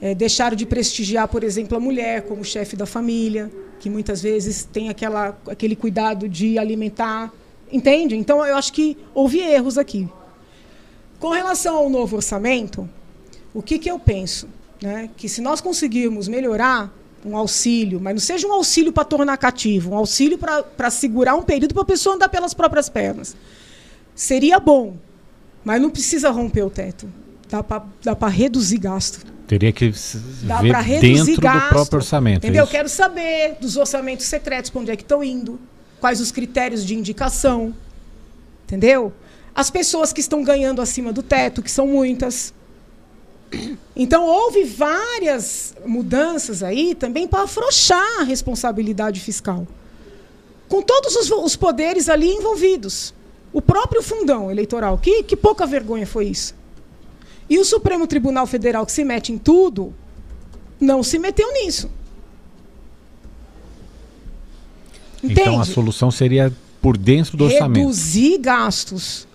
É, 0.00 0.12
deixaram 0.12 0.56
de 0.56 0.66
prestigiar, 0.66 1.28
por 1.28 1.44
exemplo, 1.44 1.76
a 1.76 1.80
mulher 1.80 2.22
como 2.22 2.44
chefe 2.44 2.74
da 2.74 2.84
família, 2.84 3.50
que 3.78 3.88
muitas 3.88 4.20
vezes 4.20 4.64
tem 4.64 4.88
aquela, 4.88 5.38
aquele 5.46 5.76
cuidado 5.76 6.28
de 6.28 6.58
alimentar. 6.58 7.32
Entende? 7.70 8.16
Então, 8.16 8.44
eu 8.44 8.56
acho 8.56 8.72
que 8.72 8.96
houve 9.14 9.38
erros 9.38 9.78
aqui. 9.78 10.08
Com 11.18 11.30
relação 11.30 11.76
ao 11.76 11.90
novo 11.90 12.16
orçamento, 12.16 12.88
o 13.52 13.62
que, 13.62 13.78
que 13.78 13.90
eu 13.90 13.98
penso? 13.98 14.48
Né? 14.80 15.10
Que 15.16 15.28
se 15.28 15.40
nós 15.40 15.60
conseguirmos 15.60 16.28
melhorar 16.28 16.92
um 17.24 17.36
auxílio, 17.36 18.00
mas 18.00 18.14
não 18.14 18.20
seja 18.20 18.46
um 18.46 18.52
auxílio 18.52 18.92
para 18.92 19.04
tornar 19.04 19.36
cativo, 19.36 19.90
um 19.90 19.96
auxílio 19.96 20.38
para 20.38 20.90
segurar 20.90 21.34
um 21.34 21.42
período 21.42 21.74
para 21.74 21.82
a 21.82 21.86
pessoa 21.86 22.14
andar 22.14 22.28
pelas 22.28 22.54
próprias 22.54 22.88
pernas. 22.88 23.36
Seria 24.14 24.60
bom, 24.60 24.96
mas 25.64 25.80
não 25.82 25.90
precisa 25.90 26.30
romper 26.30 26.62
o 26.62 26.70
teto. 26.70 27.12
Dá 27.48 27.62
para 28.14 28.28
reduzir 28.28 28.78
gasto. 28.78 29.24
Teria 29.46 29.72
que 29.72 29.92
Dá 30.42 30.60
ver 30.60 31.00
dentro 31.00 31.40
gasto, 31.40 31.64
do 31.64 31.68
próprio 31.70 31.96
orçamento. 31.98 32.44
Entendeu? 32.44 32.64
Eu 32.64 32.68
quero 32.68 32.88
saber 32.88 33.56
dos 33.60 33.76
orçamentos 33.76 34.26
secretos 34.26 34.70
para 34.70 34.80
onde 34.82 34.90
é 34.90 34.96
que 34.96 35.02
estão 35.02 35.24
indo, 35.24 35.58
quais 35.98 36.20
os 36.20 36.30
critérios 36.30 36.84
de 36.84 36.94
indicação. 36.94 37.74
Entendeu? 38.64 39.12
As 39.58 39.70
pessoas 39.70 40.12
que 40.12 40.20
estão 40.20 40.44
ganhando 40.44 40.80
acima 40.80 41.12
do 41.12 41.20
teto, 41.20 41.64
que 41.64 41.70
são 41.70 41.84
muitas. 41.84 42.54
Então, 43.96 44.24
houve 44.24 44.62
várias 44.62 45.74
mudanças 45.84 46.62
aí 46.62 46.94
também 46.94 47.26
para 47.26 47.42
afrouxar 47.42 48.20
a 48.20 48.22
responsabilidade 48.22 49.18
fiscal. 49.18 49.66
Com 50.68 50.80
todos 50.80 51.16
os, 51.16 51.28
os, 51.32 51.56
poderes 51.56 52.08
ali 52.08 52.28
envolvidos. 52.28 53.12
O 53.52 53.60
próprio 53.60 54.00
fundão 54.00 54.48
eleitoral, 54.48 54.96
que, 54.96 55.24
que 55.24 55.34
pouca 55.34 55.66
vergonha 55.66 56.06
foi 56.06 56.26
isso. 56.26 56.54
E 57.50 57.58
o 57.58 57.64
Supremo 57.64 58.06
Tribunal 58.06 58.46
Federal, 58.46 58.86
que 58.86 58.92
se 58.92 59.02
mete 59.02 59.32
em 59.32 59.38
tudo, 59.38 59.92
não 60.78 61.02
se 61.02 61.18
meteu 61.18 61.52
nisso. 61.52 61.90
Entende? 65.20 65.40
Então, 65.40 65.60
a 65.60 65.64
solução 65.64 66.12
seria 66.12 66.54
por 66.80 66.96
dentro 66.96 67.36
do 67.36 67.42
Reduzir 67.42 67.56
orçamento. 67.56 67.86
Reduzir 67.86 68.38
gastos. 68.38 69.27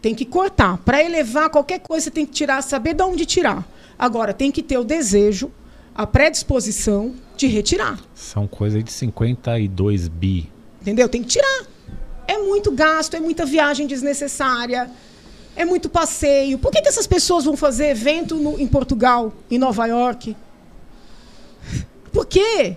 Tem 0.00 0.14
que 0.14 0.24
cortar. 0.24 0.78
Para 0.78 1.02
elevar 1.02 1.50
qualquer 1.50 1.80
coisa, 1.80 2.04
você 2.04 2.10
tem 2.10 2.24
que 2.24 2.32
tirar, 2.32 2.62
saber 2.62 2.94
de 2.94 3.02
onde 3.02 3.26
tirar. 3.26 3.66
Agora, 3.98 4.32
tem 4.32 4.50
que 4.50 4.62
ter 4.62 4.78
o 4.78 4.84
desejo, 4.84 5.50
a 5.94 6.06
predisposição 6.06 7.14
de 7.36 7.46
retirar. 7.48 7.98
São 8.14 8.46
coisas 8.46 8.82
de 8.84 8.92
52 8.92 10.08
bi. 10.08 10.50
Entendeu? 10.80 11.08
Tem 11.08 11.22
que 11.22 11.28
tirar. 11.28 11.66
É 12.26 12.38
muito 12.38 12.70
gasto, 12.70 13.14
é 13.14 13.20
muita 13.20 13.44
viagem 13.44 13.86
desnecessária, 13.86 14.90
é 15.56 15.64
muito 15.64 15.88
passeio. 15.88 16.58
Por 16.58 16.70
que, 16.70 16.80
que 16.80 16.88
essas 16.88 17.06
pessoas 17.06 17.44
vão 17.44 17.56
fazer 17.56 17.88
evento 17.88 18.36
no, 18.36 18.60
em 18.60 18.68
Portugal, 18.68 19.32
em 19.50 19.58
Nova 19.58 19.86
York? 19.86 20.36
Por 22.12 22.26
quê? 22.26 22.76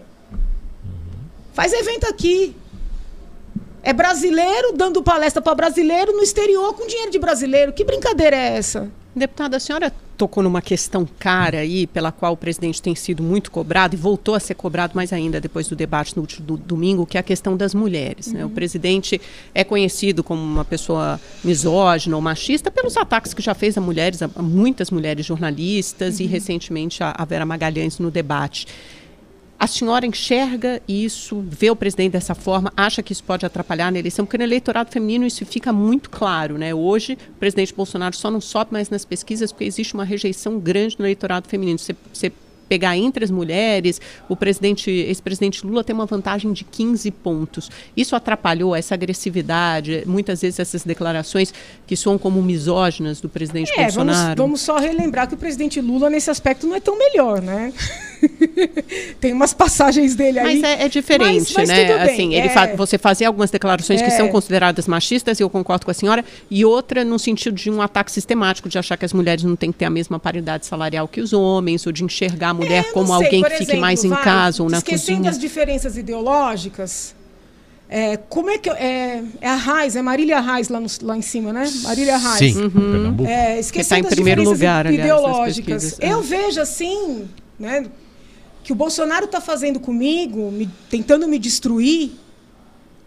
Faz 1.54 1.74
evento 1.74 2.08
aqui. 2.08 2.56
É 3.84 3.94
brasileiro 3.94 4.74
dando 4.74 5.02
palestra 5.02 5.42
para 5.42 5.56
brasileiro 5.56 6.14
no 6.14 6.22
exterior 6.22 6.74
com 6.74 6.86
dinheiro 6.86 7.12
de 7.12 7.20
brasileiro. 7.20 7.74
Que 7.74 7.84
brincadeira 7.84 8.36
é 8.36 8.58
essa? 8.58 8.92
Deputada, 9.14 9.58
a 9.58 9.60
senhora 9.60 9.94
tocou 10.16 10.42
numa 10.44 10.62
questão 10.62 11.06
cara 11.20 11.58
aí, 11.58 11.86
pela 11.86 12.12
qual 12.12 12.34
o 12.34 12.38
presidente 12.38 12.82
tem 12.82 12.94
sido 12.96 13.22
muito 13.22 13.52
cobrado 13.52 13.96
e 13.96 13.98
voltou 13.98 14.36
a 14.36 14.40
ser 14.40 14.54
cobrado 14.54 14.96
mais 14.96 15.12
ainda 15.12 15.42
depois 15.42 15.68
do 15.68 15.76
debate 15.76 16.16
no 16.16 16.22
último 16.22 16.46
do, 16.46 16.58
domingo, 16.58 17.06
que 17.06 17.18
é 17.18 17.20
a 17.20 17.24
questão 17.24 17.58
das 17.58 17.74
mulheres. 17.74 18.28
Uhum. 18.28 18.34
Né? 18.34 18.46
O 18.46 18.50
presidente 18.50 19.20
é 19.54 19.64
conhecido 19.64 20.24
como 20.24 20.42
uma 20.42 20.64
pessoa 20.64 21.20
misógina 21.44 22.16
ou 22.16 22.22
machista 22.22 22.72
pelos 22.72 22.96
ataques 22.96 23.34
que 23.34 23.42
já 23.42 23.54
fez 23.54 23.78
a 23.78 23.82
mulheres, 23.82 24.22
a, 24.22 24.30
muitas 24.38 24.92
mulheres 24.92 25.26
jornalistas 25.26 26.20
uhum. 26.20 26.26
e 26.26 26.28
recentemente 26.28 27.04
a 27.04 27.26
Vera 27.26 27.46
Magalhães 27.46 27.98
no 28.00 28.12
debate. 28.12 28.68
A 29.62 29.68
senhora 29.68 30.08
enxerga 30.08 30.82
isso, 30.88 31.40
vê 31.48 31.70
o 31.70 31.76
presidente 31.76 32.14
dessa 32.14 32.34
forma, 32.34 32.74
acha 32.76 33.04
que 33.04 33.14
isso 33.14 33.24
pode 33.24 33.46
atrapalhar 33.46 33.92
na 33.92 34.00
eleição? 34.00 34.26
Porque 34.26 34.36
no 34.36 34.44
eleitorado 34.44 34.90
feminino 34.90 35.24
isso 35.24 35.46
fica 35.46 35.72
muito 35.72 36.10
claro. 36.10 36.58
Né? 36.58 36.74
Hoje, 36.74 37.16
o 37.30 37.34
presidente 37.34 37.72
Bolsonaro 37.72 38.16
só 38.16 38.32
não 38.32 38.42
sobe 38.42 38.74
mais 38.74 38.90
nas 38.90 39.06
pesquisas 39.06 39.52
porque 39.52 39.66
existe 39.66 39.94
uma 39.94 40.04
rejeição 40.04 40.60
grande 40.60 40.96
no 40.98 41.06
eleitorado 41.06 41.48
feminino. 41.48 41.78
Você, 41.78 41.96
você 42.12 42.34
pegar 42.72 42.96
entre 42.96 43.26
as 43.26 43.30
mulheres, 43.30 44.00
o 44.30 44.36
presidente, 44.36 44.90
ex-presidente 44.90 45.68
Lula 45.68 45.84
tem 45.84 45.94
uma 45.94 46.06
vantagem 46.06 46.54
de 46.54 46.64
15 46.64 47.12
pontos. 47.12 47.70
Isso 47.98 48.16
atrapalhou 48.16 48.74
essa 48.74 48.94
agressividade, 48.94 50.04
muitas 50.06 50.40
vezes 50.42 50.58
essas 50.58 50.86
declarações 50.86 51.54
que 51.86 51.98
soam 51.98 52.18
como 52.18 52.42
misóginas 52.42 53.20
do 53.20 53.28
presidente 53.28 53.74
é, 53.74 53.84
Bolsonaro. 53.84 54.20
Vamos, 54.20 54.38
vamos 54.38 54.62
só 54.62 54.78
relembrar 54.78 55.28
que 55.28 55.34
o 55.34 55.38
presidente 55.38 55.82
Lula 55.82 56.10
nesse 56.10 56.30
aspecto 56.30 56.66
não 56.66 56.74
é 56.74 56.80
tão 56.80 56.98
melhor, 56.98 57.42
né? 57.42 57.74
tem 59.20 59.34
umas 59.34 59.54
passagens 59.54 60.16
dele 60.16 60.40
aí. 60.40 60.62
Mas 60.62 60.64
é, 60.64 60.86
é 60.86 60.88
diferente, 60.88 61.54
mas, 61.54 61.68
mas 61.68 61.70
né? 61.70 61.94
Assim, 62.04 62.34
ele 62.34 62.48
é... 62.48 62.50
fa 62.50 62.68
você 62.74 62.98
fazia 62.98 63.28
algumas 63.28 63.52
declarações 63.52 64.02
é... 64.02 64.06
que 64.06 64.12
são 64.12 64.30
consideradas 64.30 64.88
machistas, 64.88 65.42
e 65.42 65.44
eu 65.44 65.50
concordo 65.50 65.84
com 65.84 65.92
a 65.92 65.94
senhora, 65.94 66.24
e 66.50 66.64
outra 66.64 67.04
no 67.04 67.20
sentido 67.20 67.54
de 67.54 67.70
um 67.70 67.82
ataque 67.82 68.12
sistemático 68.12 68.70
de 68.70 68.78
achar 68.78 68.96
que 68.96 69.04
as 69.04 69.12
mulheres 69.12 69.44
não 69.44 69.58
têm 69.58 69.74
que 69.74 69.80
ter 69.80 69.86
a 69.86 69.90
mesma 69.90 70.18
paridade 70.18 70.66
salarial 70.66 71.06
que 71.06 71.20
os 71.20 71.34
homens, 71.34 71.86
ou 71.86 71.92
de 71.92 72.04
enxergar 72.04 72.50
a 72.50 72.54
mulher 72.62 72.86
é, 72.88 72.92
como 72.92 73.08
sei, 73.08 73.16
alguém 73.16 73.42
que 73.42 73.48
exemplo, 73.48 73.66
fique 73.66 73.78
mais 73.78 74.04
vai, 74.04 74.12
em 74.20 74.24
casa 74.24 74.64
ou 74.64 74.70
na 74.70 74.78
esquecendo 74.78 75.00
cozinha. 75.00 75.18
Esquecendo 75.18 75.30
as 75.30 75.40
diferenças 75.40 75.98
ideológicas, 75.98 77.16
é, 77.90 78.16
como 78.16 78.50
é 78.50 78.58
que 78.58 78.70
é, 78.70 79.22
é 79.42 79.50
a 79.50 79.56
Raiz, 79.56 79.98
é 79.98 80.02
Marília 80.02 80.40
Raiz 80.40 80.70
lá, 80.70 80.80
no, 80.80 80.88
lá 81.02 81.18
em 81.18 81.22
cima, 81.22 81.52
né? 81.52 81.70
Marília 81.84 82.16
Raiz. 82.16 82.54
Sim, 82.54 82.64
uhum. 82.64 83.28
é, 83.28 83.60
esquecendo 83.60 84.04
tá 84.04 84.08
em 84.08 84.16
primeiro 84.16 84.44
lugar, 84.44 84.86
ideológicas. 84.92 85.98
Aliás, 86.00 86.16
eu 86.16 86.22
vejo 86.22 86.62
assim, 86.62 87.28
né, 87.60 87.86
que 88.64 88.72
o 88.72 88.76
Bolsonaro 88.76 89.26
está 89.26 89.42
fazendo 89.42 89.78
comigo, 89.78 90.50
me, 90.52 90.70
tentando 90.90 91.28
me 91.28 91.38
destruir, 91.38 92.12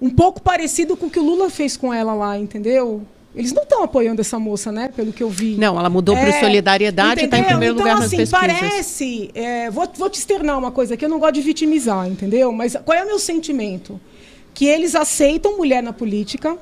um 0.02 0.10
pouco 0.10 0.42
parecido 0.42 0.98
com 0.98 1.06
o 1.06 1.10
que 1.10 1.18
o 1.18 1.22
Lula 1.22 1.48
fez 1.48 1.78
com 1.78 1.92
ela 1.94 2.12
lá, 2.12 2.38
entendeu? 2.38 3.06
Eles 3.34 3.52
não 3.52 3.64
estão 3.64 3.82
apoiando 3.82 4.20
essa 4.20 4.38
moça, 4.38 4.70
né? 4.70 4.88
Pelo 4.94 5.12
que 5.12 5.22
eu 5.22 5.28
vi. 5.28 5.56
Não, 5.56 5.78
ela 5.78 5.90
mudou 5.90 6.16
é, 6.16 6.20
para 6.20 6.40
solidariedade 6.40 7.22
e 7.22 7.24
está 7.24 7.38
em 7.38 7.44
primeiro 7.44 7.74
então, 7.74 7.84
lugar 7.84 8.04
assim, 8.04 8.16
nas 8.18 8.30
pesquisas. 8.30 8.60
parece... 8.60 9.30
É, 9.34 9.70
vou, 9.70 9.88
vou 9.96 10.08
te 10.08 10.18
externar 10.18 10.56
uma 10.56 10.70
coisa 10.70 10.94
aqui, 10.94 11.04
eu 11.04 11.08
não 11.08 11.18
gosto 11.18 11.34
de 11.34 11.40
vitimizar, 11.40 12.06
entendeu? 12.06 12.52
Mas 12.52 12.76
qual 12.84 12.96
é 12.96 13.02
o 13.02 13.06
meu 13.06 13.18
sentimento? 13.18 14.00
Que 14.52 14.66
eles 14.66 14.94
aceitam 14.94 15.56
mulher 15.56 15.82
na 15.82 15.92
política, 15.92 16.56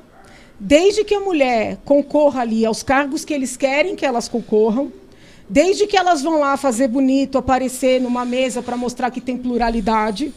desde 0.59 1.03
que 1.03 1.13
a 1.13 1.19
mulher 1.19 1.77
concorra 1.85 2.41
ali 2.41 2.65
aos 2.65 2.81
cargos 2.81 3.23
que 3.23 3.33
eles 3.33 3.55
querem 3.55 3.95
que 3.95 4.05
elas 4.05 4.27
concorram, 4.27 4.91
desde 5.47 5.85
que 5.85 5.95
elas 5.95 6.23
vão 6.23 6.39
lá 6.39 6.57
fazer 6.57 6.87
bonito, 6.87 7.37
aparecer 7.37 8.01
numa 8.01 8.25
mesa 8.25 8.63
para 8.63 8.75
mostrar 8.75 9.11
que 9.11 9.21
tem 9.21 9.37
pluralidade, 9.37 10.33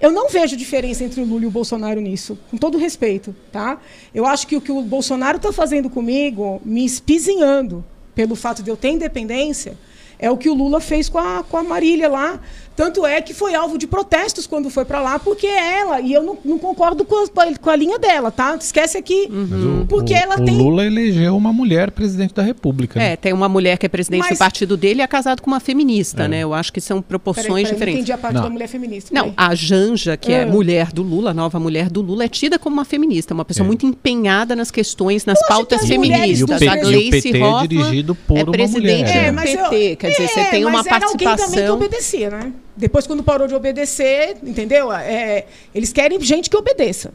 eu 0.00 0.12
não 0.12 0.28
vejo 0.28 0.56
diferença 0.56 1.02
entre 1.02 1.20
o 1.20 1.24
Lula 1.24 1.44
e 1.44 1.46
o 1.46 1.50
Bolsonaro 1.50 2.00
nisso, 2.00 2.38
com 2.50 2.56
todo 2.56 2.78
respeito, 2.78 3.34
tá? 3.50 3.80
Eu 4.14 4.26
acho 4.26 4.46
que 4.46 4.56
o 4.56 4.60
que 4.60 4.70
o 4.70 4.82
Bolsonaro 4.82 5.38
está 5.38 5.52
fazendo 5.52 5.90
comigo, 5.90 6.60
me 6.64 6.84
espizinhando 6.84 7.84
pelo 8.14 8.36
fato 8.36 8.62
de 8.62 8.70
eu 8.70 8.76
ter 8.76 8.90
independência, 8.90 9.76
é 10.18 10.30
o 10.30 10.36
que 10.36 10.48
o 10.48 10.54
Lula 10.54 10.80
fez 10.80 11.08
com 11.08 11.18
a, 11.18 11.44
com 11.44 11.56
a 11.56 11.62
Marília 11.62 12.08
lá, 12.08 12.40
tanto 12.78 13.04
é 13.04 13.20
que 13.20 13.34
foi 13.34 13.56
alvo 13.56 13.76
de 13.76 13.88
protestos 13.88 14.46
quando 14.46 14.70
foi 14.70 14.84
para 14.84 15.00
lá, 15.00 15.18
porque 15.18 15.48
é 15.48 15.80
ela, 15.80 16.00
e 16.00 16.12
eu 16.12 16.22
não, 16.22 16.38
não 16.44 16.60
concordo 16.60 17.04
com 17.04 17.16
a, 17.16 17.58
com 17.58 17.70
a, 17.70 17.74
linha 17.74 17.98
dela, 17.98 18.30
tá? 18.30 18.54
Esquece 18.54 18.96
aqui. 18.96 19.28
Uhum. 19.28 19.84
Porque 19.88 20.14
o, 20.14 20.16
ela 20.16 20.40
o 20.40 20.44
tem. 20.44 20.54
O 20.54 20.62
Lula 20.62 20.86
elegeu 20.86 21.36
uma 21.36 21.52
mulher 21.52 21.90
presidente 21.90 22.32
da 22.34 22.42
República. 22.42 23.00
Né? 23.00 23.14
É, 23.14 23.16
tem 23.16 23.32
uma 23.32 23.48
mulher 23.48 23.78
que 23.78 23.86
é 23.86 23.88
presidente 23.88 24.20
Mas... 24.20 24.38
do 24.38 24.38
partido 24.38 24.76
dele 24.76 25.00
e 25.00 25.02
é 25.02 25.08
casado 25.08 25.42
com 25.42 25.50
uma 25.50 25.58
feminista, 25.58 26.22
é. 26.22 26.28
né? 26.28 26.44
Eu 26.44 26.54
acho 26.54 26.72
que 26.72 26.80
são 26.80 27.02
proporções 27.02 27.46
peraí, 27.46 27.64
peraí, 27.64 27.72
diferentes. 27.72 28.00
entendi 28.02 28.12
a 28.12 28.18
parte 28.18 28.34
não. 28.36 28.42
da 28.44 28.50
mulher 28.50 28.68
feminista. 28.68 29.12
Não, 29.12 29.34
a 29.36 29.56
Janja, 29.56 30.16
que 30.16 30.32
é. 30.32 30.42
é 30.42 30.46
mulher 30.46 30.92
do 30.92 31.02
Lula, 31.02 31.32
a 31.32 31.34
nova 31.34 31.58
mulher 31.58 31.90
do 31.90 32.00
Lula, 32.00 32.26
é 32.26 32.28
tida 32.28 32.60
como 32.60 32.74
uma 32.74 32.84
feminista, 32.84 33.34
uma 33.34 33.44
pessoa 33.44 33.64
é. 33.64 33.66
muito 33.66 33.84
empenhada 33.84 34.54
nas 34.54 34.70
questões, 34.70 35.26
nas 35.26 35.44
pautas 35.48 35.84
feministas. 35.84 36.38
E 36.38 36.44
o, 36.44 36.46
P, 36.46 36.68
a 36.68 36.76
Gleice 36.76 37.08
o 37.08 37.22
PT 37.22 37.42
é 37.42 37.66
dirigido 37.66 38.14
por 38.14 38.38
é 38.38 38.44
uma 38.44 38.68
mulher. 38.68 39.16
É, 39.16 39.32
mas 39.32 39.50
PT, 39.50 39.92
eu, 39.92 39.96
quer 39.96 40.10
dizer, 40.10 40.28
você 40.28 40.44
tem 40.44 40.64
uma 40.64 40.84
participação. 40.84 41.32
Alguém 41.32 41.36
também 41.36 41.64
que 41.64 41.70
obedecia, 41.70 42.30
né? 42.30 42.52
Depois, 42.78 43.06
quando 43.06 43.22
parou 43.22 43.48
de 43.48 43.54
obedecer, 43.54 44.36
entendeu? 44.42 44.92
É, 44.92 45.46
eles 45.74 45.92
querem 45.92 46.20
gente 46.20 46.48
que 46.48 46.56
obedeça. 46.56 47.12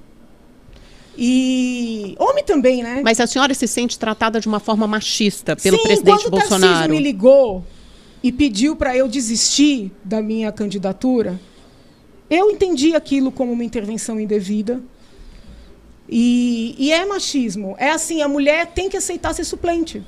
E 1.18 2.16
homem 2.20 2.44
também, 2.44 2.84
né? 2.84 3.02
Mas 3.04 3.20
a 3.20 3.28
senhora 3.28 3.54
se 3.54 3.68
sente 3.68 3.98
tratada 3.98 4.40
de 4.40 4.48
uma 4.48 4.60
forma 4.60 4.86
machista 4.86 5.56
pelo 5.56 5.78
Sim, 5.78 5.84
presidente 5.84 6.24
quando 6.24 6.32
Bolsonaro? 6.32 6.92
Sim, 6.92 7.00
me 7.00 7.04
ligou 7.04 7.64
e 8.22 8.32
pediu 8.32 8.76
para 8.76 8.96
eu 8.96 9.08
desistir 9.08 9.92
da 10.04 10.22
minha 10.22 10.52
candidatura, 10.52 11.40
eu 12.30 12.50
entendi 12.50 12.96
aquilo 12.96 13.32
como 13.32 13.52
uma 13.52 13.64
intervenção 13.64 14.20
indevida. 14.20 14.82
E, 16.10 16.76
e 16.78 16.92
é 16.92 17.06
machismo. 17.06 17.76
É 17.78 17.90
assim, 17.92 18.22
a 18.22 18.28
mulher 18.28 18.68
tem 18.68 18.90
que 18.90 18.98
aceitar 18.98 19.34
ser 19.34 19.44
suplente. 19.44 20.04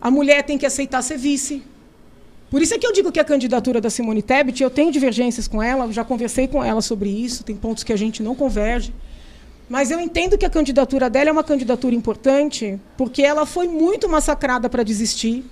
A 0.00 0.10
mulher 0.10 0.42
tem 0.42 0.58
que 0.58 0.66
aceitar 0.66 1.02
ser 1.02 1.16
vice. 1.16 1.62
Por 2.50 2.62
isso 2.62 2.74
é 2.74 2.78
que 2.78 2.86
eu 2.86 2.92
digo 2.92 3.12
que 3.12 3.20
a 3.20 3.24
candidatura 3.24 3.80
da 3.80 3.90
Simone 3.90 4.22
Tebet, 4.22 4.62
eu 4.62 4.70
tenho 4.70 4.90
divergências 4.90 5.46
com 5.46 5.62
ela, 5.62 5.92
já 5.92 6.02
conversei 6.02 6.48
com 6.48 6.64
ela 6.64 6.80
sobre 6.80 7.10
isso, 7.10 7.44
tem 7.44 7.54
pontos 7.54 7.84
que 7.84 7.92
a 7.92 7.96
gente 7.96 8.22
não 8.22 8.34
converge. 8.34 8.92
Mas 9.68 9.90
eu 9.90 10.00
entendo 10.00 10.38
que 10.38 10.46
a 10.46 10.50
candidatura 10.50 11.10
dela 11.10 11.28
é 11.28 11.32
uma 11.32 11.44
candidatura 11.44 11.94
importante, 11.94 12.80
porque 12.96 13.22
ela 13.22 13.44
foi 13.44 13.68
muito 13.68 14.08
massacrada 14.08 14.68
para 14.68 14.82
desistir. 14.82 15.44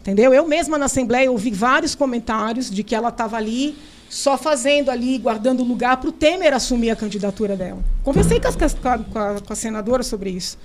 Entendeu? 0.00 0.34
Eu 0.34 0.46
mesma 0.46 0.76
na 0.76 0.84
Assembleia 0.84 1.30
ouvi 1.30 1.50
vários 1.50 1.94
comentários 1.94 2.70
de 2.70 2.82
que 2.82 2.94
ela 2.94 3.08
estava 3.08 3.36
ali 3.36 3.74
só 4.10 4.36
fazendo 4.36 4.90
ali, 4.90 5.16
guardando 5.16 5.62
lugar 5.62 5.96
para 5.96 6.10
o 6.10 6.12
Temer 6.12 6.52
assumir 6.52 6.90
a 6.90 6.96
candidatura 6.96 7.56
dela. 7.56 7.78
Conversei 8.02 8.38
com 8.38 8.48
a, 8.48 8.98
com 8.98 9.18
a, 9.18 9.40
com 9.40 9.52
a 9.52 9.56
senadora 9.56 10.02
sobre 10.02 10.28
isso. 10.28 10.58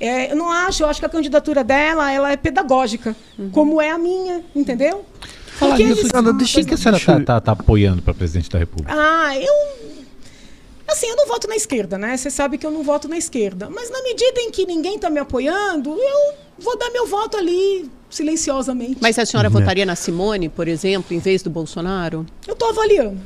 É, 0.00 0.32
eu 0.32 0.36
não 0.36 0.50
acho, 0.50 0.82
eu 0.82 0.88
acho 0.88 1.00
que 1.00 1.06
a 1.06 1.08
candidatura 1.08 1.62
dela 1.62 2.10
ela 2.10 2.32
é 2.32 2.36
pedagógica, 2.36 3.14
uhum. 3.38 3.50
como 3.50 3.80
é 3.80 3.90
a 3.90 3.98
minha, 3.98 4.42
entendeu? 4.54 5.04
Falar 5.54 5.78
nisso, 5.78 6.00
eles... 6.00 6.36
deixa, 6.36 6.64
que 6.64 6.74
a 6.74 6.76
senhora 6.76 6.96
está 6.96 7.20
tá, 7.20 7.40
tá 7.40 7.52
apoiando 7.52 8.02
para 8.02 8.12
presidente 8.12 8.50
da 8.50 8.58
República? 8.58 8.92
Ah, 8.92 9.36
eu. 9.38 9.94
Assim, 10.88 11.06
eu 11.06 11.16
não 11.16 11.26
voto 11.26 11.48
na 11.48 11.56
esquerda, 11.56 11.96
né? 11.96 12.16
Você 12.16 12.30
sabe 12.30 12.58
que 12.58 12.66
eu 12.66 12.70
não 12.70 12.82
voto 12.82 13.08
na 13.08 13.16
esquerda. 13.16 13.70
Mas 13.70 13.88
na 13.88 14.02
medida 14.02 14.40
em 14.40 14.50
que 14.50 14.66
ninguém 14.66 14.96
está 14.96 15.08
me 15.08 15.18
apoiando, 15.18 15.90
eu 15.90 16.34
vou 16.58 16.76
dar 16.76 16.90
meu 16.90 17.06
voto 17.06 17.36
ali, 17.36 17.90
silenciosamente. 18.10 18.98
Mas 19.00 19.18
a 19.18 19.24
senhora 19.24 19.48
uhum. 19.48 19.54
votaria 19.54 19.86
na 19.86 19.96
Simone, 19.96 20.48
por 20.48 20.68
exemplo, 20.68 21.16
em 21.16 21.18
vez 21.20 21.42
do 21.42 21.48
Bolsonaro? 21.48 22.26
Eu 22.46 22.52
estou 22.52 22.68
avaliando. 22.68 23.18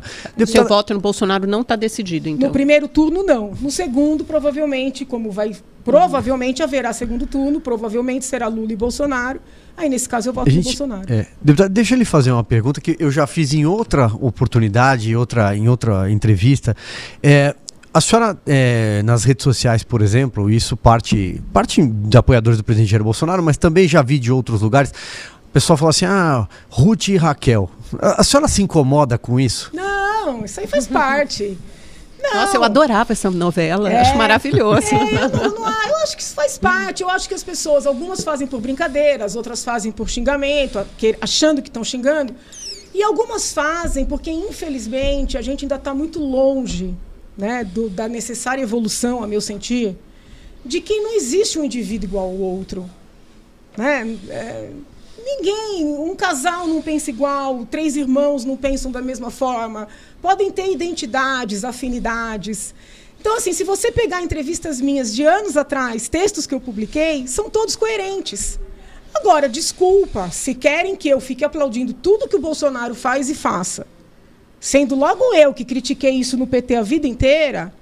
Tá. 0.00 0.02
Deputada... 0.36 0.46
Seu 0.46 0.64
voto 0.66 0.94
no 0.94 1.00
Bolsonaro 1.00 1.46
não 1.46 1.60
está 1.60 1.76
decidido, 1.76 2.28
então? 2.28 2.48
No 2.48 2.52
primeiro 2.52 2.88
turno, 2.88 3.22
não. 3.22 3.52
No 3.60 3.70
segundo, 3.70 4.24
provavelmente, 4.24 5.04
como 5.04 5.30
vai. 5.30 5.54
Provavelmente 5.84 6.62
haverá 6.62 6.92
segundo 6.92 7.26
turno, 7.26 7.60
provavelmente 7.60 8.24
será 8.24 8.46
Lula 8.46 8.72
e 8.72 8.76
Bolsonaro. 8.76 9.40
Aí, 9.76 9.88
nesse 9.88 10.08
caso, 10.08 10.28
eu 10.28 10.32
voto 10.32 10.50
gente, 10.50 10.64
no 10.64 10.70
Bolsonaro. 10.70 11.12
É, 11.12 11.26
deputada, 11.42 11.68
deixa 11.68 11.94
ele 11.94 12.04
fazer 12.04 12.30
uma 12.30 12.44
pergunta 12.44 12.80
que 12.80 12.96
eu 12.98 13.10
já 13.10 13.26
fiz 13.26 13.52
em 13.52 13.66
outra 13.66 14.06
oportunidade, 14.20 15.10
em 15.10 15.16
outra, 15.16 15.56
em 15.56 15.68
outra 15.68 16.10
entrevista. 16.10 16.76
É, 17.22 17.54
a 17.92 18.00
senhora, 18.00 18.38
é, 18.46 19.02
nas 19.02 19.24
redes 19.24 19.44
sociais, 19.44 19.82
por 19.82 20.00
exemplo, 20.00 20.48
isso 20.50 20.76
parte, 20.76 21.42
parte 21.52 21.84
de 21.84 22.16
apoiadores 22.16 22.58
do 22.58 22.64
presidente 22.64 22.90
Jair 22.90 23.04
Bolsonaro, 23.04 23.42
mas 23.42 23.58
também 23.58 23.86
já 23.86 24.02
vi 24.02 24.18
de 24.18 24.32
outros 24.32 24.62
lugares. 24.62 24.92
O 25.52 25.60
pessoal 25.60 25.76
fala 25.76 25.90
assim: 25.90 26.06
ah, 26.06 26.48
Ruth 26.70 27.08
e 27.08 27.16
Raquel. 27.18 27.68
A, 28.00 28.22
a 28.22 28.24
senhora 28.24 28.48
se 28.48 28.62
incomoda 28.62 29.18
com 29.18 29.38
isso? 29.38 29.70
Não, 29.74 30.46
isso 30.46 30.58
aí 30.58 30.66
faz 30.66 30.86
parte. 30.88 31.58
Não. 32.22 32.34
Nossa, 32.36 32.56
eu 32.56 32.64
adorava 32.64 33.12
essa 33.12 33.30
novela, 33.30 33.92
é, 33.92 34.00
acho 34.00 34.16
maravilhoso. 34.16 34.86
É, 34.94 35.24
eu, 35.24 35.50
não, 35.50 35.60
não, 35.60 35.88
eu, 35.88 35.96
acho 35.96 36.16
que 36.16 36.22
isso 36.22 36.34
faz 36.34 36.56
parte. 36.56 37.02
Eu 37.02 37.10
acho 37.10 37.28
que 37.28 37.34
as 37.34 37.42
pessoas, 37.42 37.86
algumas 37.86 38.24
fazem 38.24 38.46
por 38.46 38.62
brincadeira, 38.62 39.26
as 39.26 39.36
outras 39.36 39.62
fazem 39.62 39.92
por 39.92 40.08
xingamento, 40.08 40.82
achando 41.20 41.60
que 41.60 41.68
estão 41.68 41.84
xingando. 41.84 42.34
E 42.94 43.02
algumas 43.02 43.52
fazem 43.52 44.06
porque, 44.06 44.30
infelizmente, 44.30 45.36
a 45.36 45.42
gente 45.42 45.66
ainda 45.66 45.74
está 45.74 45.92
muito 45.92 46.18
longe 46.18 46.94
né, 47.36 47.62
do, 47.62 47.90
da 47.90 48.08
necessária 48.08 48.62
evolução, 48.62 49.22
a 49.22 49.26
meu 49.26 49.42
sentir, 49.42 49.98
de 50.64 50.80
que 50.80 50.98
não 50.98 51.14
existe 51.14 51.58
um 51.58 51.64
indivíduo 51.64 52.08
igual 52.08 52.24
ao 52.24 52.38
outro. 52.38 52.88
Né? 53.76 54.16
É, 54.30 54.70
ninguém, 55.24 55.84
um 55.84 56.14
casal 56.14 56.66
não 56.66 56.82
pensa 56.82 57.10
igual, 57.10 57.64
três 57.64 57.96
irmãos 57.96 58.44
não 58.44 58.56
pensam 58.56 58.90
da 58.90 59.00
mesma 59.00 59.30
forma, 59.30 59.88
podem 60.20 60.50
ter 60.50 60.70
identidades, 60.70 61.64
afinidades. 61.64 62.74
Então, 63.20 63.36
assim, 63.36 63.52
se 63.52 63.62
você 63.62 63.92
pegar 63.92 64.22
entrevistas 64.22 64.80
minhas 64.80 65.14
de 65.14 65.24
anos 65.24 65.56
atrás, 65.56 66.08
textos 66.08 66.46
que 66.46 66.54
eu 66.54 66.60
publiquei, 66.60 67.26
são 67.26 67.48
todos 67.48 67.76
coerentes. 67.76 68.58
Agora, 69.14 69.48
desculpa, 69.48 70.30
se 70.30 70.54
querem 70.54 70.96
que 70.96 71.08
eu 71.08 71.20
fique 71.20 71.44
aplaudindo 71.44 71.92
tudo 71.92 72.28
que 72.28 72.36
o 72.36 72.40
Bolsonaro 72.40 72.94
faz 72.94 73.30
e 73.30 73.34
faça, 73.34 73.86
sendo 74.58 74.94
logo 74.94 75.34
eu 75.34 75.54
que 75.54 75.64
critiquei 75.64 76.12
isso 76.12 76.36
no 76.36 76.46
PT 76.46 76.76
a 76.76 76.82
vida 76.82 77.06
inteira, 77.06 77.72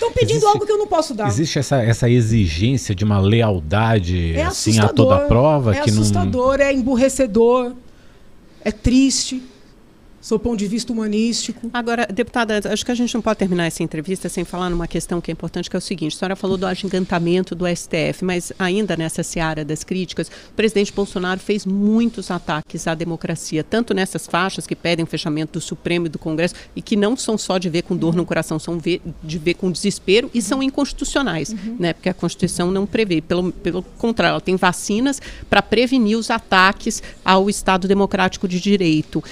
estão 0.00 0.12
pedindo 0.12 0.36
existe, 0.38 0.46
algo 0.46 0.66
que 0.66 0.72
eu 0.72 0.78
não 0.78 0.86
posso 0.86 1.14
dar. 1.14 1.28
Existe 1.28 1.58
essa, 1.58 1.82
essa 1.82 2.08
exigência 2.08 2.94
de 2.94 3.04
uma 3.04 3.20
lealdade 3.20 4.34
é 4.34 4.42
assim 4.42 4.78
a 4.80 4.88
toda 4.88 5.20
prova? 5.20 5.74
É 5.74 5.80
que 5.80 5.90
assustador, 5.90 6.58
não... 6.58 6.64
é 6.64 6.72
emburrecedor, 6.72 7.74
é 8.64 8.72
triste 8.72 9.42
seu 10.20 10.38
ponto 10.38 10.58
de 10.58 10.66
vista 10.66 10.92
humanístico. 10.92 11.70
Agora, 11.72 12.06
deputada, 12.06 12.60
acho 12.70 12.84
que 12.84 12.92
a 12.92 12.94
gente 12.94 13.14
não 13.14 13.22
pode 13.22 13.38
terminar 13.38 13.66
essa 13.66 13.82
entrevista 13.82 14.28
sem 14.28 14.44
falar 14.44 14.68
numa 14.68 14.86
questão 14.86 15.20
que 15.20 15.30
é 15.30 15.32
importante, 15.32 15.70
que 15.70 15.76
é 15.76 15.78
o 15.78 15.82
seguinte: 15.82 16.14
a 16.14 16.18
senhora 16.18 16.36
falou 16.36 16.56
do 16.56 16.66
agigantamento 16.66 17.54
do 17.54 17.64
STF, 17.66 18.24
mas 18.24 18.52
ainda 18.58 18.96
nessa 18.96 19.22
seara 19.22 19.64
das 19.64 19.82
críticas, 19.82 20.28
o 20.28 20.54
presidente 20.54 20.92
Bolsonaro 20.92 21.40
fez 21.40 21.64
muitos 21.64 22.30
ataques 22.30 22.86
à 22.86 22.94
democracia, 22.94 23.64
tanto 23.64 23.94
nessas 23.94 24.26
faixas 24.26 24.66
que 24.66 24.76
pedem 24.76 25.04
o 25.04 25.06
fechamento 25.06 25.54
do 25.54 25.60
Supremo 25.60 26.06
e 26.06 26.08
do 26.08 26.18
Congresso, 26.18 26.54
e 26.76 26.82
que 26.82 26.96
não 26.96 27.16
são 27.16 27.38
só 27.38 27.58
de 27.58 27.68
ver 27.70 27.82
com 27.82 27.96
dor 27.96 28.14
no 28.14 28.26
coração, 28.26 28.58
são 28.58 28.76
de 28.76 29.38
ver 29.38 29.54
com 29.54 29.70
desespero 29.70 30.30
e 30.34 30.42
são 30.42 30.62
inconstitucionais, 30.62 31.50
uhum. 31.50 31.76
né? 31.78 31.92
Porque 31.92 32.08
a 32.08 32.14
Constituição 32.14 32.70
não 32.70 32.86
prevê. 32.86 33.20
Pelo, 33.20 33.52
pelo 33.52 33.82
contrário, 33.82 34.32
ela 34.32 34.40
tem 34.40 34.56
vacinas 34.56 35.20
para 35.48 35.62
prevenir 35.62 36.18
os 36.18 36.30
ataques 36.30 37.02
ao 37.24 37.48
Estado 37.48 37.88
Democrático 37.88 38.46
de 38.46 38.60
Direito. 38.60 39.22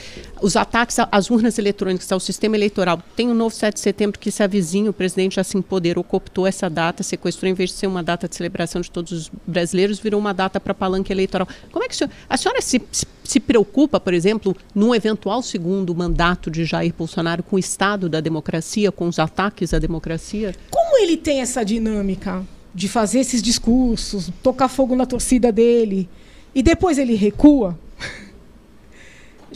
Os 0.40 0.56
ataques 0.56 0.96
às 1.10 1.30
urnas 1.30 1.58
eletrônicas, 1.58 2.10
ao 2.12 2.20
sistema 2.20 2.56
eleitoral. 2.56 3.02
Tem 3.16 3.28
o 3.28 3.32
um 3.32 3.34
novo 3.34 3.54
7 3.54 3.74
de 3.74 3.80
setembro 3.80 4.18
que 4.18 4.30
se 4.30 4.42
avizinha, 4.42 4.90
o 4.90 4.92
presidente 4.92 5.36
já 5.36 5.44
se 5.44 5.56
empoderou, 5.56 6.04
cooptou 6.04 6.46
essa 6.46 6.70
data, 6.70 7.02
sequestrou, 7.02 7.50
em 7.50 7.54
vez 7.54 7.70
de 7.70 7.76
ser 7.76 7.86
uma 7.86 8.02
data 8.02 8.28
de 8.28 8.36
celebração 8.36 8.80
de 8.80 8.90
todos 8.90 9.12
os 9.12 9.30
brasileiros, 9.46 9.98
virou 9.98 10.20
uma 10.20 10.32
data 10.32 10.60
para 10.60 10.72
palanque 10.72 11.12
eleitoral. 11.12 11.48
Como 11.72 11.84
é 11.84 11.88
que 11.88 11.94
a 11.94 11.96
senhora, 11.96 12.14
a 12.28 12.36
senhora 12.36 12.62
se, 12.62 12.80
se, 13.24 13.40
preocupa, 13.40 13.98
por 13.98 14.14
exemplo, 14.14 14.56
num 14.74 14.94
eventual 14.94 15.42
segundo 15.42 15.94
mandato 15.94 16.50
de 16.50 16.64
Jair 16.64 16.94
Bolsonaro 16.96 17.42
com 17.42 17.56
o 17.56 17.58
Estado 17.58 18.08
da 18.08 18.20
democracia, 18.20 18.92
com 18.92 19.08
os 19.08 19.18
ataques 19.18 19.74
à 19.74 19.78
democracia? 19.78 20.54
Como 20.70 20.98
ele 20.98 21.16
tem 21.16 21.40
essa 21.40 21.64
dinâmica 21.64 22.44
de 22.74 22.88
fazer 22.88 23.20
esses 23.20 23.42
discursos, 23.42 24.30
tocar 24.42 24.68
fogo 24.68 24.94
na 24.94 25.06
torcida 25.06 25.50
dele, 25.50 26.08
e 26.54 26.62
depois 26.62 26.98
ele 26.98 27.14
recua? 27.14 27.78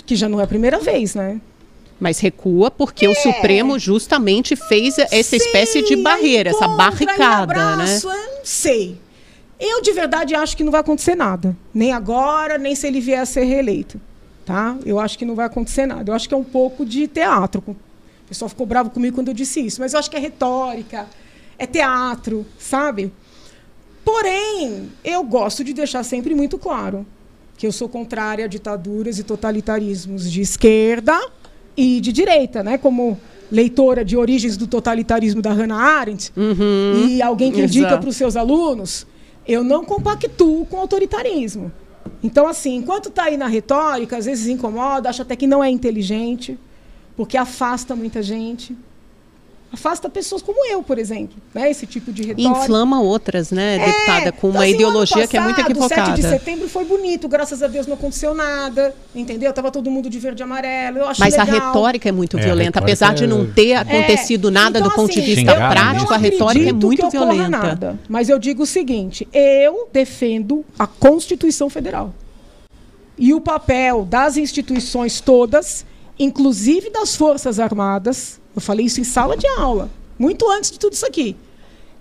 Que 0.05 0.17
já 0.17 0.29
não 0.29 0.41
é 0.41 0.45
a 0.45 0.47
primeira 0.47 0.79
vez, 0.79 1.15
né? 1.15 1.41
Mas 2.01 2.19
recua 2.19 2.71
porque 2.71 3.07
é. 3.07 3.09
o 3.09 3.15
Supremo 3.15 3.79
justamente 3.79 4.57
fez 4.57 4.99
essa 4.99 5.37
espécie 5.37 5.83
de 5.83 5.97
barreira, 5.97 6.51
essa 6.51 6.67
barricada, 6.69 7.43
abraço, 7.53 8.09
né? 8.09 8.15
Não 8.39 8.45
sei. 8.45 8.99
Eu 9.59 9.81
de 9.81 9.93
verdade 9.93 10.35
acho 10.35 10.57
que 10.57 10.65
não 10.65 10.73
vai 10.73 10.81
acontecer 10.81 11.15
nada, 11.15 11.57
nem 11.73 11.93
agora, 11.93 12.59
nem 12.59 12.75
se 12.75 12.87
ele 12.89 13.01
vier 13.01 13.21
a 13.21 13.27
ser 13.27 13.45
reeleito, 13.45 14.01
tá? 14.45 14.77
Eu 14.85 14.99
acho 14.99 15.17
que 15.17 15.25
não 15.25 15.37
vai 15.37 15.47
acontecer 15.47 15.87
nada. 15.87 16.11
Eu 16.11 16.15
acho 16.17 16.29
que 16.29 16.35
é 16.35 16.37
um 16.37 16.43
pouco 16.45 16.85
de 16.85 17.07
teatro. 17.07 17.63
O 17.69 17.77
pessoal 18.29 18.49
ficou 18.49 18.67
bravo 18.67 18.91
comigo 18.91 19.15
quando 19.15 19.29
eu 19.29 19.35
disse 19.35 19.61
isso, 19.61 19.81
mas 19.81 19.93
eu 19.93 20.01
acho 20.01 20.11
que 20.11 20.17
é 20.17 20.21
retórica, 20.21 21.07
é 21.57 21.67
teatro, 21.67 22.45
sabe? 22.59 23.13
Porém, 24.05 24.91
eu 25.05 25.23
gosto 25.23 25.63
de 25.63 25.73
deixar 25.73 26.03
sempre 26.03 26.35
muito 26.35 26.59
claro 26.59 27.07
que 27.63 27.67
eu 27.69 27.71
sou 27.71 27.89
contrária 27.89 28.47
a 28.47 28.49
ditaduras 28.49 29.21
e 29.21 29.23
totalitarismos 29.23 30.29
de 30.29 30.41
esquerda 30.41 31.17
e 31.77 32.01
de 32.01 32.13
direita, 32.13 32.61
né? 32.61 32.77
Como 32.77 33.17
leitora 33.53 34.05
de 34.05 34.17
origens 34.17 34.57
do 34.57 34.67
totalitarismo 34.67 35.41
da 35.41 35.53
Hannah 35.53 35.77
Arendt 35.77 36.33
uhum, 36.37 37.07
e 37.07 37.23
alguém 37.23 37.53
que 37.53 37.61
exato. 37.61 37.79
indica 37.79 37.99
para 37.99 38.09
os 38.09 38.17
seus 38.17 38.35
alunos, 38.35 39.07
eu 39.47 39.63
não 39.63 39.85
compactuo 39.85 40.67
com 40.67 40.77
autoritarismo. 40.77 41.71
Então, 42.21 42.49
assim, 42.49 42.75
enquanto 42.75 43.11
está 43.11 43.27
aí 43.27 43.37
na 43.37 43.47
retórica, 43.47 44.17
às 44.17 44.25
vezes 44.25 44.49
incomoda, 44.49 45.09
acha 45.09 45.23
até 45.23 45.37
que 45.37 45.47
não 45.47 45.63
é 45.63 45.71
inteligente, 45.71 46.59
porque 47.17 47.37
afasta 47.37 47.95
muita 47.95 48.25
gente 48.25 48.77
afasta 49.73 50.09
pessoas 50.11 50.43
como 50.43 50.67
eu, 50.67 50.83
por 50.83 50.99
exemplo, 50.99 51.37
né? 51.55 51.71
Esse 51.71 51.87
tipo 51.87 52.13
de 52.13 52.25
retórica. 52.25 52.63
Inflama 52.63 53.01
outras, 53.01 53.51
né, 53.51 53.77
é, 53.77 53.87
deputada, 53.87 54.33
com 54.33 54.51
uma 54.51 54.65
assim, 54.65 54.75
ideologia 54.75 55.17
passado, 55.17 55.31
que 55.31 55.37
é 55.37 55.41
muito 55.41 55.61
equivocada. 55.61 56.17
7 56.17 56.21
de 56.21 56.29
setembro 56.29 56.69
foi 56.69 56.85
bonito, 56.85 57.27
graças 57.27 57.63
a 57.63 57.67
Deus 57.67 57.87
não 57.87 57.95
aconteceu 57.95 58.35
nada, 58.35 58.95
entendeu? 59.15 59.53
Tava 59.53 59.71
todo 59.71 59.91
mundo 59.91 60.11
de 60.11 60.19
verde 60.19 60.43
e 60.43 60.45
amarelo, 60.45 60.99
eu 60.99 61.09
acho 61.09 61.21
Mas 61.21 61.37
legal. 61.37 61.49
a 61.49 61.67
retórica 61.69 62.09
é 62.09 62.13
muito 62.13 62.39
é, 62.39 62.43
violenta, 62.43 62.79
apesar 62.79 63.15
de 63.15 63.27
não 63.27 63.51
ter 63.51 63.71
é. 63.71 63.77
acontecido 63.77 64.51
nada 64.51 64.79
então, 64.79 64.91
do 64.91 64.95
ponto 64.95 65.11
assim, 65.11 65.21
de 65.21 65.35
vista 65.35 65.55
prático, 65.55 66.13
a 66.13 66.19
retórica 66.19 66.69
é 66.69 66.73
muito 66.73 67.09
violenta. 67.09 67.49
Nada, 67.49 67.99
mas 68.09 68.29
eu 68.29 68.39
digo 68.39 68.65
o 68.65 68.67
seguinte, 68.67 69.27
eu 69.33 69.89
defendo 69.93 70.65
a 70.79 70.87
Constituição 70.87 71.71
Federal. 71.71 72.15
E 73.19 73.33
o 73.33 73.41
papel 73.41 74.05
das 74.05 74.37
instituições 74.37 75.21
todas, 75.21 75.85
inclusive 76.19 76.91
das 76.91 77.17
Forças 77.17 77.59
Armadas, 77.59 78.41
eu 78.55 78.61
falei 78.61 78.87
isso 78.87 79.01
em 79.01 79.05
sala 79.05 79.37
de 79.37 79.47
aula, 79.47 79.91
muito 80.19 80.51
antes 80.51 80.71
de 80.71 80.79
tudo 80.79 80.93
isso 80.93 81.07
aqui. 81.07 81.37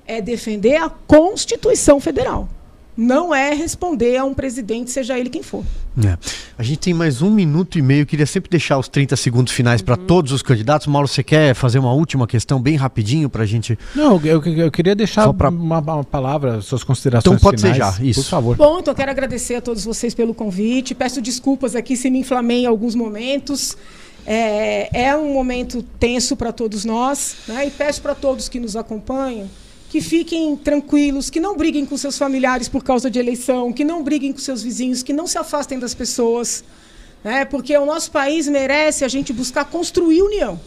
É 0.06 0.22
defender 0.22 0.76
a 0.76 0.90
Constituição 0.90 2.00
Federal. 2.00 2.50
Não 2.96 3.34
é 3.34 3.54
responder 3.54 4.18
a 4.18 4.26
um 4.26 4.34
presidente, 4.34 4.92
seja 4.92 5.18
ele 5.18 5.30
quem 5.30 5.42
for. 5.42 5.64
É. 6.06 6.18
A 6.58 6.64
gente 6.64 6.80
tem 6.80 6.94
mais 6.94 7.22
um 7.22 7.30
minuto 7.30 7.80
e 7.80 7.82
meio. 7.82 8.06
Queria 8.06 8.26
sempre 8.26 8.50
deixar 8.50 8.78
os 8.78 8.88
30 8.88 9.16
segundos 9.16 9.54
finais 9.54 9.80
uhum. 9.80 9.86
para 9.86 9.98
todos 9.98 10.32
os 10.32 10.42
candidatos. 10.42 10.88
Mauro, 10.88 11.08
você 11.08 11.24
quer 11.24 11.56
fazer 11.56 11.80
uma 11.80 11.94
última 11.94 12.28
questão 12.28 12.62
bem 12.62 12.76
rapidinho 12.76 13.30
para 13.30 13.44
a 13.44 13.46
gente? 13.46 13.80
Não, 13.96 14.20
eu, 14.24 14.44
eu 14.44 14.70
queria 14.70 14.94
deixar 14.94 15.34
pra... 15.34 15.50
uma, 15.50 15.80
uma, 15.80 16.04
palavra, 16.04 16.62
suas 16.62 16.84
considerações 16.84 17.36
Então 17.36 17.42
pode 17.42 17.62
finais, 17.62 17.78
ser 17.78 18.02
já, 18.02 18.06
isso. 18.06 18.24
Por 18.24 18.30
favor. 18.30 18.58
Bom, 18.58 18.80
então 18.80 18.94
quero 18.94 19.10
agradecer 19.10 19.56
a 19.56 19.62
todos 19.62 19.86
vocês 19.86 20.14
pelo 20.14 20.34
convite. 20.34 20.94
Peço 20.94 21.22
desculpas 21.22 21.76
aqui 21.76 21.96
se 21.96 22.10
me 22.10 22.20
inflamei 22.20 22.64
em 22.64 22.66
alguns 22.66 22.94
momentos. 22.94 23.78
É, 24.26 25.06
é 25.08 25.18
um 25.18 25.34
momento 25.34 25.82
tenso 26.00 26.36
para 26.36 26.52
todos 26.52 26.86
nós, 26.86 27.38
né? 27.48 27.68
e 27.68 27.72
peço 27.72 28.02
para 28.02 28.14
todos 28.14 28.48
que 28.48 28.60
nos 28.60 28.76
acompanham 28.76 29.50
que 29.92 30.00
fiquem 30.00 30.56
tranquilos, 30.56 31.30
que 31.30 31.42
não 31.42 31.58
briguem 31.58 31.86
com 31.86 31.98
seus 31.98 32.18
familiares 32.18 32.70
por 32.70 32.82
causa 32.82 33.12
de 33.12 33.20
eleição, 33.20 33.74
que 33.74 33.84
não 33.84 34.02
briguem 34.02 34.32
com 34.32 34.40
seus 34.40 34.64
vizinhos, 34.64 35.04
que 35.04 35.12
não 35.12 35.28
se 35.28 35.38
afastem 35.38 35.78
das 35.78 35.94
pessoas, 35.94 36.64
né? 37.22 37.44
porque 37.44 37.76
o 37.76 37.86
nosso 37.86 38.10
país 38.10 38.48
merece 38.48 39.04
a 39.04 39.10
gente 39.10 39.34
buscar 39.34 39.66
construir 39.66 40.22
união 40.22 40.58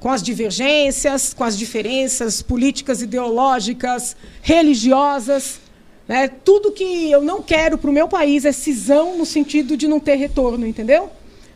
com 0.00 0.08
as 0.08 0.22
divergências, 0.22 1.34
com 1.34 1.44
as 1.44 1.58
diferenças 1.58 2.40
políticas, 2.40 3.02
ideológicas, 3.02 4.16
religiosas. 4.40 5.60
Né? 6.08 6.26
Tudo 6.28 6.72
que 6.72 7.10
eu 7.10 7.22
não 7.22 7.42
quero 7.42 7.76
para 7.76 7.90
o 7.90 7.92
meu 7.92 8.08
país 8.08 8.46
é 8.46 8.52
cisão 8.52 9.18
no 9.18 9.26
sentido 9.26 9.76
de 9.76 9.86
não 9.86 10.00
ter 10.00 10.14
retorno, 10.14 10.66
entendeu? 10.66 11.10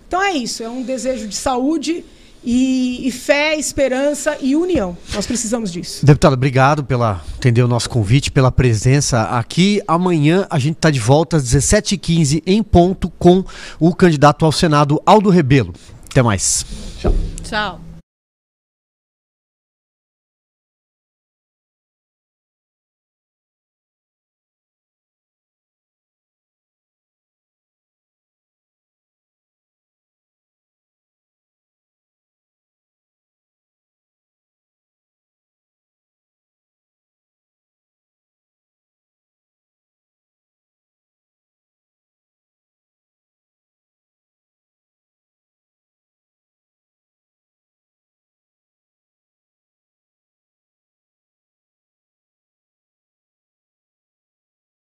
Então 0.07 0.23
é 0.23 0.33
isso, 0.33 0.63
é 0.63 0.69
um 0.69 0.83
desejo 0.83 1.27
de 1.27 1.35
saúde 1.35 2.05
e, 2.45 3.09
e, 3.09 3.11
fé, 3.11 3.57
esperança 3.57 4.37
e 4.41 4.55
união. 4.55 4.97
Nós 5.15 5.27
precisamos 5.27 5.73
disso. 5.73 6.05
Deputado, 6.05 6.35
obrigado 6.35 6.85
pela 6.85 7.23
atender 7.37 7.63
o 7.63 7.69
nosso 7.69 7.89
convite, 7.89 8.31
pela 8.31 8.53
presença 8.53 9.23
aqui. 9.23 9.83
Amanhã 9.89 10.47
a 10.51 10.59
gente 10.59 10.77
está 10.77 10.91
de 10.91 11.01
volta 11.01 11.39
às 11.39 11.45
17h15 11.45 12.43
em 12.47 12.63
ponto 12.63 13.11
com 13.19 13.43
o 13.81 13.95
candidato 13.95 14.45
ao 14.45 14.53
Senado, 14.53 15.01
Aldo 15.07 15.31
Rebelo. 15.31 15.73
Até 16.11 16.23
mais. 16.23 16.67
Tchau. 17.01 17.15
Tchau. 17.43 17.94